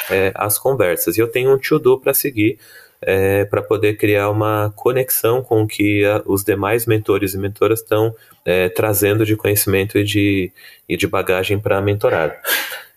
é, 0.09 0.31
as 0.35 0.57
conversas. 0.57 1.17
E 1.17 1.19
eu 1.19 1.27
tenho 1.27 1.53
um 1.53 1.57
to-do 1.57 1.99
para 1.99 2.13
seguir. 2.13 2.57
É, 3.05 3.43
para 3.43 3.61
poder 3.61 3.97
criar 3.97 4.29
uma 4.29 4.71
conexão 4.77 5.41
com 5.43 5.63
o 5.63 5.67
que 5.67 6.05
a, 6.05 6.21
os 6.25 6.41
demais 6.41 6.85
mentores 6.85 7.33
e 7.33 7.37
mentoras 7.37 7.81
estão 7.81 8.15
é, 8.45 8.69
trazendo 8.69 9.25
de 9.25 9.35
conhecimento 9.35 9.97
e 9.97 10.05
de, 10.05 10.53
e 10.87 10.95
de 10.95 11.05
bagagem 11.05 11.59
para 11.59 11.79
a 11.79 11.81
mentorada. 11.81 12.39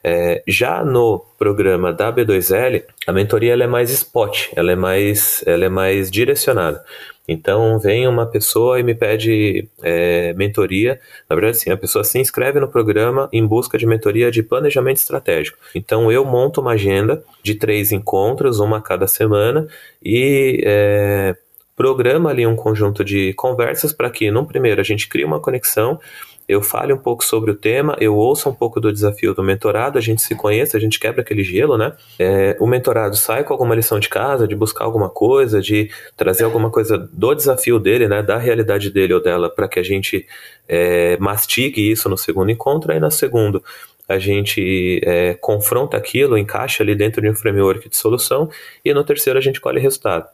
É, 0.08 0.40
já 0.46 0.84
no 0.84 1.18
programa 1.36 1.92
da 1.92 2.12
B2L, 2.12 2.84
a 3.08 3.12
mentoria 3.12 3.52
ela 3.52 3.64
é 3.64 3.66
mais 3.66 3.90
spot, 3.90 4.50
ela 4.54 4.70
é 4.70 4.76
mais, 4.76 5.42
ela 5.44 5.64
é 5.64 5.68
mais 5.68 6.12
direcionada. 6.12 6.80
Então 7.28 7.78
vem 7.78 8.06
uma 8.06 8.26
pessoa 8.26 8.78
e 8.78 8.82
me 8.82 8.94
pede 8.94 9.68
é, 9.82 10.32
mentoria. 10.34 11.00
Na 11.28 11.34
verdade, 11.34 11.58
sim, 11.58 11.70
a 11.70 11.76
pessoa 11.76 12.04
se 12.04 12.18
inscreve 12.18 12.60
no 12.60 12.68
programa 12.68 13.28
em 13.32 13.46
busca 13.46 13.76
de 13.76 13.86
mentoria 13.86 14.30
de 14.30 14.42
planejamento 14.42 14.98
estratégico. 14.98 15.58
Então 15.74 16.10
eu 16.10 16.24
monto 16.24 16.60
uma 16.60 16.72
agenda 16.72 17.22
de 17.42 17.54
três 17.54 17.92
encontros, 17.92 18.60
uma 18.60 18.78
a 18.78 18.80
cada 18.80 19.06
semana, 19.06 19.66
e 20.02 20.62
é, 20.64 21.36
programa 21.76 22.30
ali 22.30 22.46
um 22.46 22.56
conjunto 22.56 23.04
de 23.04 23.32
conversas 23.34 23.92
para 23.92 24.10
que, 24.10 24.30
no 24.30 24.46
primeiro, 24.46 24.80
a 24.80 24.84
gente 24.84 25.08
crie 25.08 25.24
uma 25.24 25.40
conexão 25.40 26.00
eu 26.48 26.62
fale 26.62 26.92
um 26.92 26.98
pouco 26.98 27.24
sobre 27.24 27.50
o 27.50 27.54
tema, 27.54 27.96
eu 28.00 28.14
ouço 28.14 28.48
um 28.48 28.54
pouco 28.54 28.80
do 28.80 28.92
desafio 28.92 29.34
do 29.34 29.42
mentorado, 29.42 29.98
a 29.98 30.00
gente 30.00 30.22
se 30.22 30.34
conhece, 30.34 30.76
a 30.76 30.80
gente 30.80 31.00
quebra 31.00 31.20
aquele 31.20 31.42
gelo, 31.42 31.76
né? 31.76 31.92
É, 32.18 32.56
o 32.60 32.66
mentorado 32.66 33.16
sai 33.16 33.42
com 33.42 33.52
alguma 33.52 33.74
lição 33.74 33.98
de 33.98 34.08
casa, 34.08 34.46
de 34.46 34.54
buscar 34.54 34.84
alguma 34.84 35.08
coisa, 35.08 35.60
de 35.60 35.90
trazer 36.16 36.44
alguma 36.44 36.70
coisa 36.70 36.96
do 36.96 37.34
desafio 37.34 37.78
dele, 37.78 38.06
né? 38.06 38.22
Da 38.22 38.38
realidade 38.38 38.90
dele 38.90 39.14
ou 39.14 39.22
dela, 39.22 39.50
para 39.50 39.66
que 39.66 39.80
a 39.80 39.82
gente 39.82 40.26
é, 40.68 41.16
mastigue 41.18 41.90
isso 41.90 42.08
no 42.08 42.16
segundo 42.16 42.50
encontro, 42.50 42.92
aí 42.92 43.00
no 43.00 43.10
segundo 43.10 43.62
a 44.08 44.18
gente 44.20 45.00
é, 45.04 45.34
confronta 45.34 45.96
aquilo, 45.96 46.38
encaixa 46.38 46.82
ali 46.82 46.94
dentro 46.94 47.20
de 47.20 47.28
um 47.28 47.34
framework 47.34 47.88
de 47.88 47.96
solução, 47.96 48.48
e 48.84 48.94
no 48.94 49.02
terceiro 49.02 49.36
a 49.36 49.42
gente 49.42 49.60
colhe 49.60 49.80
resultado 49.80 50.28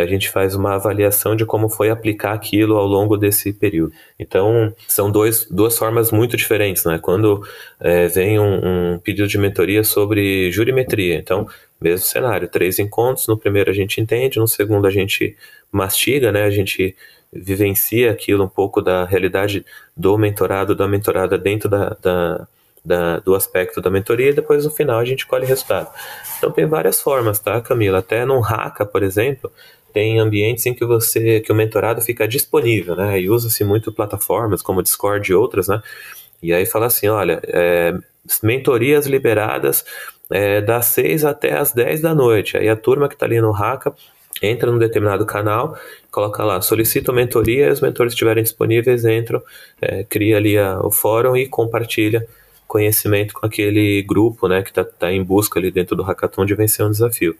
a 0.00 0.06
gente 0.06 0.28
faz 0.28 0.54
uma 0.54 0.74
avaliação 0.74 1.34
de 1.36 1.44
como 1.44 1.68
foi 1.68 1.90
aplicar 1.90 2.32
aquilo 2.32 2.76
ao 2.76 2.86
longo 2.86 3.16
desse 3.16 3.52
período. 3.52 3.92
Então, 4.18 4.74
são 4.86 5.10
dois, 5.10 5.46
duas 5.50 5.76
formas 5.76 6.10
muito 6.10 6.36
diferentes, 6.36 6.84
né? 6.84 6.98
Quando 7.00 7.46
é, 7.80 8.08
vem 8.08 8.38
um, 8.38 8.94
um, 8.94 8.98
pedido 8.98 9.28
de 9.28 9.38
mentoria 9.38 9.84
sobre 9.84 10.50
jurimetria, 10.50 11.16
então, 11.16 11.48
mesmo 11.80 12.04
cenário, 12.06 12.48
três 12.48 12.78
encontros, 12.78 13.26
no 13.26 13.36
primeiro 13.36 13.70
a 13.70 13.74
gente 13.74 14.00
entende, 14.00 14.38
no 14.38 14.48
segundo 14.48 14.86
a 14.86 14.90
gente 14.90 15.36
mastiga, 15.70 16.32
né? 16.32 16.44
A 16.44 16.50
gente 16.50 16.96
vivencia 17.32 18.10
aquilo 18.10 18.44
um 18.44 18.48
pouco 18.48 18.80
da 18.80 19.04
realidade 19.04 19.64
do 19.96 20.16
mentorado, 20.16 20.74
da 20.74 20.88
mentorada 20.88 21.36
dentro 21.36 21.68
da, 21.68 21.96
da 22.00 22.46
da, 22.84 23.18
do 23.20 23.34
aspecto 23.34 23.80
da 23.80 23.90
mentoria 23.90 24.30
e 24.30 24.34
depois 24.34 24.64
no 24.64 24.70
final 24.70 24.98
a 24.98 25.04
gente 25.04 25.26
colhe 25.26 25.46
resultado. 25.46 25.90
Então 26.38 26.50
tem 26.50 26.66
várias 26.66 27.00
formas, 27.00 27.38
tá, 27.38 27.60
Camila? 27.60 27.98
Até 27.98 28.24
no 28.24 28.42
Haka, 28.42 28.86
por 28.86 29.02
exemplo, 29.02 29.52
tem 29.92 30.18
ambientes 30.18 30.64
em 30.66 30.74
que 30.74 30.84
você 30.84 31.40
que 31.40 31.50
o 31.52 31.54
mentorado 31.54 32.00
fica 32.00 32.26
disponível, 32.26 32.94
né? 32.96 33.20
E 33.20 33.30
usa-se 33.30 33.64
muito 33.64 33.92
plataformas 33.92 34.62
como 34.62 34.82
Discord 34.82 35.30
e 35.30 35.34
outras, 35.34 35.68
né? 35.68 35.82
E 36.42 36.52
aí 36.52 36.66
fala 36.66 36.86
assim, 36.86 37.08
olha, 37.08 37.40
é, 37.44 37.94
mentorias 38.42 39.06
liberadas 39.06 39.84
é, 40.30 40.60
das 40.60 40.86
6 40.86 41.24
até 41.24 41.54
as 41.54 41.72
10 41.72 42.00
da 42.00 42.14
noite. 42.14 42.56
Aí 42.56 42.68
a 42.68 42.76
turma 42.76 43.08
que 43.08 43.14
está 43.14 43.26
ali 43.26 43.40
no 43.40 43.54
Haka 43.54 43.94
entra 44.40 44.70
num 44.70 44.78
determinado 44.78 45.26
canal, 45.26 45.76
coloca 46.10 46.44
lá, 46.44 46.60
solicita 46.60 47.12
mentoria, 47.12 47.66
e 47.66 47.70
os 47.70 47.80
mentores 47.80 48.12
estiverem 48.12 48.42
disponíveis, 48.42 49.04
entram, 49.04 49.42
é, 49.80 50.04
cria 50.04 50.36
ali 50.36 50.56
a, 50.56 50.80
o 50.80 50.90
fórum 50.90 51.36
e 51.36 51.48
compartilha 51.48 52.26
conhecimento 52.66 53.34
com 53.34 53.46
aquele 53.46 54.02
grupo, 54.02 54.46
né, 54.46 54.62
que 54.62 54.68
está 54.68 54.84
tá 54.84 55.10
em 55.10 55.24
busca 55.24 55.58
ali 55.58 55.70
dentro 55.70 55.96
do 55.96 56.02
hackathon 56.02 56.44
de 56.44 56.54
vencer 56.54 56.84
um 56.84 56.90
desafio. 56.90 57.34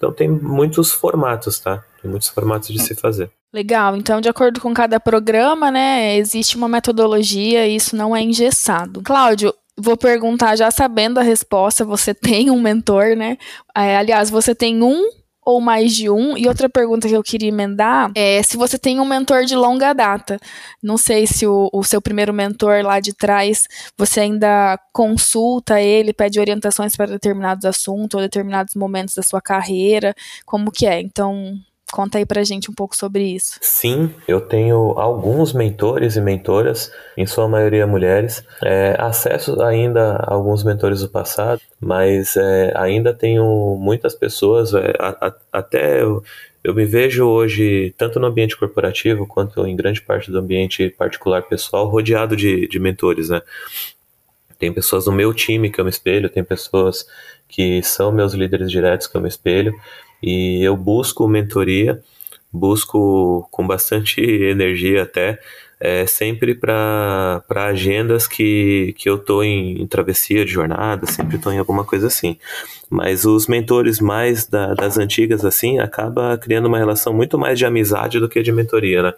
Então 0.00 0.10
tem 0.10 0.26
muitos 0.26 0.90
formatos, 0.90 1.60
tá? 1.60 1.84
Tem 2.00 2.10
muitos 2.10 2.30
formatos 2.30 2.70
de 2.70 2.80
se 2.80 2.94
fazer. 2.94 3.30
Legal. 3.52 3.94
Então, 3.96 4.18
de 4.18 4.30
acordo 4.30 4.58
com 4.58 4.72
cada 4.72 4.98
programa, 4.98 5.70
né, 5.70 6.16
existe 6.16 6.56
uma 6.56 6.68
metodologia 6.68 7.66
e 7.66 7.76
isso 7.76 7.94
não 7.94 8.16
é 8.16 8.22
engessado. 8.22 9.02
Cláudio, 9.02 9.52
vou 9.76 9.98
perguntar 9.98 10.56
já 10.56 10.70
sabendo 10.70 11.20
a 11.20 11.22
resposta, 11.22 11.84
você 11.84 12.14
tem 12.16 12.50
um 12.50 12.58
mentor, 12.62 13.14
né? 13.14 13.36
É, 13.76 13.98
aliás, 13.98 14.30
você 14.30 14.54
tem 14.54 14.82
um 14.82 15.04
ou 15.50 15.60
mais 15.60 15.94
de 15.94 16.08
um? 16.10 16.36
E 16.36 16.48
outra 16.48 16.68
pergunta 16.68 17.08
que 17.08 17.14
eu 17.16 17.22
queria 17.22 17.48
emendar 17.48 18.10
é 18.14 18.42
se 18.42 18.56
você 18.56 18.78
tem 18.78 19.00
um 19.00 19.04
mentor 19.04 19.44
de 19.44 19.54
longa 19.54 19.92
data. 19.92 20.38
Não 20.82 20.96
sei 20.96 21.26
se 21.26 21.46
o, 21.46 21.68
o 21.72 21.84
seu 21.84 22.00
primeiro 22.00 22.32
mentor 22.32 22.82
lá 22.84 23.00
de 23.00 23.12
trás, 23.12 23.66
você 23.96 24.20
ainda 24.20 24.78
consulta 24.92 25.80
ele, 25.80 26.12
pede 26.12 26.40
orientações 26.40 26.96
para 26.96 27.06
determinados 27.06 27.64
assuntos 27.64 28.14
ou 28.14 28.20
determinados 28.20 28.74
momentos 28.74 29.14
da 29.14 29.22
sua 29.22 29.40
carreira, 29.40 30.14
como 30.44 30.70
que 30.70 30.86
é? 30.86 31.00
Então, 31.00 31.58
Conta 31.92 32.18
aí 32.18 32.26
pra 32.26 32.44
gente 32.44 32.70
um 32.70 32.74
pouco 32.74 32.96
sobre 32.96 33.24
isso. 33.24 33.58
Sim, 33.60 34.14
eu 34.28 34.40
tenho 34.40 34.98
alguns 34.98 35.52
mentores 35.52 36.16
e 36.16 36.20
mentoras, 36.20 36.92
em 37.16 37.26
sua 37.26 37.48
maioria 37.48 37.86
mulheres. 37.86 38.44
É, 38.62 38.96
acesso 38.98 39.60
ainda 39.62 40.16
a 40.16 40.34
alguns 40.34 40.62
mentores 40.62 41.00
do 41.00 41.08
passado, 41.08 41.60
mas 41.80 42.36
é, 42.36 42.72
ainda 42.76 43.12
tenho 43.12 43.76
muitas 43.80 44.14
pessoas, 44.14 44.72
é, 44.72 44.92
a, 44.98 45.28
a, 45.28 45.34
até 45.52 46.02
eu, 46.02 46.22
eu 46.62 46.74
me 46.74 46.84
vejo 46.84 47.26
hoje, 47.26 47.94
tanto 47.98 48.20
no 48.20 48.26
ambiente 48.26 48.56
corporativo 48.56 49.26
quanto 49.26 49.66
em 49.66 49.74
grande 49.74 50.00
parte 50.00 50.30
do 50.30 50.38
ambiente 50.38 50.90
particular 50.90 51.42
pessoal, 51.42 51.88
rodeado 51.88 52.36
de, 52.36 52.68
de 52.68 52.78
mentores, 52.78 53.30
né? 53.30 53.42
Tem 54.58 54.72
pessoas 54.72 55.06
no 55.06 55.12
meu 55.12 55.32
time 55.32 55.70
que 55.70 55.80
eu 55.80 55.84
me 55.84 55.90
espelho, 55.90 56.28
tem 56.28 56.44
pessoas 56.44 57.06
que 57.48 57.82
são 57.82 58.12
meus 58.12 58.34
líderes 58.34 58.70
diretos 58.70 59.06
que 59.06 59.16
eu 59.16 59.20
me 59.20 59.28
espelho. 59.28 59.74
E 60.22 60.62
eu 60.62 60.76
busco 60.76 61.26
mentoria, 61.26 62.00
busco 62.52 63.48
com 63.50 63.66
bastante 63.66 64.20
energia 64.20 65.02
até, 65.02 65.38
é, 65.80 66.06
sempre 66.06 66.54
para 66.54 67.42
agendas 67.48 68.26
que, 68.26 68.94
que 68.98 69.08
eu 69.08 69.16
estou 69.16 69.42
em, 69.42 69.80
em, 69.80 69.86
travessia 69.86 70.44
de 70.44 70.52
jornada, 70.52 71.06
sempre 71.06 71.36
estou 71.36 71.50
em 71.52 71.58
alguma 71.58 71.84
coisa 71.84 72.06
assim. 72.08 72.38
Mas 72.90 73.24
os 73.24 73.46
mentores 73.46 73.98
mais 73.98 74.46
da, 74.46 74.74
das 74.74 74.98
antigas, 74.98 75.44
assim, 75.44 75.78
acaba 75.78 76.36
criando 76.36 76.66
uma 76.66 76.76
relação 76.76 77.14
muito 77.14 77.38
mais 77.38 77.58
de 77.58 77.64
amizade 77.64 78.20
do 78.20 78.28
que 78.28 78.42
de 78.42 78.52
mentoria, 78.52 79.02
né? 79.02 79.14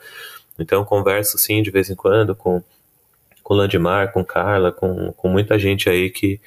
Então 0.59 0.85
converso, 0.85 1.37
sim, 1.37 1.63
de 1.63 1.71
vez 1.71 1.91
em 1.91 1.97
quando 1.97 2.37
com, 2.37 2.63
com 3.43 3.55
Landimar, 3.55 4.13
com 4.13 4.25
Carla, 4.25 4.71
com, 4.71 5.13
com 5.13 5.29
muita 5.29 5.59
gente 5.59 5.91
aí 5.91 6.11
que, 6.11 6.41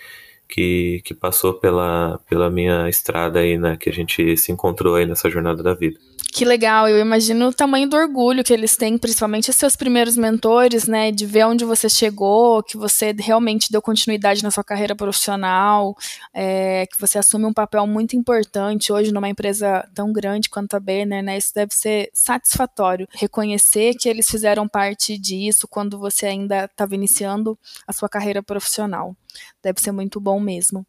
que, 0.55 1.01
que 1.03 1.13
passou 1.13 1.55
pela, 1.55 2.17
pela 2.29 2.49
minha 2.49 2.87
estrada 2.87 3.39
aí, 3.39 3.57
né? 3.57 3.75
Que 3.75 3.89
a 3.89 3.93
gente 3.93 4.37
se 4.37 4.53
encontrou 4.53 4.95
aí 4.95 5.05
nessa 5.05 5.29
jornada 5.29 5.61
da 5.61 5.73
vida. 5.73 5.99
Que 6.35 6.43
legal, 6.43 6.89
eu 6.89 6.99
imagino 6.99 7.47
o 7.47 7.53
tamanho 7.53 7.87
do 7.89 7.95
orgulho 7.95 8.43
que 8.43 8.51
eles 8.51 8.75
têm, 8.75 8.97
principalmente 8.97 9.49
os 9.49 9.55
seus 9.55 9.73
primeiros 9.73 10.17
mentores, 10.17 10.85
né, 10.85 11.09
de 11.09 11.25
ver 11.25 11.45
onde 11.45 11.63
você 11.63 11.87
chegou, 11.87 12.61
que 12.61 12.75
você 12.75 13.15
realmente 13.17 13.71
deu 13.71 13.81
continuidade 13.81 14.43
na 14.43 14.51
sua 14.51 14.61
carreira 14.61 14.93
profissional, 14.93 15.95
é, 16.33 16.87
que 16.87 16.99
você 16.99 17.17
assume 17.17 17.45
um 17.45 17.53
papel 17.53 17.87
muito 17.87 18.17
importante 18.17 18.91
hoje 18.91 19.13
numa 19.13 19.29
empresa 19.29 19.87
tão 19.95 20.11
grande 20.11 20.49
quanto 20.49 20.75
a 20.75 20.79
Banner, 20.79 21.23
né, 21.23 21.37
isso 21.37 21.53
deve 21.55 21.73
ser 21.73 22.09
satisfatório, 22.13 23.07
reconhecer 23.13 23.93
que 23.93 24.09
eles 24.09 24.29
fizeram 24.29 24.67
parte 24.67 25.17
disso 25.17 25.69
quando 25.69 25.97
você 25.97 26.25
ainda 26.25 26.65
estava 26.65 26.95
iniciando 26.95 27.57
a 27.87 27.93
sua 27.93 28.09
carreira 28.09 28.43
profissional. 28.43 29.15
Deve 29.63 29.79
ser 29.79 29.93
muito 29.93 30.19
bom 30.19 30.39
mesmo. 30.41 30.85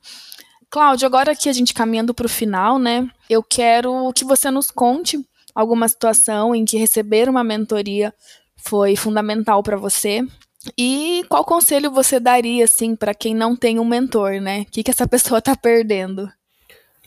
Cláudio, 0.77 1.07
agora 1.07 1.35
que 1.35 1.49
a 1.49 1.55
gente 1.55 1.73
caminhando 1.73 2.13
para 2.13 2.27
o 2.27 2.29
final, 2.29 2.79
né? 2.79 3.09
Eu 3.31 3.43
quero 3.43 4.13
que 4.15 4.27
você 4.27 4.51
nos 4.51 4.71
conte 4.71 5.19
alguma 5.55 5.89
situação 5.89 6.55
em 6.55 6.67
que 6.67 6.77
receber 6.77 7.31
uma 7.31 7.43
mentoria 7.43 8.13
foi 8.59 8.95
fundamental 8.95 9.63
para 9.63 9.79
você? 9.79 10.21
E 10.77 11.25
qual 11.31 11.47
conselho 11.47 11.91
você 11.91 12.21
daria 12.21 12.67
assim 12.67 12.95
para 12.95 13.15
quem 13.15 13.35
não 13.35 13.57
tem 13.57 13.81
um 13.81 13.87
mentor, 13.87 14.33
né? 14.33 14.67
O 14.69 14.71
que, 14.71 14.83
que 14.83 14.91
essa 14.91 15.09
pessoa 15.09 15.39
está 15.39 15.57
perdendo? 15.57 16.31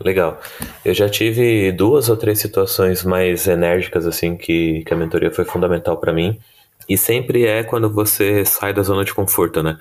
Legal. 0.02 0.42
Eu 0.84 0.96
já 0.96 1.08
tive 1.08 1.72
duas 1.72 2.10
ou 2.10 2.18
três 2.18 2.40
situações 2.40 3.04
mais 3.04 3.46
enérgicas 3.46 4.08
assim 4.08 4.36
que, 4.36 4.84
que 4.84 4.94
a 4.96 4.98
mentoria 4.98 5.30
foi 5.30 5.46
fundamental 5.46 5.96
para 5.98 6.12
mim. 6.12 6.40
E 6.90 6.98
sempre 6.98 7.46
é 7.46 7.62
quando 7.64 7.88
você 7.88 8.44
sai 8.46 8.74
da 8.74 8.82
zona 8.82 9.06
de 9.06 9.14
conforto, 9.14 9.62
né? 9.62 9.78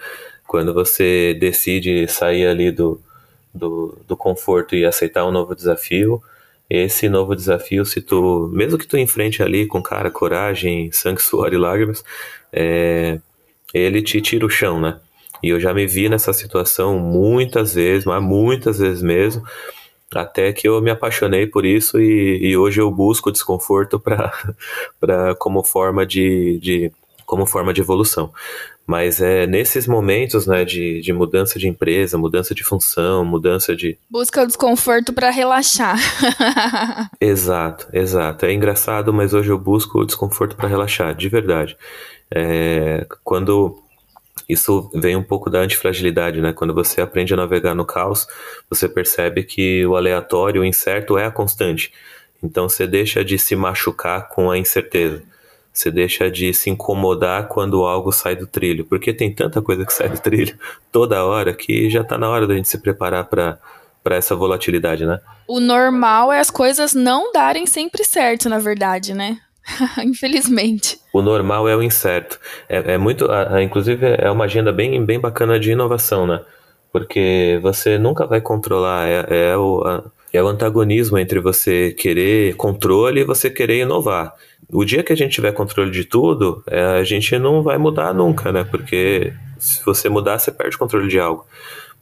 Quando 0.46 0.74
você 0.74 1.32
decide 1.40 2.06
sair 2.06 2.46
ali 2.46 2.70
do, 2.70 3.00
do, 3.54 3.98
do 4.06 4.16
conforto 4.16 4.74
e 4.74 4.84
aceitar 4.84 5.26
um 5.26 5.32
novo 5.32 5.54
desafio, 5.54 6.22
esse 6.68 7.08
novo 7.08 7.34
desafio, 7.34 7.84
se 7.84 8.00
tu, 8.02 8.50
mesmo 8.52 8.78
que 8.78 8.86
tu 8.86 8.98
enfrente 8.98 9.42
ali 9.42 9.66
com 9.66 9.82
cara, 9.82 10.10
coragem, 10.10 10.92
sangue, 10.92 11.22
suor 11.22 11.52
e 11.52 11.56
lágrimas, 11.56 12.04
é, 12.52 13.18
ele 13.72 14.02
te 14.02 14.20
tira 14.20 14.44
o 14.44 14.50
chão, 14.50 14.80
né? 14.80 15.00
E 15.42 15.48
eu 15.50 15.60
já 15.60 15.72
me 15.72 15.86
vi 15.86 16.08
nessa 16.08 16.32
situação 16.32 16.98
muitas 16.98 17.74
vezes, 17.74 18.04
mas 18.04 18.22
muitas 18.22 18.78
vezes 18.78 19.02
mesmo, 19.02 19.42
até 20.14 20.52
que 20.52 20.68
eu 20.68 20.80
me 20.82 20.90
apaixonei 20.90 21.46
por 21.46 21.64
isso 21.64 22.00
e, 22.00 22.38
e 22.50 22.56
hoje 22.56 22.80
eu 22.80 22.90
busco 22.90 23.32
desconforto 23.32 24.00
para 24.00 25.34
como 25.38 25.62
forma 25.62 26.04
de, 26.04 26.58
de 26.60 26.92
como 27.24 27.46
forma 27.46 27.72
de 27.72 27.80
evolução. 27.80 28.32
Mas 28.88 29.20
é 29.20 29.46
nesses 29.46 29.86
momentos, 29.86 30.46
né, 30.46 30.64
de, 30.64 31.02
de 31.02 31.12
mudança 31.12 31.58
de 31.58 31.68
empresa, 31.68 32.16
mudança 32.16 32.54
de 32.54 32.64
função, 32.64 33.22
mudança 33.22 33.76
de. 33.76 33.98
Busca 34.08 34.42
o 34.42 34.46
desconforto 34.46 35.12
para 35.12 35.28
relaxar. 35.28 35.98
exato, 37.20 37.86
exato. 37.92 38.46
É 38.46 38.52
engraçado, 38.54 39.12
mas 39.12 39.34
hoje 39.34 39.50
eu 39.50 39.58
busco 39.58 39.98
o 39.98 40.06
desconforto 40.06 40.56
para 40.56 40.70
relaxar, 40.70 41.14
de 41.14 41.28
verdade. 41.28 41.76
É, 42.34 43.06
quando 43.22 43.78
isso 44.48 44.90
vem 44.94 45.14
um 45.14 45.22
pouco 45.22 45.50
da 45.50 45.58
antifragilidade, 45.58 46.40
né? 46.40 46.54
Quando 46.54 46.72
você 46.72 47.02
aprende 47.02 47.34
a 47.34 47.36
navegar 47.36 47.74
no 47.74 47.84
caos, 47.84 48.26
você 48.70 48.88
percebe 48.88 49.42
que 49.42 49.84
o 49.84 49.96
aleatório, 49.96 50.62
o 50.62 50.64
incerto 50.64 51.18
é 51.18 51.26
a 51.26 51.30
constante. 51.30 51.92
Então 52.42 52.70
você 52.70 52.86
deixa 52.86 53.22
de 53.22 53.38
se 53.38 53.54
machucar 53.54 54.30
com 54.30 54.50
a 54.50 54.56
incerteza. 54.56 55.22
Você 55.78 55.92
deixa 55.92 56.28
de 56.28 56.52
se 56.52 56.68
incomodar 56.70 57.46
quando 57.46 57.84
algo 57.84 58.10
sai 58.10 58.34
do 58.34 58.48
trilho, 58.48 58.84
porque 58.84 59.12
tem 59.12 59.32
tanta 59.32 59.62
coisa 59.62 59.86
que 59.86 59.92
sai 59.92 60.08
do 60.08 60.18
trilho 60.18 60.58
toda 60.90 61.24
hora 61.24 61.54
que 61.54 61.88
já 61.88 62.00
está 62.00 62.18
na 62.18 62.28
hora 62.28 62.48
da 62.48 62.54
gente 62.54 62.68
se 62.68 62.78
preparar 62.78 63.26
para 63.26 63.58
para 64.02 64.16
essa 64.16 64.34
volatilidade, 64.34 65.04
né? 65.04 65.20
O 65.46 65.60
normal 65.60 66.32
é 66.32 66.40
as 66.40 66.50
coisas 66.50 66.94
não 66.94 67.30
darem 67.30 67.66
sempre 67.66 68.04
certo, 68.04 68.48
na 68.48 68.58
verdade, 68.58 69.12
né? 69.12 69.38
Infelizmente. 70.02 70.98
O 71.12 71.22
normal 71.22 71.68
é 71.68 71.76
o 71.76 71.82
incerto. 71.82 72.40
É, 72.68 72.94
é 72.94 72.98
muito, 72.98 73.28
inclusive 73.62 74.16
é 74.18 74.30
uma 74.30 74.46
agenda 74.46 74.72
bem, 74.72 75.04
bem 75.04 75.20
bacana 75.20 75.60
de 75.60 75.70
inovação, 75.70 76.26
né? 76.26 76.40
Porque 76.90 77.60
você 77.62 77.98
nunca 77.98 78.26
vai 78.26 78.40
controlar, 78.40 79.06
é, 79.06 79.50
é 79.50 79.56
o, 79.56 79.84
a, 79.86 80.04
é 80.32 80.42
o 80.42 80.48
antagonismo 80.48 81.18
entre 81.18 81.38
você 81.38 81.92
querer 81.92 82.56
controle 82.56 83.20
e 83.20 83.24
você 83.24 83.48
querer 83.48 83.82
inovar. 83.82 84.34
O 84.70 84.84
dia 84.84 85.02
que 85.02 85.12
a 85.12 85.16
gente 85.16 85.32
tiver 85.32 85.52
controle 85.52 85.90
de 85.90 86.04
tudo, 86.04 86.62
é, 86.66 86.80
a 86.80 87.04
gente 87.04 87.38
não 87.38 87.62
vai 87.62 87.78
mudar 87.78 88.12
nunca, 88.12 88.52
né? 88.52 88.64
Porque 88.64 89.32
se 89.58 89.84
você 89.84 90.08
mudar, 90.08 90.38
você 90.38 90.52
perde 90.52 90.76
controle 90.76 91.08
de 91.08 91.18
algo. 91.18 91.46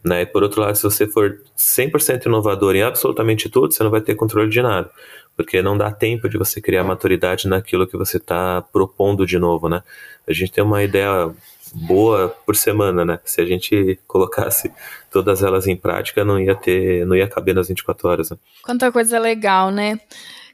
Né? 0.05 0.23
E 0.23 0.27
por 0.27 0.43
outro 0.43 0.61
lado, 0.61 0.77
se 0.77 0.83
você 0.83 1.07
for 1.07 1.41
100% 1.57 2.27
inovador 2.27 2.77
em 2.77 2.83
absolutamente 2.83 3.49
tudo, 3.49 3.73
você 3.73 3.83
não 3.83 3.91
vai 3.91 4.01
ter 4.01 4.15
controle 4.15 4.51
de 4.51 4.63
nada. 4.63 4.91
Porque 5.37 5.61
não 5.61 5.77
dá 5.77 5.91
tempo 5.91 6.29
de 6.29 6.39
você 6.39 6.61
criar 6.61 6.85
maturidade 6.85 7.49
naquilo 7.49 7.87
que 7.87 7.97
você 7.97 8.17
está 8.17 8.63
propondo 8.73 9.27
de 9.27 9.39
novo, 9.39 9.69
né? 9.69 9.83
A 10.27 10.33
gente 10.33 10.53
tem 10.53 10.65
uma 10.65 10.83
ideia 10.83 11.31
boa 11.73 12.29
por 12.45 12.57
semana, 12.57 13.05
né? 13.05 13.19
Se 13.25 13.41
a 13.41 13.45
gente 13.45 13.99
colocasse 14.07 14.73
todas 15.11 15.43
elas 15.43 15.67
em 15.67 15.77
prática, 15.77 16.25
não 16.25 16.41
ia 16.41 16.55
ter, 16.55 17.05
não 17.07 17.15
ia 17.15 17.29
caber 17.29 17.55
nas 17.55 17.69
24 17.69 18.09
horas. 18.09 18.31
Né? 18.31 18.37
Quanta 18.63 18.91
coisa 18.91 19.19
legal, 19.19 19.71
né? 19.71 20.01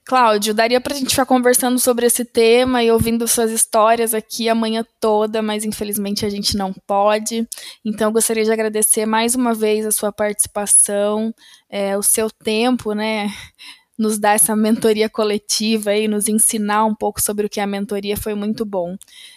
Cláudio, 0.05 0.53
daria 0.53 0.81
para 0.81 0.95
a 0.95 0.97
gente 0.97 1.11
ficar 1.11 1.25
conversando 1.25 1.79
sobre 1.79 2.07
esse 2.07 2.25
tema 2.25 2.83
e 2.83 2.91
ouvindo 2.91 3.27
suas 3.29 3.53
histórias 3.53 4.13
aqui 4.13 4.49
a 4.49 4.55
manhã 4.55 4.85
toda, 5.01 5.41
mas 5.41 5.65
infelizmente 5.65 6.27
a 6.27 6.29
gente 6.29 6.57
não 6.57 6.73
pode. 6.87 7.49
Então, 7.85 8.09
eu 8.09 8.13
gostaria 8.13 8.45
de 8.45 8.51
agradecer 8.51 9.07
mais 9.07 9.37
uma 9.37 9.55
vez 9.55 9.87
a 9.87 9.93
sua 9.93 10.11
participação, 10.11 11.33
é, 11.71 11.97
o 11.97 12.03
seu 12.03 12.29
tempo, 12.31 12.93
né? 12.95 13.33
Nos 13.97 14.19
dar 14.19 14.35
essa 14.35 14.57
mentoria 14.57 15.09
coletiva 15.09 15.95
e 15.95 16.09
nos 16.09 16.27
ensinar 16.27 16.85
um 16.85 16.95
pouco 16.95 17.23
sobre 17.23 17.47
o 17.47 17.49
que 17.49 17.61
é 17.61 17.63
a 17.63 17.67
mentoria 17.67 18.17
foi 18.17 18.35
muito 18.35 18.65
bom. 18.65 18.97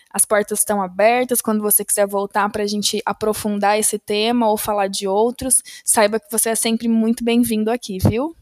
As 0.09 0.25
portas 0.25 0.59
estão 0.59 0.81
abertas 0.81 1.41
quando 1.41 1.61
você 1.61 1.85
quiser 1.85 2.07
voltar 2.07 2.49
para 2.49 2.63
a 2.63 2.67
gente 2.67 2.99
aprofundar 3.05 3.77
esse 3.77 3.99
tema 3.99 4.49
ou 4.49 4.57
falar 4.57 4.87
de 4.87 5.07
outros. 5.07 5.61
Saiba 5.83 6.19
que 6.19 6.31
você 6.31 6.49
é 6.49 6.55
sempre 6.55 6.87
muito 6.87 7.23
bem-vindo 7.23 7.69
aqui, 7.69 7.99
viu? 7.99 8.35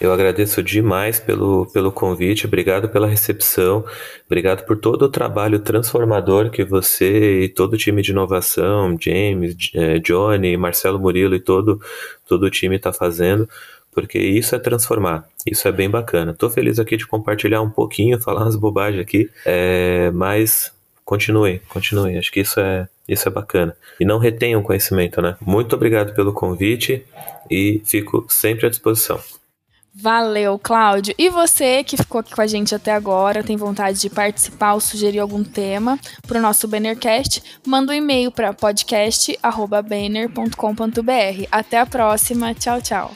Eu 0.00 0.12
agradeço 0.12 0.64
demais 0.64 1.20
pelo, 1.20 1.64
pelo 1.66 1.92
convite, 1.92 2.44
obrigado 2.44 2.88
pela 2.88 3.06
recepção, 3.06 3.84
obrigado 4.26 4.66
por 4.66 4.76
todo 4.76 5.02
o 5.02 5.08
trabalho 5.08 5.60
transformador 5.60 6.50
que 6.50 6.64
você 6.64 7.42
e 7.42 7.48
todo 7.48 7.74
o 7.74 7.76
time 7.76 8.02
de 8.02 8.10
inovação, 8.10 8.96
James, 9.00 9.70
eh, 9.72 10.00
Johnny, 10.00 10.56
Marcelo 10.56 10.98
Murilo 10.98 11.36
e 11.36 11.40
todo, 11.40 11.80
todo 12.26 12.46
o 12.46 12.50
time 12.50 12.74
está 12.74 12.92
fazendo, 12.92 13.48
porque 13.92 14.18
isso 14.18 14.56
é 14.56 14.58
transformar, 14.58 15.28
isso 15.46 15.68
é 15.68 15.72
bem 15.72 15.88
bacana. 15.88 16.32
Estou 16.32 16.50
feliz 16.50 16.80
aqui 16.80 16.96
de 16.96 17.06
compartilhar 17.06 17.62
um 17.62 17.70
pouquinho, 17.70 18.18
falar 18.22 18.42
umas 18.42 18.56
bobagens 18.56 19.00
aqui, 19.00 19.30
é, 19.46 20.10
mas 20.12 20.72
continuem, 21.04 21.60
continuem. 21.68 22.18
Acho 22.18 22.32
que 22.32 22.40
isso 22.40 22.58
é, 22.58 22.88
isso 23.06 23.28
é 23.28 23.30
bacana. 23.30 23.76
E 24.00 24.04
não 24.04 24.18
retenham 24.18 24.64
conhecimento, 24.64 25.22
né? 25.22 25.36
Muito 25.40 25.76
obrigado 25.76 26.12
pelo 26.12 26.32
convite 26.32 27.04
e 27.48 27.80
fico 27.84 28.26
sempre 28.28 28.66
à 28.66 28.68
disposição. 28.68 29.20
Valeu, 29.94 30.58
Cláudio. 30.58 31.14
E 31.18 31.28
você 31.28 31.82
que 31.82 31.96
ficou 31.96 32.20
aqui 32.20 32.34
com 32.34 32.40
a 32.40 32.46
gente 32.46 32.74
até 32.74 32.92
agora, 32.92 33.42
tem 33.42 33.56
vontade 33.56 34.00
de 34.00 34.08
participar 34.08 34.74
ou 34.74 34.80
sugerir 34.80 35.18
algum 35.18 35.42
tema 35.42 35.98
para 36.26 36.38
o 36.38 36.42
nosso 36.42 36.68
Bannercast, 36.68 37.42
manda 37.66 37.92
um 37.92 37.96
e-mail 37.96 38.30
para 38.30 38.52
podcast.banner.com.br. 38.52 41.46
Até 41.50 41.78
a 41.78 41.86
próxima. 41.86 42.54
Tchau, 42.54 42.80
tchau. 42.80 43.10